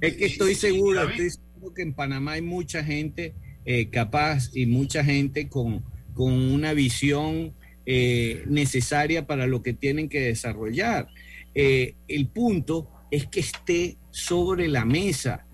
Es 0.00 0.16
que 0.16 0.26
estoy 0.26 0.54
seguro, 0.54 1.08
estoy 1.08 1.30
seguro 1.30 1.74
que 1.74 1.82
en 1.82 1.94
Panamá 1.94 2.32
hay 2.32 2.42
mucha 2.42 2.82
gente 2.82 3.34
eh, 3.64 3.88
capaz 3.90 4.50
y 4.54 4.66
mucha 4.66 5.04
gente 5.04 5.48
con, 5.48 5.82
con 6.14 6.32
una 6.32 6.72
visión 6.72 7.52
eh, 7.84 8.44
necesaria 8.46 9.26
para 9.26 9.46
lo 9.46 9.62
que 9.62 9.72
tienen 9.72 10.08
que 10.08 10.20
desarrollar. 10.20 11.08
Eh, 11.54 11.94
el 12.06 12.26
punto 12.28 12.88
es 13.10 13.26
que 13.26 13.40
esté 13.40 13.96
sobre 14.10 14.68
la 14.68 14.84
mesa. 14.84 15.46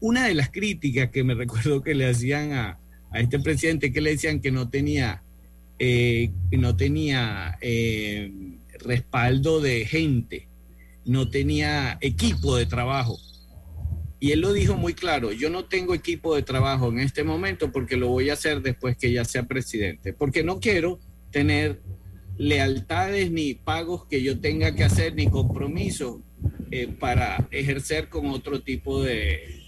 Una 0.00 0.26
de 0.26 0.34
las 0.34 0.50
críticas 0.50 1.10
que 1.10 1.24
me 1.24 1.34
recuerdo 1.42 1.82
que 1.82 1.94
le 1.94 2.08
hacían 2.08 2.52
a, 2.52 2.78
este 3.14 3.38
presidente, 3.38 3.92
que 3.92 4.00
le 4.00 4.10
decían 4.10 4.40
que 4.40 4.50
no 4.50 4.68
tenía, 4.68 5.22
eh, 5.78 6.30
no 6.50 6.76
tenía 6.76 7.56
respaldo 8.80 9.60
de 9.60 9.86
gente, 9.86 10.48
no 11.04 11.30
tenía 11.30 11.98
equipo 12.00 12.56
de 12.56 12.66
trabajo. 12.66 13.18
Y 14.18 14.32
él 14.32 14.40
lo 14.40 14.52
dijo 14.52 14.76
muy 14.76 14.94
claro, 14.94 15.32
yo 15.32 15.50
no 15.50 15.66
tengo 15.66 15.94
equipo 15.94 16.34
de 16.34 16.42
trabajo 16.42 16.88
en 16.88 17.00
este 17.00 17.22
momento 17.22 17.70
porque 17.70 17.96
lo 17.96 18.08
voy 18.08 18.30
a 18.30 18.34
hacer 18.34 18.62
después 18.62 18.96
que 18.96 19.12
ya 19.12 19.24
sea 19.24 19.42
presidente, 19.42 20.14
porque 20.14 20.42
no 20.42 20.58
quiero 20.58 20.98
tener 21.30 21.80
lealtades 22.38 23.30
ni 23.30 23.54
pagos 23.54 24.06
que 24.06 24.22
yo 24.22 24.40
tenga 24.40 24.74
que 24.74 24.84
hacer 24.84 25.14
ni 25.14 25.28
compromisos 25.28 26.20
eh, 26.70 26.88
para 26.88 27.46
ejercer 27.50 28.08
con 28.08 28.26
otro 28.30 28.60
tipo 28.60 29.02
de, 29.02 29.62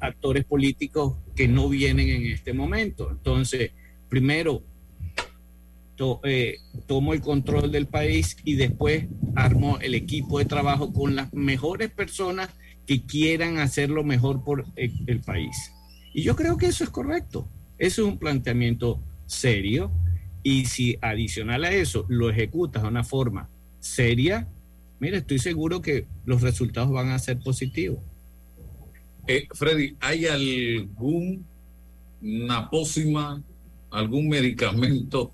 actores 0.00 0.44
políticos 0.44 1.14
que 1.34 1.48
no 1.48 1.70
vienen 1.70 2.10
en 2.10 2.26
este 2.26 2.52
momento. 2.52 3.08
Entonces, 3.10 3.70
primero, 4.10 4.62
eh, 6.24 6.58
tomo 6.86 7.14
el 7.14 7.22
control 7.22 7.72
del 7.72 7.86
país 7.86 8.36
y 8.44 8.56
después 8.56 9.06
armo 9.34 9.78
el 9.80 9.94
equipo 9.94 10.38
de 10.38 10.44
trabajo 10.44 10.92
con 10.92 11.16
las 11.16 11.32
mejores 11.32 11.90
personas 11.90 12.50
que 12.86 13.02
quieran 13.02 13.58
hacer 13.58 13.90
lo 13.90 14.04
mejor 14.04 14.44
por 14.44 14.64
el, 14.76 14.92
el 15.06 15.20
país. 15.20 15.72
Y 16.14 16.22
yo 16.22 16.36
creo 16.36 16.56
que 16.56 16.66
eso 16.66 16.84
es 16.84 16.90
correcto. 16.90 17.48
Eso 17.78 18.02
es 18.02 18.08
un 18.08 18.18
planteamiento 18.18 19.00
serio. 19.26 19.90
Y 20.42 20.66
si 20.66 20.98
adicional 21.00 21.64
a 21.64 21.72
eso 21.72 22.04
lo 22.08 22.28
ejecutas 22.30 22.82
de 22.82 22.88
una 22.88 23.04
forma 23.04 23.48
seria, 23.80 24.48
mire, 25.00 25.18
estoy 25.18 25.38
seguro 25.38 25.82
que 25.82 26.06
los 26.24 26.42
resultados 26.42 26.90
van 26.90 27.10
a 27.10 27.18
ser 27.18 27.38
positivos. 27.38 28.00
Eh, 29.26 29.46
Freddy, 29.52 29.96
¿hay 30.00 30.26
alguna 30.26 31.40
pócima, 32.70 33.42
algún 33.90 34.28
medicamento, 34.28 35.32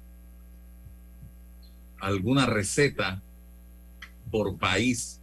alguna 1.98 2.46
receta 2.46 3.22
por 4.30 4.58
país 4.58 5.20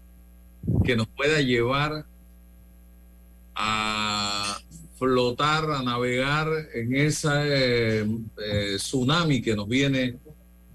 que 0.84 0.96
nos 0.96 1.08
pueda 1.08 1.42
llevar 1.42 2.06
a 3.56 4.60
flotar, 4.98 5.72
a 5.72 5.82
navegar 5.82 6.48
en 6.74 6.96
ese 6.96 7.30
eh, 8.02 8.76
tsunami 8.78 9.42
que 9.42 9.56
nos 9.56 9.68
viene 9.68 10.16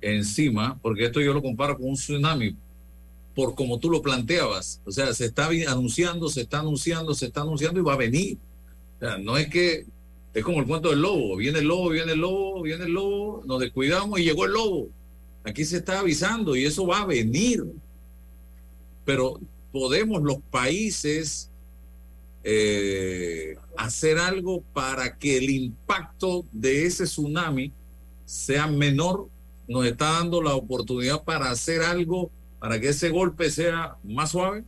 encima, 0.01 0.79
porque 0.81 1.07
esto 1.07 1.21
yo 1.21 1.33
lo 1.33 1.43
comparo 1.43 1.77
con 1.77 1.91
un 1.91 1.95
tsunami, 1.95 2.57
por 3.35 3.55
como 3.55 3.79
tú 3.79 3.91
lo 3.91 4.03
planteabas. 4.03 4.81
O 4.85 4.91
sea, 4.91 5.13
se 5.15 5.27
está 5.27 5.49
anunciando, 5.69 6.29
se 6.29 6.43
está 6.43 6.61
anunciando, 6.61 7.15
se 7.15 7.27
está 7.27 7.43
anunciando 7.43 7.81
y 7.81 7.83
va 7.83 7.95
a 7.95 7.99
venir. 7.99 8.39
O 8.97 9.01
sea, 9.01 9.19
no 9.19 9.37
es 9.37 9.49
que 9.49 9.87
es 10.33 10.45
como 10.45 10.61
el 10.61 10.67
cuento 10.67 10.91
del 10.91 11.03
lobo, 11.03 11.37
viene 11.37 11.59
el 11.59 11.67
lobo, 11.67 11.91
viene 11.91 12.13
el 12.13 12.21
lobo, 12.21 12.63
viene 12.63 12.85
el 12.85 12.93
lobo, 12.93 13.43
nos 13.47 13.61
descuidamos 13.61 14.21
y 14.21 14.25
llegó 14.25 14.45
el 14.45 14.53
lobo. 14.53 14.89
Aquí 15.45 15.65
se 15.65 15.79
está 15.79 16.01
avisando 16.01 16.55
y 16.55 16.65
eso 16.65 16.87
va 16.87 17.01
a 17.01 17.07
venir. 17.07 17.65
Pero 19.05 19.41
podemos 19.73 20.23
los 20.23 20.39
países 20.51 21.50
eh, 22.45 23.57
hacer 23.77 24.19
algo 24.19 24.63
para 24.73 25.17
que 25.19 25.37
el 25.37 25.51
impacto 25.51 26.45
de 26.53 26.87
ese 26.87 27.05
tsunami 27.05 27.73
sea 28.25 28.67
menor, 28.67 29.29
nos 29.69 29.87
está 29.87 30.13
dando 30.13 30.43
la 30.43 30.55
oportunidad 30.55 31.23
para 31.23 31.51
hacer 31.51 31.83
algo 31.83 32.31
para 32.61 32.79
que 32.79 32.91
ese 32.91 33.09
golpe 33.09 33.51
sea 33.51 33.97
más 34.05 34.31
suave? 34.31 34.63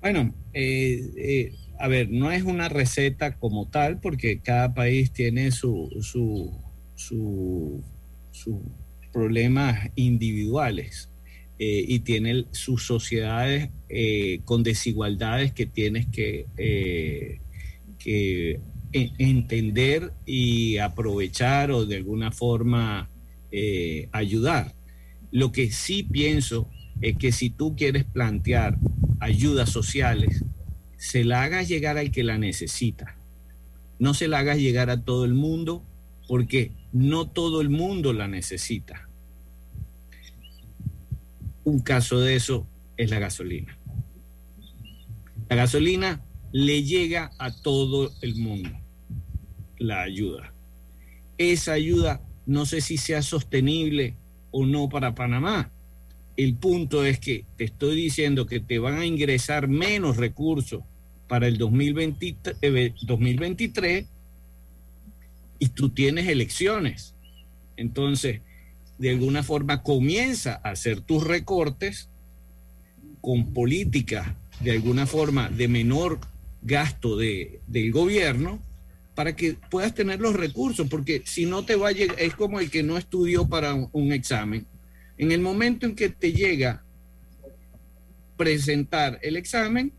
Bueno, 0.00 0.32
eh, 0.54 1.10
eh, 1.16 1.54
a 1.78 1.88
ver, 1.88 2.08
no 2.10 2.30
es 2.30 2.44
una 2.44 2.68
receta 2.68 3.36
como 3.36 3.68
tal, 3.68 3.98
porque 4.00 4.38
cada 4.38 4.72
país 4.72 5.12
tiene 5.12 5.50
su, 5.50 5.90
su, 6.00 6.50
su, 6.94 7.82
sus 8.30 8.56
problemas 9.12 9.90
individuales 9.96 11.09
eh, 11.60 11.84
y 11.86 12.00
tiene 12.00 12.46
sus 12.50 12.84
sociedades 12.84 13.68
con 14.44 14.62
desigualdades 14.62 15.52
que 15.52 15.66
tienes 15.66 16.06
que, 16.06 16.46
que 17.98 18.60
entender 18.92 20.12
y 20.24 20.78
aprovechar 20.78 21.70
o 21.70 21.84
de 21.84 21.96
alguna 21.96 22.32
forma 22.32 23.08
ayudar. 24.12 24.72
Lo 25.32 25.52
que 25.52 25.70
sí 25.70 26.02
pienso 26.02 26.68
es 27.00 27.16
que 27.16 27.32
si 27.32 27.50
tú 27.50 27.76
quieres 27.76 28.04
plantear 28.04 28.78
ayudas 29.20 29.70
sociales, 29.70 30.44
se 30.96 31.24
la 31.24 31.42
hagas 31.42 31.68
llegar 31.68 31.98
al 31.98 32.10
que 32.10 32.22
la 32.22 32.38
necesita. 32.38 33.16
No 33.98 34.14
se 34.14 34.28
la 34.28 34.38
hagas 34.38 34.58
llegar 34.58 34.90
a 34.90 35.02
todo 35.02 35.24
el 35.24 35.34
mundo 35.34 35.82
porque 36.28 36.72
no 36.92 37.26
todo 37.26 37.60
el 37.60 37.70
mundo 37.70 38.12
la 38.12 38.28
necesita. 38.28 39.09
Un 41.64 41.80
caso 41.80 42.20
de 42.20 42.36
eso 42.36 42.66
es 42.96 43.10
la 43.10 43.18
gasolina. 43.18 43.76
La 45.48 45.56
gasolina 45.56 46.20
le 46.52 46.82
llega 46.82 47.32
a 47.38 47.50
todo 47.52 48.12
el 48.22 48.36
mundo, 48.36 48.70
la 49.78 50.02
ayuda. 50.02 50.52
Esa 51.38 51.72
ayuda 51.72 52.20
no 52.46 52.66
sé 52.66 52.80
si 52.80 52.96
sea 52.96 53.22
sostenible 53.22 54.14
o 54.50 54.66
no 54.66 54.88
para 54.88 55.14
Panamá. 55.14 55.70
El 56.36 56.54
punto 56.54 57.04
es 57.04 57.18
que 57.18 57.44
te 57.56 57.64
estoy 57.64 57.96
diciendo 57.96 58.46
que 58.46 58.60
te 58.60 58.78
van 58.78 58.98
a 58.98 59.06
ingresar 59.06 59.68
menos 59.68 60.16
recursos 60.16 60.82
para 61.28 61.46
el 61.46 61.58
2023 61.58 62.56
eh, 62.62 64.06
y 65.58 65.68
tú 65.68 65.90
tienes 65.90 66.28
elecciones. 66.28 67.14
Entonces, 67.76 68.40
de 69.00 69.10
alguna 69.10 69.42
forma 69.42 69.82
comienza 69.82 70.60
a 70.62 70.72
hacer 70.72 71.00
tus 71.00 71.26
recortes 71.26 72.10
con 73.22 73.54
políticas 73.54 74.28
de 74.60 74.72
alguna 74.72 75.06
forma 75.06 75.48
de 75.48 75.68
menor 75.68 76.18
gasto 76.60 77.16
de, 77.16 77.60
del 77.66 77.92
gobierno 77.92 78.62
para 79.14 79.34
que 79.34 79.56
puedas 79.70 79.94
tener 79.94 80.20
los 80.20 80.34
recursos, 80.34 80.86
porque 80.88 81.22
si 81.24 81.46
no 81.46 81.64
te 81.64 81.76
va 81.76 81.88
a 81.88 81.92
llegar, 81.92 82.20
es 82.20 82.34
como 82.34 82.60
el 82.60 82.70
que 82.70 82.82
no 82.82 82.98
estudió 82.98 83.48
para 83.48 83.72
un, 83.74 84.12
examen. 84.12 84.66
En 85.16 85.32
el 85.32 85.40
momento 85.40 85.86
en 85.86 85.96
que 85.96 86.10
te 86.10 86.34
llega 86.34 86.82
presentar 88.36 89.18
el 89.22 89.38
examen, 89.38 89.92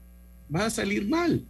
vas 0.47 0.64
a 0.64 0.70
salir 0.70 1.08
mal. 1.08 1.43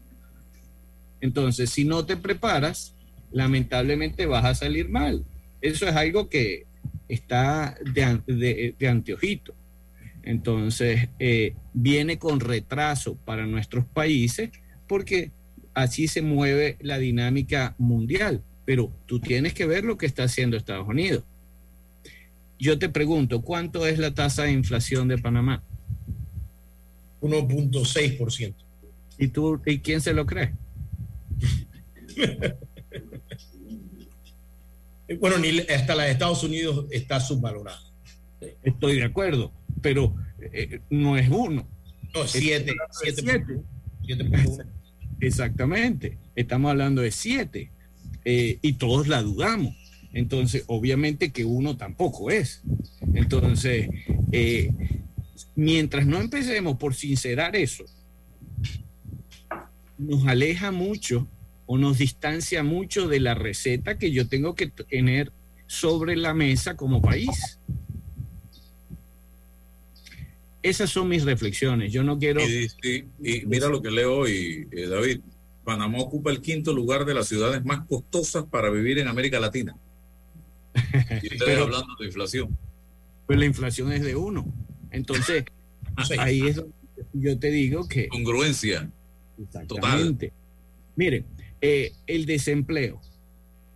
Entonces, 1.19 1.69
si 1.69 1.83
no 1.83 2.05
te 2.05 2.15
preparas, 2.15 2.93
lamentablemente 3.29 4.25
vas 4.25 4.45
a 4.45 4.55
salir 4.55 4.87
mal. 4.87 5.25
Eso 5.61 5.85
es 5.85 5.95
algo 5.95 6.29
que 6.29 6.65
está 7.11 7.77
de, 7.85 8.73
de, 8.77 8.87
anteojito. 8.87 9.53
Entonces, 10.23 11.09
eh, 11.19 11.53
viene 11.73 12.17
con 12.17 12.39
retraso 12.39 13.15
para 13.25 13.45
nuestros 13.45 13.85
países 13.85 14.51
porque 14.87 15.31
así 15.73 16.07
se 16.07 16.21
mueve 16.21 16.77
la 16.79 16.99
dinámica 16.99 17.75
mundial, 17.77 18.41
pero 18.65 18.91
tú 19.07 19.19
tienes 19.19 19.53
que 19.53 19.65
ver 19.65 19.83
lo 19.83 19.97
que 19.97 20.05
está 20.05 20.23
haciendo 20.23 20.55
Estados 20.55 20.87
Unidos. 20.87 21.23
Yo 22.59 22.79
te 22.79 22.89
pregunto, 22.89 23.41
¿cuánto 23.41 23.87
es 23.87 23.99
la 23.99 24.13
tasa 24.13 24.43
de 24.43 24.51
inflación 24.51 25.07
de 25.07 25.17
Panamá? 25.17 25.63
1.6%. 27.21 28.53
¿Y 29.17 29.27
tú 29.27 29.61
y 29.65 29.79
quién 29.79 30.01
se 30.01 30.13
lo 30.13 30.25
cree? 30.25 30.53
bueno, 35.19 35.37
ni 35.37 35.59
hasta 35.59 35.95
la 35.95 36.03
de 36.03 36.11
Estados 36.11 36.43
Unidos 36.43 36.85
está 36.91 37.19
subvalorada. 37.19 37.81
Estoy 38.63 38.97
de 38.97 39.03
acuerdo, 39.03 39.51
pero 39.81 40.15
eh, 40.39 40.79
no 40.89 41.17
es 41.17 41.29
uno. 41.29 41.67
No, 42.13 42.27
siete. 42.27 42.73
siete, 42.91 43.21
siete. 44.03 44.23
Exactamente, 45.19 46.17
estamos 46.35 46.71
hablando 46.71 47.01
de 47.01 47.11
siete 47.11 47.71
eh, 48.25 48.57
y 48.61 48.73
todos 48.73 49.07
la 49.07 49.21
dudamos. 49.21 49.75
Entonces, 50.13 50.63
obviamente 50.67 51.31
que 51.31 51.45
uno 51.45 51.77
tampoco 51.77 52.31
es. 52.31 52.63
Entonces, 53.13 53.89
eh, 54.31 54.71
mientras 55.55 56.05
no 56.05 56.19
empecemos 56.19 56.77
por 56.77 56.95
sincerar 56.95 57.55
eso, 57.55 57.85
nos 59.97 60.25
aleja 60.27 60.71
mucho 60.71 61.27
o 61.71 61.77
nos 61.77 61.99
distancia 61.99 62.63
mucho 62.63 63.07
de 63.07 63.21
la 63.21 63.33
receta 63.33 63.97
que 63.97 64.11
yo 64.11 64.27
tengo 64.27 64.55
que 64.55 64.67
tener 64.67 65.31
sobre 65.67 66.17
la 66.17 66.33
mesa 66.33 66.75
como 66.75 67.01
país. 67.01 67.59
Esas 70.61 70.89
son 70.89 71.07
mis 71.07 71.23
reflexiones. 71.23 71.93
Yo 71.93 72.03
no 72.03 72.19
quiero. 72.19 72.41
Y, 72.41 73.45
mira 73.45 73.69
lo 73.69 73.81
que 73.81 73.89
leo 73.89 74.17
hoy, 74.17 74.67
eh, 74.69 74.87
David. 74.87 75.21
Panamá 75.63 75.99
ocupa 75.99 76.29
el 76.29 76.41
quinto 76.41 76.73
lugar 76.73 77.05
de 77.05 77.13
las 77.13 77.29
ciudades 77.29 77.63
más 77.63 77.87
costosas 77.87 78.43
para 78.43 78.69
vivir 78.69 78.99
en 78.99 79.07
América 79.07 79.39
Latina. 79.39 79.73
Y 80.75 80.79
ustedes 80.79 81.39
Pero, 81.45 81.63
hablando 81.63 81.95
de 81.97 82.05
inflación. 82.05 82.57
Pues 83.27 83.39
la 83.39 83.45
inflación 83.45 83.93
es 83.93 84.01
de 84.01 84.17
uno. 84.17 84.45
Entonces, 84.91 85.45
ahí 86.19 86.47
es 86.47 86.57
donde 86.57 86.73
yo 87.13 87.39
te 87.39 87.49
digo 87.49 87.87
que. 87.87 88.09
Congruencia. 88.09 88.89
Exactamente. 89.41 90.27
Total. 90.27 90.41
Mire, 90.97 91.23
eh, 91.61 91.93
el 92.07 92.25
desempleo 92.25 92.99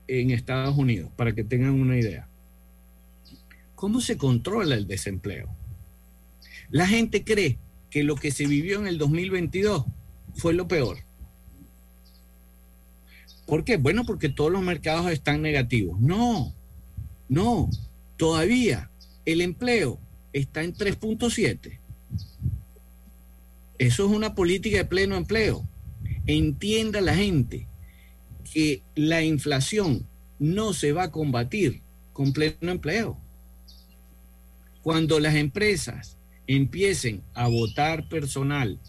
en 0.07 0.31
Estados 0.31 0.75
Unidos, 0.77 1.11
para 1.15 1.33
que 1.33 1.43
tengan 1.43 1.71
una 1.71 1.97
idea. 1.97 2.27
¿Cómo 3.75 4.01
se 4.01 4.17
controla 4.17 4.75
el 4.75 4.87
desempleo? 4.87 5.49
La 6.69 6.87
gente 6.87 7.23
cree 7.23 7.57
que 7.89 8.03
lo 8.03 8.15
que 8.15 8.31
se 8.31 8.47
vivió 8.47 8.79
en 8.79 8.87
el 8.87 8.97
2022 8.97 9.85
fue 10.35 10.53
lo 10.53 10.67
peor. 10.67 10.97
¿Por 13.45 13.63
qué? 13.63 13.77
Bueno, 13.77 14.05
porque 14.05 14.29
todos 14.29 14.51
los 14.51 14.63
mercados 14.63 15.11
están 15.11 15.41
negativos. 15.41 15.99
No, 15.99 16.53
no, 17.29 17.69
todavía 18.17 18.89
el 19.25 19.41
empleo 19.41 19.99
está 20.33 20.63
en 20.63 20.73
3.7. 20.73 21.77
Eso 23.77 24.05
es 24.05 24.11
una 24.11 24.33
política 24.33 24.77
de 24.77 24.85
pleno 24.85 25.15
empleo. 25.15 25.67
Entienda 26.25 27.01
la 27.01 27.13
gente 27.13 27.67
que 28.55 28.81
la 28.95 29.21
inflación 29.21 30.07
no 30.39 30.71
se 30.71 30.93
va 30.93 31.03
a 31.03 31.11
combatir 31.11 31.81
con 32.13 32.31
pleno 32.31 32.71
empleo. 32.71 33.17
Cuando 34.81 35.19
las 35.19 35.35
empresas 35.35 36.15
empiecen 36.47 37.21
a 37.33 37.49
votar 37.49 38.07
personal 38.07 38.79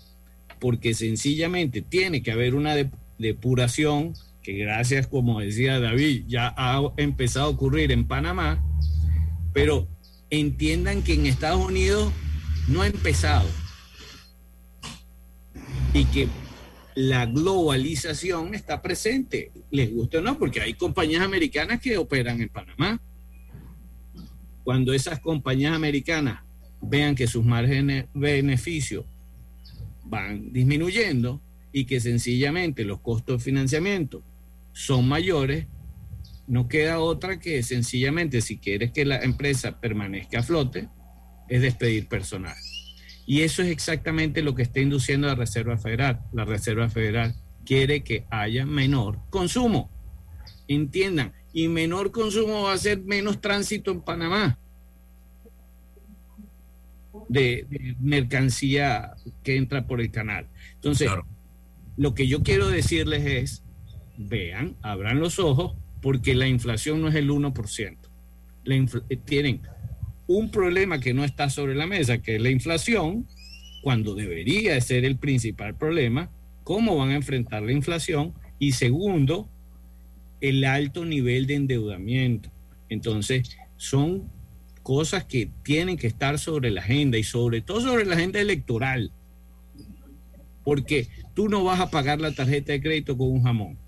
porque 0.60 0.94
sencillamente 0.94 1.82
tiene 1.82 2.22
que 2.22 2.30
haber 2.30 2.54
una 2.54 2.76
depuración 3.18 4.14
que 4.44 4.52
gracias, 4.52 5.08
como 5.08 5.40
decía 5.40 5.80
David, 5.80 6.26
ya 6.28 6.54
ha 6.56 6.80
empezado 6.96 7.46
a 7.46 7.50
ocurrir 7.50 7.90
en 7.90 8.06
Panamá, 8.06 8.64
pero 9.52 9.88
entiendan 10.30 11.02
que 11.02 11.14
en 11.14 11.26
Estados 11.26 11.66
Unidos 11.66 12.12
no 12.68 12.82
ha 12.82 12.86
empezado 12.86 13.48
y 15.92 16.04
que 16.04 16.28
la 16.96 17.26
globalización 17.26 18.54
está 18.54 18.80
presente, 18.80 19.52
les 19.70 19.92
guste 19.92 20.16
o 20.16 20.22
no, 20.22 20.38
porque 20.38 20.62
hay 20.62 20.72
compañías 20.72 21.22
americanas 21.22 21.78
que 21.78 21.98
operan 21.98 22.40
en 22.40 22.48
Panamá. 22.48 22.98
Cuando 24.64 24.94
esas 24.94 25.20
compañías 25.20 25.74
americanas 25.74 26.42
vean 26.80 27.14
que 27.14 27.26
sus 27.26 27.44
márgenes 27.44 28.06
de 28.14 28.32
beneficio 28.32 29.04
van 30.04 30.54
disminuyendo 30.54 31.38
y 31.70 31.84
que 31.84 32.00
sencillamente 32.00 32.82
los 32.84 33.00
costos 33.00 33.38
de 33.38 33.44
financiamiento 33.44 34.22
son 34.72 35.06
mayores, 35.06 35.66
no 36.46 36.66
queda 36.66 36.98
otra 36.98 37.38
que 37.38 37.62
sencillamente 37.62 38.40
si 38.40 38.56
quieres 38.56 38.92
que 38.92 39.04
la 39.04 39.18
empresa 39.22 39.80
permanezca 39.80 40.38
a 40.38 40.42
flote, 40.42 40.88
es 41.50 41.60
despedir 41.60 42.08
personal. 42.08 42.56
Y 43.26 43.42
eso 43.42 43.62
es 43.62 43.68
exactamente 43.68 44.42
lo 44.42 44.54
que 44.54 44.62
está 44.62 44.80
induciendo 44.80 45.26
la 45.26 45.34
Reserva 45.34 45.76
Federal. 45.76 46.20
La 46.32 46.44
Reserva 46.44 46.88
Federal 46.88 47.34
quiere 47.64 48.02
que 48.02 48.24
haya 48.30 48.64
menor 48.64 49.18
consumo. 49.30 49.90
Entiendan, 50.68 51.32
y 51.52 51.68
menor 51.68 52.12
consumo 52.12 52.62
va 52.62 52.72
a 52.72 52.78
ser 52.78 53.00
menos 53.02 53.40
tránsito 53.40 53.90
en 53.90 54.00
Panamá 54.00 54.58
de, 57.28 57.96
mercancía 58.00 59.12
que 59.42 59.56
entra 59.56 59.86
por 59.86 60.00
el 60.00 60.10
canal. 60.10 60.46
Entonces, 60.74 61.10
lo 61.96 62.14
que 62.14 62.28
yo 62.28 62.42
quiero 62.42 62.68
decirles 62.68 63.24
es, 63.24 63.62
vean, 64.16 64.76
abran 64.82 65.18
los 65.18 65.38
ojos, 65.38 65.74
porque 66.02 66.34
la 66.34 66.46
inflación 66.46 67.00
no 67.00 67.08
es 67.08 67.14
el 67.14 67.30
1%. 67.30 67.96
La 68.64 68.74
eh, 68.74 69.16
tienen 69.16 69.60
un 70.26 70.50
problema 70.50 71.00
que 71.00 71.14
no 71.14 71.24
está 71.24 71.50
sobre 71.50 71.74
la 71.74 71.86
mesa, 71.86 72.18
que 72.18 72.36
es 72.36 72.42
la 72.42 72.50
inflación, 72.50 73.26
cuando 73.82 74.14
debería 74.14 74.80
ser 74.80 75.04
el 75.04 75.16
principal 75.16 75.74
problema, 75.76 76.28
cómo 76.64 76.96
van 76.96 77.10
a 77.10 77.16
enfrentar 77.16 77.62
la 77.62 77.72
inflación 77.72 78.34
y 78.58 78.72
segundo, 78.72 79.48
el 80.40 80.64
alto 80.64 81.04
nivel 81.04 81.46
de 81.46 81.54
endeudamiento. 81.54 82.50
Entonces, 82.88 83.56
son 83.76 84.28
cosas 84.82 85.24
que 85.24 85.48
tienen 85.62 85.96
que 85.96 86.06
estar 86.06 86.38
sobre 86.38 86.70
la 86.70 86.80
agenda 86.80 87.18
y 87.18 87.24
sobre 87.24 87.60
todo 87.60 87.80
sobre 87.80 88.04
la 88.04 88.14
agenda 88.14 88.40
electoral. 88.40 89.10
Porque 90.64 91.08
tú 91.34 91.48
no 91.48 91.62
vas 91.64 91.80
a 91.80 91.90
pagar 91.90 92.20
la 92.20 92.32
tarjeta 92.32 92.72
de 92.72 92.80
crédito 92.80 93.16
con 93.16 93.30
un 93.30 93.42
jamón. 93.42 93.78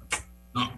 No. 0.55 0.73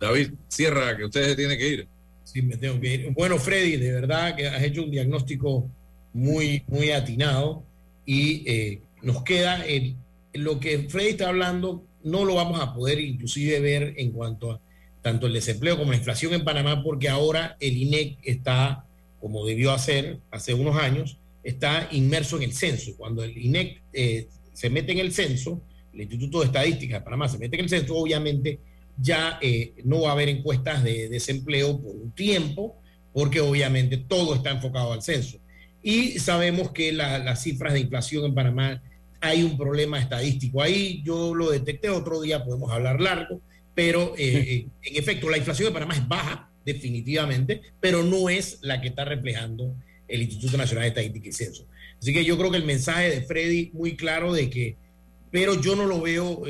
David, 0.00 0.30
cierra, 0.48 0.96
que 0.96 1.04
ustedes 1.04 1.36
tienen 1.36 1.58
que 1.58 1.68
ir. 1.68 1.88
Sí, 2.32 2.40
me 2.40 2.56
tengo 2.56 2.80
que 2.80 2.94
ir. 2.94 3.10
Bueno, 3.10 3.38
Freddy, 3.38 3.76
de 3.76 3.92
verdad 3.92 4.34
que 4.34 4.46
has 4.46 4.62
hecho 4.62 4.84
un 4.84 4.90
diagnóstico 4.90 5.68
muy, 6.14 6.62
muy 6.66 6.90
atinado 6.90 7.62
y 8.06 8.42
eh, 8.50 8.80
nos 9.02 9.22
queda 9.22 9.66
el, 9.66 9.96
lo 10.32 10.58
que 10.58 10.88
Freddy 10.88 11.10
está 11.10 11.28
hablando, 11.28 11.84
no 12.04 12.24
lo 12.24 12.34
vamos 12.34 12.58
a 12.60 12.72
poder 12.74 13.00
inclusive 13.00 13.60
ver 13.60 13.94
en 13.98 14.12
cuanto 14.12 14.52
a 14.52 14.60
tanto 15.02 15.26
el 15.26 15.34
desempleo 15.34 15.76
como 15.76 15.90
la 15.90 15.98
inflación 15.98 16.32
en 16.32 16.44
Panamá, 16.44 16.82
porque 16.82 17.08
ahora 17.10 17.56
el 17.60 17.76
INEC 17.76 18.18
está, 18.22 18.86
como 19.20 19.44
debió 19.44 19.72
hacer 19.72 20.18
hace 20.30 20.54
unos 20.54 20.76
años, 20.76 21.18
está 21.42 21.88
inmerso 21.90 22.36
en 22.36 22.44
el 22.44 22.54
censo. 22.54 22.92
Cuando 22.96 23.22
el 23.24 23.36
INEC 23.36 23.82
eh, 23.92 24.28
se 24.54 24.70
mete 24.70 24.92
en 24.92 25.00
el 25.00 25.12
censo, 25.12 25.60
el 25.92 26.02
Instituto 26.02 26.40
de 26.40 26.46
Estadística 26.46 26.98
de 26.98 27.04
Panamá 27.04 27.28
se 27.28 27.36
mete 27.36 27.56
en 27.56 27.64
el 27.64 27.68
censo, 27.68 27.96
obviamente 27.96 28.58
ya 28.98 29.38
eh, 29.40 29.74
no 29.84 30.02
va 30.02 30.10
a 30.10 30.12
haber 30.12 30.28
encuestas 30.28 30.84
de 30.84 31.08
desempleo 31.08 31.80
por 31.80 31.94
un 31.94 32.12
tiempo, 32.12 32.76
porque 33.12 33.40
obviamente 33.40 33.96
todo 33.96 34.34
está 34.34 34.50
enfocado 34.50 34.92
al 34.92 35.02
censo. 35.02 35.38
Y 35.82 36.18
sabemos 36.18 36.70
que 36.70 36.92
las 36.92 37.42
cifras 37.42 37.72
de 37.72 37.80
inflación 37.80 38.24
en 38.24 38.34
Panamá 38.34 38.82
hay 39.20 39.42
un 39.42 39.56
problema 39.56 39.98
estadístico 39.98 40.62
ahí. 40.62 41.02
Yo 41.04 41.34
lo 41.34 41.50
detecté 41.50 41.90
otro 41.90 42.20
día, 42.20 42.44
podemos 42.44 42.70
hablar 42.70 43.00
largo, 43.00 43.40
pero 43.74 44.14
eh, 44.16 44.36
eh, 44.36 44.66
en 44.82 44.96
efecto 44.96 45.28
la 45.28 45.38
inflación 45.38 45.68
en 45.68 45.74
Panamá 45.74 45.94
es 45.94 46.06
baja, 46.06 46.48
definitivamente, 46.64 47.60
pero 47.80 48.04
no 48.04 48.28
es 48.28 48.58
la 48.62 48.80
que 48.80 48.88
está 48.88 49.04
reflejando 49.04 49.74
el 50.06 50.22
Instituto 50.22 50.56
Nacional 50.56 50.84
de 50.84 50.88
Estadística 50.88 51.28
y 51.28 51.32
Censo. 51.32 51.66
Así 51.98 52.12
que 52.12 52.24
yo 52.24 52.38
creo 52.38 52.50
que 52.50 52.56
el 52.56 52.64
mensaje 52.64 53.10
de 53.10 53.22
Freddy 53.22 53.70
muy 53.72 53.96
claro 53.96 54.32
de 54.32 54.48
que, 54.48 54.76
pero 55.30 55.60
yo 55.60 55.74
no 55.74 55.86
lo 55.86 56.00
veo, 56.00 56.42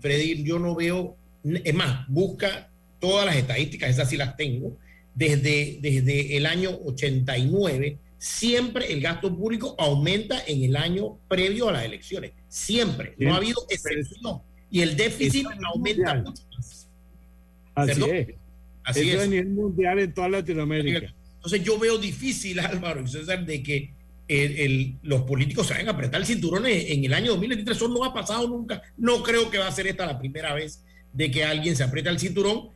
Freddy, 0.00 0.42
yo 0.42 0.58
no 0.58 0.74
veo 0.74 1.16
es 1.44 1.74
más, 1.74 2.06
busca 2.08 2.70
todas 3.00 3.26
las 3.26 3.36
estadísticas, 3.36 3.90
esas 3.90 4.08
sí 4.08 4.16
las 4.16 4.36
tengo, 4.36 4.76
desde, 5.14 5.78
desde 5.80 6.36
el 6.36 6.46
año 6.46 6.70
89, 6.84 7.98
siempre 8.18 8.92
el 8.92 9.00
gasto 9.00 9.34
público 9.36 9.74
aumenta 9.78 10.42
en 10.46 10.64
el 10.64 10.76
año 10.76 11.18
previo 11.28 11.68
a 11.68 11.72
las 11.72 11.84
elecciones. 11.84 12.32
Siempre. 12.48 13.14
No 13.18 13.34
ha 13.34 13.36
habido 13.36 13.66
excepción. 13.68 14.40
Y 14.70 14.80
el 14.80 14.96
déficit 14.96 15.46
aumenta 15.72 16.14
mucho 16.14 16.42
más. 16.56 16.88
Así 17.74 18.02
es. 18.10 18.28
Así 18.82 19.10
es. 19.10 19.22
a 19.22 19.26
nivel 19.26 19.48
mundial 19.48 19.98
en 19.98 20.12
toda 20.12 20.28
Latinoamérica. 20.28 21.14
Entonces 21.36 21.62
yo 21.62 21.78
veo 21.78 21.98
difícil, 21.98 22.58
Álvaro 22.60 23.02
y 23.02 23.08
César, 23.08 23.44
de 23.44 23.62
que 23.62 23.90
los 25.02 25.22
políticos 25.22 25.66
se 25.66 25.74
vayan 25.74 25.88
a 25.88 25.92
apretar 25.92 26.20
el 26.20 26.26
cinturón 26.26 26.64
en, 26.66 27.04
el 27.04 27.12
año 27.12 27.32
2023. 27.32 27.76
Eso 27.76 27.88
no 27.88 28.04
ha 28.04 28.14
pasado 28.14 28.48
nunca. 28.48 28.82
No 28.96 29.22
creo 29.22 29.50
que 29.50 29.58
va 29.58 29.68
a 29.68 29.72
ser 29.72 29.86
esta 29.86 30.06
la 30.06 30.18
primera 30.18 30.54
vez 30.54 30.82
de 31.14 31.30
que 31.30 31.44
alguien 31.44 31.76
se 31.76 31.84
aprieta 31.84 32.10
el 32.10 32.18
cinturón 32.18 32.74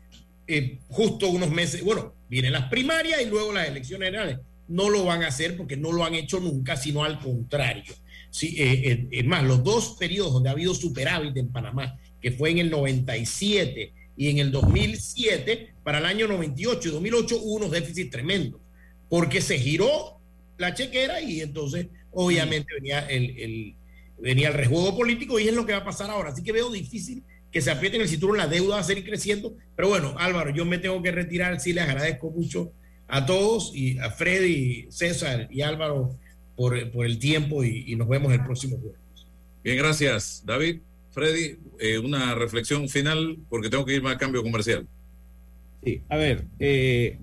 eh, 0.50 0.78
justo 0.88 1.28
unos 1.28 1.50
meses, 1.50 1.84
bueno, 1.84 2.14
vienen 2.30 2.52
las 2.52 2.70
primarias 2.70 3.20
y 3.20 3.26
luego 3.26 3.52
las 3.52 3.68
elecciones 3.68 4.08
generales. 4.08 4.38
No 4.66 4.88
lo 4.88 5.04
van 5.04 5.22
a 5.22 5.28
hacer 5.28 5.56
porque 5.56 5.76
no 5.76 5.92
lo 5.92 6.04
han 6.04 6.14
hecho 6.14 6.40
nunca, 6.40 6.76
sino 6.76 7.04
al 7.04 7.20
contrario. 7.20 7.92
Sí, 8.30 8.54
eh, 8.58 8.90
eh, 8.90 9.08
es 9.10 9.24
más, 9.26 9.44
los 9.44 9.62
dos 9.62 9.96
periodos 9.98 10.32
donde 10.32 10.48
ha 10.48 10.52
habido 10.52 10.74
superávit 10.74 11.36
en 11.36 11.48
Panamá, 11.48 11.98
que 12.20 12.32
fue 12.32 12.50
en 12.50 12.58
el 12.58 12.70
97 12.70 13.92
y 14.16 14.28
en 14.28 14.38
el 14.38 14.50
2007, 14.50 15.74
para 15.82 15.98
el 15.98 16.06
año 16.06 16.26
98 16.26 16.88
y 16.88 16.92
2008 16.92 17.40
hubo 17.42 17.54
unos 17.56 17.70
déficits 17.70 18.10
tremendos, 18.10 18.60
porque 19.08 19.40
se 19.42 19.58
giró 19.58 20.18
la 20.56 20.74
chequera 20.74 21.20
y 21.20 21.40
entonces 21.40 21.88
obviamente 22.10 22.74
venía 22.74 23.00
el, 23.00 23.38
el, 23.38 23.74
venía 24.18 24.48
el 24.48 24.68
político 24.96 25.38
y 25.38 25.48
es 25.48 25.54
lo 25.54 25.64
que 25.64 25.72
va 25.72 25.78
a 25.78 25.84
pasar 25.84 26.10
ahora. 26.10 26.30
Así 26.30 26.42
que 26.42 26.52
veo 26.52 26.70
difícil 26.70 27.22
que 27.50 27.62
se 27.62 27.70
aprieten 27.70 28.00
el 28.00 28.08
cinturón, 28.08 28.36
la 28.36 28.46
deuda 28.46 28.76
va 28.76 28.80
a 28.80 28.84
seguir 28.84 29.04
creciendo. 29.04 29.54
Pero 29.74 29.88
bueno, 29.88 30.14
Álvaro, 30.18 30.50
yo 30.50 30.64
me 30.64 30.78
tengo 30.78 31.02
que 31.02 31.10
retirar. 31.10 31.60
Sí, 31.60 31.72
les 31.72 31.84
agradezco 31.84 32.30
mucho 32.30 32.72
a 33.08 33.24
todos 33.24 33.72
y 33.74 33.98
a 33.98 34.10
Freddy, 34.10 34.86
César 34.90 35.48
y 35.50 35.62
Álvaro 35.62 36.14
por, 36.56 36.76
el 36.76 37.18
tiempo 37.18 37.64
y, 37.64 37.94
nos 37.96 38.08
vemos 38.08 38.32
el 38.32 38.44
próximo 38.44 38.76
jueves. 38.78 39.00
Bien, 39.62 39.78
gracias, 39.78 40.42
David. 40.44 40.80
Freddy, 41.12 41.56
eh, 41.80 41.98
una 41.98 42.34
reflexión 42.34 42.88
final 42.88 43.38
porque 43.48 43.70
tengo 43.70 43.84
que 43.84 43.94
irme 43.94 44.10
al 44.10 44.18
cambio 44.18 44.42
comercial. 44.42 44.86
Sí, 45.82 46.02
a 46.08 46.16
ver, 46.16 46.44
eh, 46.58 47.18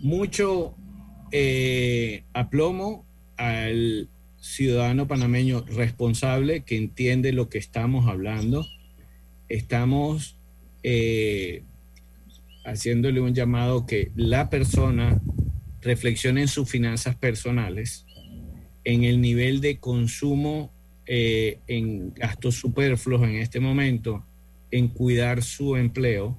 mucho 0.00 0.74
eh, 1.32 2.22
aplomo 2.34 3.04
al 3.36 4.08
ciudadano 4.40 5.08
panameño 5.08 5.64
responsable 5.66 6.60
que 6.60 6.76
entiende 6.76 7.32
lo 7.32 7.48
que 7.48 7.58
estamos 7.58 8.06
hablando 8.08 8.64
estamos 9.48 10.36
eh, 10.82 11.62
haciéndole 12.64 13.20
un 13.20 13.34
llamado 13.34 13.86
que 13.86 14.10
la 14.16 14.50
persona 14.50 15.20
reflexione 15.82 16.42
en 16.42 16.48
sus 16.48 16.68
finanzas 16.68 17.16
personales, 17.16 18.04
en 18.84 19.04
el 19.04 19.20
nivel 19.20 19.60
de 19.60 19.78
consumo 19.78 20.72
eh, 21.06 21.58
en 21.68 22.12
gastos 22.14 22.56
superfluos 22.56 23.22
en 23.22 23.36
este 23.36 23.60
momento, 23.60 24.24
en 24.70 24.88
cuidar 24.88 25.42
su 25.42 25.76
empleo, 25.76 26.36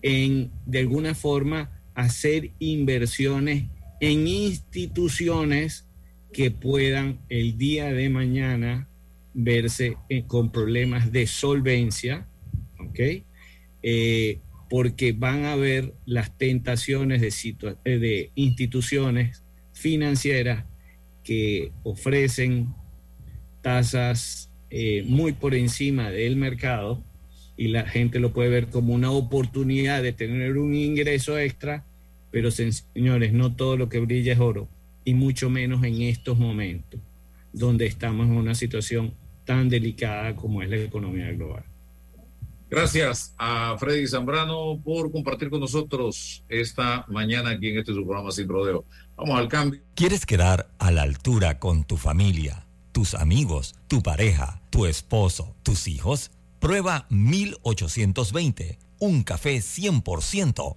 en 0.00 0.50
de 0.66 0.80
alguna 0.80 1.14
forma 1.14 1.70
hacer 1.94 2.50
inversiones 2.58 3.64
en 4.00 4.26
instituciones 4.26 5.84
que 6.32 6.50
puedan 6.50 7.18
el 7.28 7.56
día 7.56 7.92
de 7.92 8.08
mañana 8.08 8.88
verse 9.34 9.96
eh, 10.08 10.24
con 10.26 10.50
problemas 10.50 11.12
de 11.12 11.26
solvencia, 11.26 12.26
¿ok? 12.78 13.00
Eh, 13.82 14.38
porque 14.70 15.12
van 15.12 15.44
a 15.44 15.52
haber 15.52 15.92
las 16.06 16.36
tentaciones 16.38 17.20
de, 17.20 17.76
eh, 17.84 17.98
de 17.98 18.30
instituciones 18.34 19.42
financieras 19.74 20.64
que 21.22 21.72
ofrecen 21.82 22.68
tasas 23.60 24.48
muy 25.04 25.32
por 25.32 25.54
encima 25.54 26.10
del 26.10 26.34
mercado 26.34 27.00
y 27.56 27.68
la 27.68 27.86
gente 27.86 28.18
lo 28.18 28.32
puede 28.32 28.48
ver 28.48 28.66
como 28.66 28.92
una 28.92 29.12
oportunidad 29.12 30.02
de 30.02 30.12
tener 30.12 30.58
un 30.58 30.74
ingreso 30.74 31.38
extra, 31.38 31.84
pero 32.32 32.50
señores, 32.50 33.32
no 33.32 33.54
todo 33.54 33.76
lo 33.76 33.88
que 33.88 34.00
brilla 34.00 34.32
es 34.32 34.40
oro 34.40 34.68
y 35.04 35.14
mucho 35.14 35.48
menos 35.48 35.84
en 35.84 36.02
estos 36.02 36.38
momentos 36.38 37.00
donde 37.52 37.86
estamos 37.86 38.26
en 38.26 38.32
una 38.32 38.56
situación 38.56 39.12
tan 39.44 39.68
delicada 39.68 40.34
como 40.34 40.62
es 40.62 40.70
la 40.70 40.76
economía 40.76 41.30
global. 41.32 41.64
Gracias 42.70 43.34
a 43.38 43.76
Freddy 43.78 44.06
Zambrano 44.06 44.80
por 44.82 45.12
compartir 45.12 45.50
con 45.50 45.60
nosotros 45.60 46.42
esta 46.48 47.04
mañana 47.08 47.50
aquí 47.50 47.68
en 47.68 47.78
este 47.78 47.92
su 47.92 48.04
programa 48.04 48.32
Sin 48.32 48.48
Rodeo. 48.48 48.84
Vamos 49.16 49.38
al 49.38 49.48
cambio. 49.48 49.80
¿Quieres 49.94 50.26
quedar 50.26 50.68
a 50.78 50.90
la 50.90 51.02
altura 51.02 51.58
con 51.58 51.84
tu 51.84 51.96
familia, 51.96 52.66
tus 52.92 53.14
amigos, 53.14 53.76
tu 53.86 54.02
pareja, 54.02 54.60
tu 54.70 54.86
esposo, 54.86 55.54
tus 55.62 55.86
hijos? 55.86 56.32
Prueba 56.58 57.06
1820 57.10 58.78
un 59.04 59.22
café 59.22 59.58
100% 59.58 60.76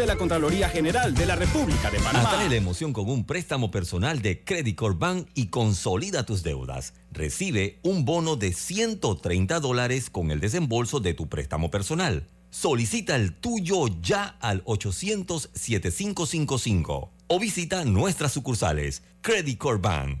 de 0.00 0.06
la 0.06 0.16
Contraloría 0.16 0.70
General 0.70 1.14
de 1.14 1.26
la 1.26 1.36
República 1.36 1.90
de 1.90 1.98
Panamá. 1.98 2.30
Atrae 2.30 2.48
la 2.48 2.56
emoción 2.56 2.94
con 2.94 3.10
un 3.10 3.26
préstamo 3.26 3.70
personal 3.70 4.22
de 4.22 4.42
Credit 4.42 4.74
Corp 4.74 4.98
Bank 4.98 5.28
y 5.34 5.48
consolida 5.48 6.24
tus 6.24 6.42
deudas. 6.42 6.94
Recibe 7.12 7.80
un 7.82 8.06
bono 8.06 8.36
de 8.36 8.54
130 8.54 9.60
dólares 9.60 10.08
con 10.08 10.30
el 10.30 10.40
desembolso 10.40 11.00
de 11.00 11.12
tu 11.12 11.28
préstamo 11.28 11.70
personal. 11.70 12.26
Solicita 12.48 13.14
el 13.14 13.34
tuyo 13.34 13.88
ya 14.00 14.38
al 14.40 14.64
800-7555 14.64 17.10
o 17.26 17.38
visita 17.38 17.84
nuestras 17.84 18.32
sucursales. 18.32 19.02
Credit 19.20 19.58
Corp 19.58 19.82
Bank 19.82 20.20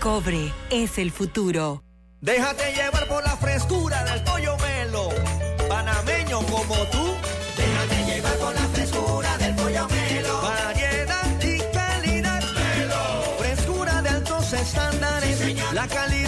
Cobre 0.00 0.52
es 0.70 0.98
el 0.98 1.10
futuro. 1.10 1.82
Déjate 2.20 2.72
llevar 2.72 3.08
por 3.08 3.22
la 3.24 3.36
frescura 3.36 4.04
del 4.04 4.22
pollo 4.22 4.56
melo. 4.58 5.08
Panameño 5.68 6.40
como 6.46 6.74
tú. 6.92 7.14
Déjate 7.56 8.04
llevar 8.06 8.36
por 8.38 8.54
la 8.54 8.68
frescura 8.68 9.38
del 9.38 9.54
pollo 9.56 9.88
melo. 9.88 10.42
Variedad 10.42 11.42
y 11.42 11.58
calidad. 11.72 12.42
Melo. 12.54 13.36
Frescura 13.38 14.02
de 14.02 14.08
altos 14.08 14.52
estándares. 14.52 15.72
la 15.72 15.86
calidad 15.88 16.27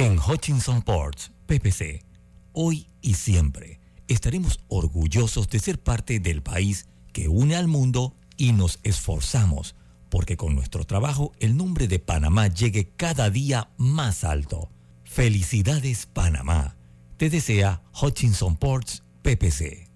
En 0.00 0.18
Hutchinson 0.18 0.80
Ports, 0.80 1.30
PPC, 1.44 2.06
hoy 2.54 2.86
y 3.02 3.12
siempre 3.12 3.80
estaremos 4.08 4.60
orgullosos 4.68 5.50
de 5.50 5.58
ser 5.58 5.78
parte 5.78 6.20
del 6.20 6.42
país 6.42 6.88
que 7.12 7.28
une 7.28 7.54
al 7.54 7.68
mundo 7.68 8.16
y 8.38 8.54
nos 8.54 8.80
esforzamos 8.82 9.74
porque 10.08 10.38
con 10.38 10.54
nuestro 10.54 10.84
trabajo 10.86 11.32
el 11.38 11.54
nombre 11.54 11.86
de 11.86 11.98
Panamá 11.98 12.46
llegue 12.46 12.88
cada 12.96 13.28
día 13.28 13.72
más 13.76 14.24
alto. 14.24 14.70
Felicidades 15.04 16.06
Panamá. 16.06 16.78
Te 17.18 17.28
desea 17.28 17.82
Hutchinson 18.00 18.56
Ports, 18.56 19.02
PPC. 19.20 19.89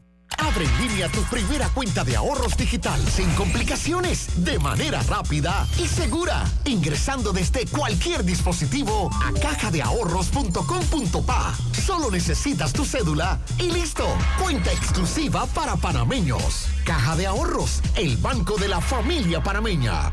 Abre 0.45 0.67
en 0.67 0.89
línea 0.89 1.09
tu 1.09 1.23
primera 1.23 1.71
cuenta 1.71 2.05
de 2.05 2.15
ahorros 2.17 2.55
digital 2.57 3.01
sin 3.09 3.29
complicaciones, 3.35 4.45
de 4.45 4.59
manera 4.59 5.03
rápida 5.05 5.67
y 5.83 5.89
segura, 5.89 6.45
ingresando 6.67 7.33
desde 7.33 7.65
cualquier 7.67 8.25
dispositivo 8.25 9.09
a 9.25 9.33
cajadeahorros.com.pa. 9.41 11.55
Solo 11.73 12.11
necesitas 12.11 12.75
tu 12.75 12.85
cédula 12.85 13.41
y 13.59 13.71
listo. 13.71 14.07
Cuenta 14.43 14.71
exclusiva 14.71 15.47
para 15.47 15.77
panameños. 15.77 16.67
Caja 16.85 17.17
de 17.17 17.27
Ahorros, 17.27 17.81
el 17.97 18.19
banco 18.19 18.59
de 18.59 18.69
la 18.69 18.83
familia 18.83 19.43
panameña. 19.43 20.13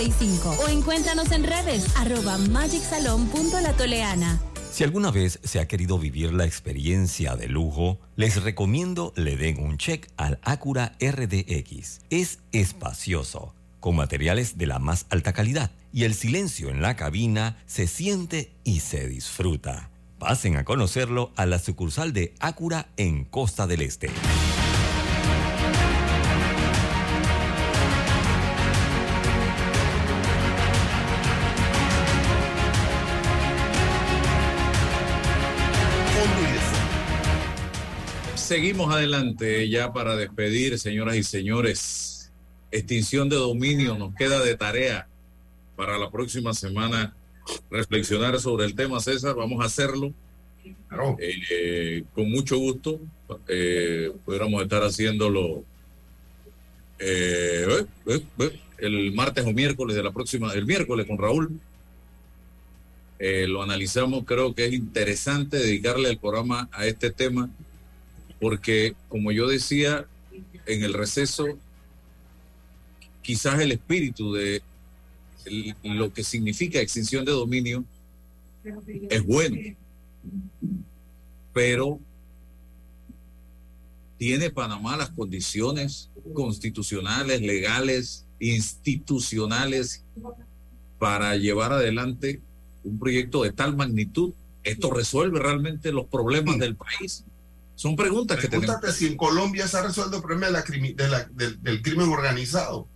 o 0.00 0.68
encuéntranos 0.68 1.30
en 1.30 1.44
redes 1.44 1.84
arroba 1.96 2.38
magicsalon.latoleana. 2.38 4.40
Si 4.72 4.82
alguna 4.82 5.10
vez 5.10 5.40
se 5.44 5.60
ha 5.60 5.68
querido 5.68 5.98
vivir 5.98 6.32
la 6.32 6.46
experiencia 6.46 7.36
de 7.36 7.48
lujo, 7.48 7.98
les 8.16 8.42
recomiendo 8.42 9.12
le 9.16 9.36
den 9.36 9.62
un 9.62 9.76
check 9.76 10.10
al 10.16 10.38
Acura 10.42 10.96
RDX. 11.00 12.00
Es 12.08 12.38
espacioso, 12.52 13.54
con 13.78 13.96
materiales 13.96 14.56
de 14.56 14.66
la 14.66 14.78
más 14.78 15.04
alta 15.10 15.34
calidad 15.34 15.70
y 15.92 16.04
el 16.04 16.14
silencio 16.14 16.70
en 16.70 16.80
la 16.80 16.96
cabina 16.96 17.58
se 17.66 17.86
siente 17.86 18.54
y 18.64 18.80
se 18.80 19.06
disfruta. 19.06 19.90
Pasen 20.18 20.56
a 20.56 20.64
conocerlo 20.64 21.30
a 21.36 21.44
la 21.44 21.58
sucursal 21.58 22.14
de 22.14 22.34
Acura 22.40 22.88
en 22.96 23.24
Costa 23.24 23.66
del 23.66 23.82
Este. 23.82 24.08
Seguimos 38.50 38.92
adelante 38.92 39.68
ya 39.68 39.92
para 39.92 40.16
despedir, 40.16 40.76
señoras 40.80 41.14
y 41.14 41.22
señores. 41.22 42.32
Extinción 42.72 43.28
de 43.28 43.36
dominio 43.36 43.96
nos 43.96 44.12
queda 44.16 44.42
de 44.42 44.56
tarea 44.56 45.06
para 45.76 45.96
la 45.98 46.10
próxima 46.10 46.52
semana 46.52 47.14
reflexionar 47.70 48.40
sobre 48.40 48.64
el 48.64 48.74
tema, 48.74 48.98
César. 48.98 49.36
Vamos 49.36 49.62
a 49.62 49.66
hacerlo 49.66 50.12
eh, 51.20 52.02
con 52.12 52.28
mucho 52.28 52.58
gusto. 52.58 52.98
Eh, 53.46 54.10
pudiéramos 54.24 54.60
estar 54.64 54.82
haciéndolo 54.82 55.62
eh, 56.98 57.86
el 58.78 59.12
martes 59.12 59.46
o 59.46 59.52
miércoles 59.52 59.94
de 59.94 60.02
la 60.02 60.10
próxima, 60.10 60.52
el 60.54 60.66
miércoles 60.66 61.06
con 61.06 61.18
Raúl. 61.18 61.52
lo 63.20 63.62
analizamos, 63.62 64.24
creo 64.24 64.56
que 64.56 64.64
es 64.64 64.72
interesante 64.72 65.56
dedicarle 65.56 66.10
el 66.10 66.18
programa 66.18 66.68
a 66.72 66.86
este 66.86 67.12
tema 67.12 67.48
porque 68.40 68.94
como 69.08 69.32
yo 69.32 69.46
decía 69.46 70.06
en 70.66 70.82
el 70.82 70.94
receso, 70.94 71.46
quizás 73.22 73.60
el 73.60 73.72
espíritu 73.72 74.32
de 74.32 74.62
lo 75.82 76.12
que 76.12 76.24
significa 76.24 76.80
extinción 76.80 77.24
de 77.24 77.32
dominio 77.32 77.84
es 79.08 79.24
bueno, 79.24 79.56
pero 81.52 81.98
¿tiene 84.18 84.50
Panamá 84.50 84.96
las 84.96 85.10
condiciones 85.10 86.10
constitucionales, 86.34 87.40
legales, 87.40 88.24
institucionales 88.38 90.02
para 90.98 91.36
llevar 91.36 91.72
adelante 91.72 92.40
un 92.84 92.98
proyecto 92.98 93.42
de 93.42 93.52
tal 93.52 93.76
magnitud? 93.76 94.32
¿Esto 94.62 94.90
resuelve 94.90 95.40
realmente 95.40 95.90
los 95.90 96.06
problemas 96.06 96.58
del 96.58 96.76
país? 96.76 97.24
Son 97.80 97.96
preguntas 97.96 98.38
que 98.38 98.46
tenemos. 98.46 98.76
si 98.94 99.06
en 99.06 99.16
Colombia 99.16 99.66
se 99.66 99.78
ha 99.78 99.82
resuelto 99.82 100.16
el 100.16 100.22
problema 100.22 100.48
de 100.48 101.08
la, 101.08 101.24
del, 101.32 101.80
crimen 101.80 102.10
organizado. 102.10 102.86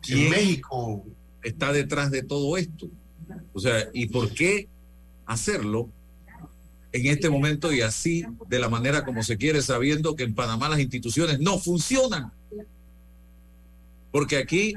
Si 0.00 0.24
en 0.24 0.28
México 0.28 1.06
está 1.40 1.72
detrás 1.72 2.10
de 2.10 2.24
todo 2.24 2.56
esto. 2.56 2.88
O 3.52 3.60
sea, 3.60 3.88
¿y 3.92 4.08
por 4.08 4.34
qué 4.34 4.66
hacerlo 5.24 5.88
en 6.90 7.06
este 7.06 7.30
momento 7.30 7.72
y 7.72 7.82
así 7.82 8.24
de 8.48 8.58
la 8.58 8.68
manera 8.68 9.04
como 9.04 9.22
se 9.22 9.36
quiere, 9.36 9.62
sabiendo 9.62 10.16
que 10.16 10.24
en 10.24 10.34
Panamá 10.34 10.68
las 10.68 10.80
instituciones 10.80 11.38
no 11.38 11.60
funcionan? 11.60 12.32
Porque 14.10 14.36
aquí, 14.36 14.74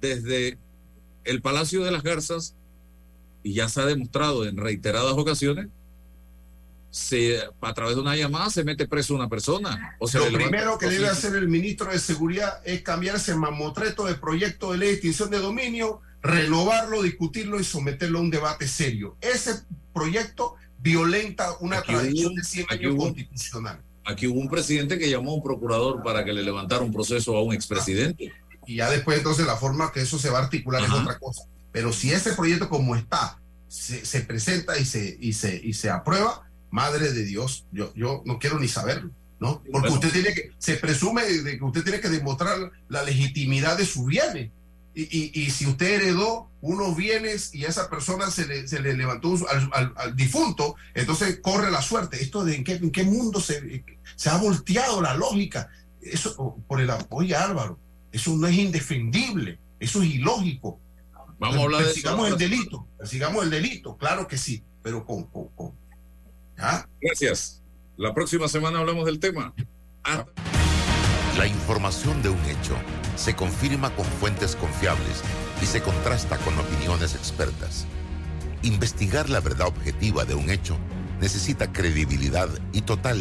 desde 0.00 0.58
el 1.22 1.40
Palacio 1.40 1.84
de 1.84 1.92
las 1.92 2.02
Garzas, 2.02 2.56
y 3.44 3.52
ya 3.52 3.68
se 3.68 3.80
ha 3.80 3.86
demostrado 3.86 4.44
en 4.44 4.56
reiteradas 4.56 5.12
ocasiones, 5.12 5.68
se, 6.92 7.40
a 7.62 7.72
través 7.72 7.94
de 7.94 8.02
una 8.02 8.14
llamada 8.14 8.50
se 8.50 8.64
mete 8.64 8.86
preso 8.86 9.14
una 9.14 9.28
persona. 9.28 9.96
O 9.98 10.06
Lo 10.12 10.30
primero 10.30 10.76
que 10.76 10.86
debe 10.86 11.08
hacer 11.08 11.34
el 11.34 11.48
ministro 11.48 11.90
de 11.90 11.98
Seguridad 11.98 12.60
es 12.66 12.82
cambiar 12.82 13.16
ese 13.16 13.34
mamotreto 13.34 14.04
de 14.04 14.14
proyecto 14.14 14.72
de 14.72 14.78
ley 14.78 14.88
de 14.88 14.94
extinción 14.96 15.30
de 15.30 15.38
dominio, 15.38 16.02
renovarlo, 16.20 17.02
discutirlo 17.02 17.58
y 17.58 17.64
someterlo 17.64 18.18
a 18.18 18.22
un 18.22 18.30
debate 18.30 18.68
serio. 18.68 19.16
Ese 19.22 19.62
proyecto 19.94 20.56
violenta 20.80 21.56
una 21.60 21.80
tradición 21.80 22.34
de 22.34 22.44
100 22.44 22.66
años 22.68 22.96
constitucional. 22.96 23.80
Aquí 24.04 24.26
hubo 24.26 24.38
un 24.38 24.50
presidente 24.50 24.98
que 24.98 25.08
llamó 25.08 25.30
a 25.30 25.34
un 25.36 25.42
procurador 25.42 26.02
para 26.02 26.26
que 26.26 26.34
le 26.34 26.42
levantara 26.42 26.82
un 26.82 26.92
proceso 26.92 27.34
a 27.38 27.42
un 27.42 27.54
expresidente. 27.54 28.30
Y 28.66 28.76
ya 28.76 28.90
después 28.90 29.16
entonces 29.16 29.46
la 29.46 29.56
forma 29.56 29.92
que 29.92 30.02
eso 30.02 30.18
se 30.18 30.28
va 30.28 30.40
a 30.40 30.42
articular 30.42 30.82
es 30.84 30.90
otra 30.90 31.18
cosa. 31.18 31.44
Pero 31.72 31.90
si 31.90 32.12
ese 32.12 32.34
proyecto 32.34 32.68
como 32.68 32.96
está 32.96 33.38
se, 33.66 34.04
se 34.04 34.20
presenta 34.20 34.78
y 34.78 34.84
se, 34.84 35.16
y, 35.18 35.32
se, 35.32 35.58
y 35.64 35.72
se 35.72 35.88
aprueba, 35.88 36.46
madre 36.72 37.12
de 37.12 37.24
Dios, 37.24 37.66
yo, 37.70 37.92
yo 37.94 38.22
no 38.24 38.38
quiero 38.38 38.58
ni 38.58 38.66
saberlo, 38.66 39.10
¿no? 39.38 39.62
Porque 39.70 39.90
usted 39.90 40.10
tiene 40.10 40.34
que, 40.34 40.52
se 40.58 40.76
presume 40.76 41.22
de 41.22 41.58
que 41.58 41.64
usted 41.64 41.84
tiene 41.84 42.00
que 42.00 42.08
demostrar 42.08 42.72
la 42.88 43.02
legitimidad 43.04 43.76
de 43.78 43.86
sus 43.86 44.06
bienes. 44.06 44.50
Y, 44.94 45.40
y, 45.40 45.50
si 45.50 45.66
usted 45.66 46.02
heredó 46.02 46.50
unos 46.60 46.96
bienes 46.96 47.54
y 47.54 47.64
a 47.64 47.68
esa 47.68 47.88
persona 47.88 48.30
se 48.30 48.46
le, 48.46 48.68
se 48.68 48.80
le 48.80 48.94
levantó 48.94 49.34
al, 49.48 50.16
difunto, 50.16 50.76
entonces 50.92 51.38
corre 51.40 51.70
la 51.70 51.80
suerte. 51.80 52.22
Esto 52.22 52.44
de 52.44 52.56
en 52.56 52.64
qué, 52.64 52.72
en 52.74 52.90
qué 52.90 53.02
mundo 53.02 53.40
se, 53.40 53.84
se 54.16 54.28
ha 54.28 54.36
volteado 54.36 55.00
la 55.00 55.14
lógica. 55.14 55.70
Eso, 56.02 56.56
por 56.68 56.80
el 56.80 56.90
apoyo 56.90 57.38
Álvaro, 57.38 57.78
eso 58.12 58.36
no 58.36 58.46
es 58.46 58.56
indefendible. 58.56 59.58
Eso 59.80 60.02
es 60.02 60.10
ilógico. 60.10 60.78
Vamos 61.38 61.56
a 61.56 61.62
hablar 61.62 61.84
de 61.84 61.86
eso. 61.86 61.94
Persigamos 61.94 62.28
el 62.28 62.38
delito, 62.38 62.86
persigamos 62.98 63.44
el 63.44 63.50
delito, 63.50 63.96
claro 63.96 64.28
que 64.28 64.36
sí, 64.36 64.62
pero 64.82 65.06
con... 65.06 65.24
con, 65.24 65.48
con 65.48 65.81
¿ya? 66.56 66.88
Gracias. 67.00 67.62
La 67.96 68.14
próxima 68.14 68.48
semana 68.48 68.78
hablamos 68.78 69.04
del 69.04 69.20
tema. 69.20 69.54
La 71.36 71.46
información 71.46 72.22
de 72.22 72.30
un 72.30 72.44
hecho 72.46 72.74
se 73.16 73.36
confirma 73.36 73.94
con 73.94 74.04
fuentes 74.04 74.56
confiables 74.56 75.22
y 75.62 75.66
se 75.66 75.82
contrasta 75.82 76.38
con 76.38 76.58
opiniones 76.58 77.14
expertas. 77.14 77.86
Investigar 78.62 79.28
la 79.28 79.40
verdad 79.40 79.68
objetiva 79.68 80.24
de 80.24 80.34
un 80.34 80.50
hecho 80.50 80.78
necesita 81.20 81.72
credibilidad 81.72 82.48
y 82.72 82.82
total 82.82 83.20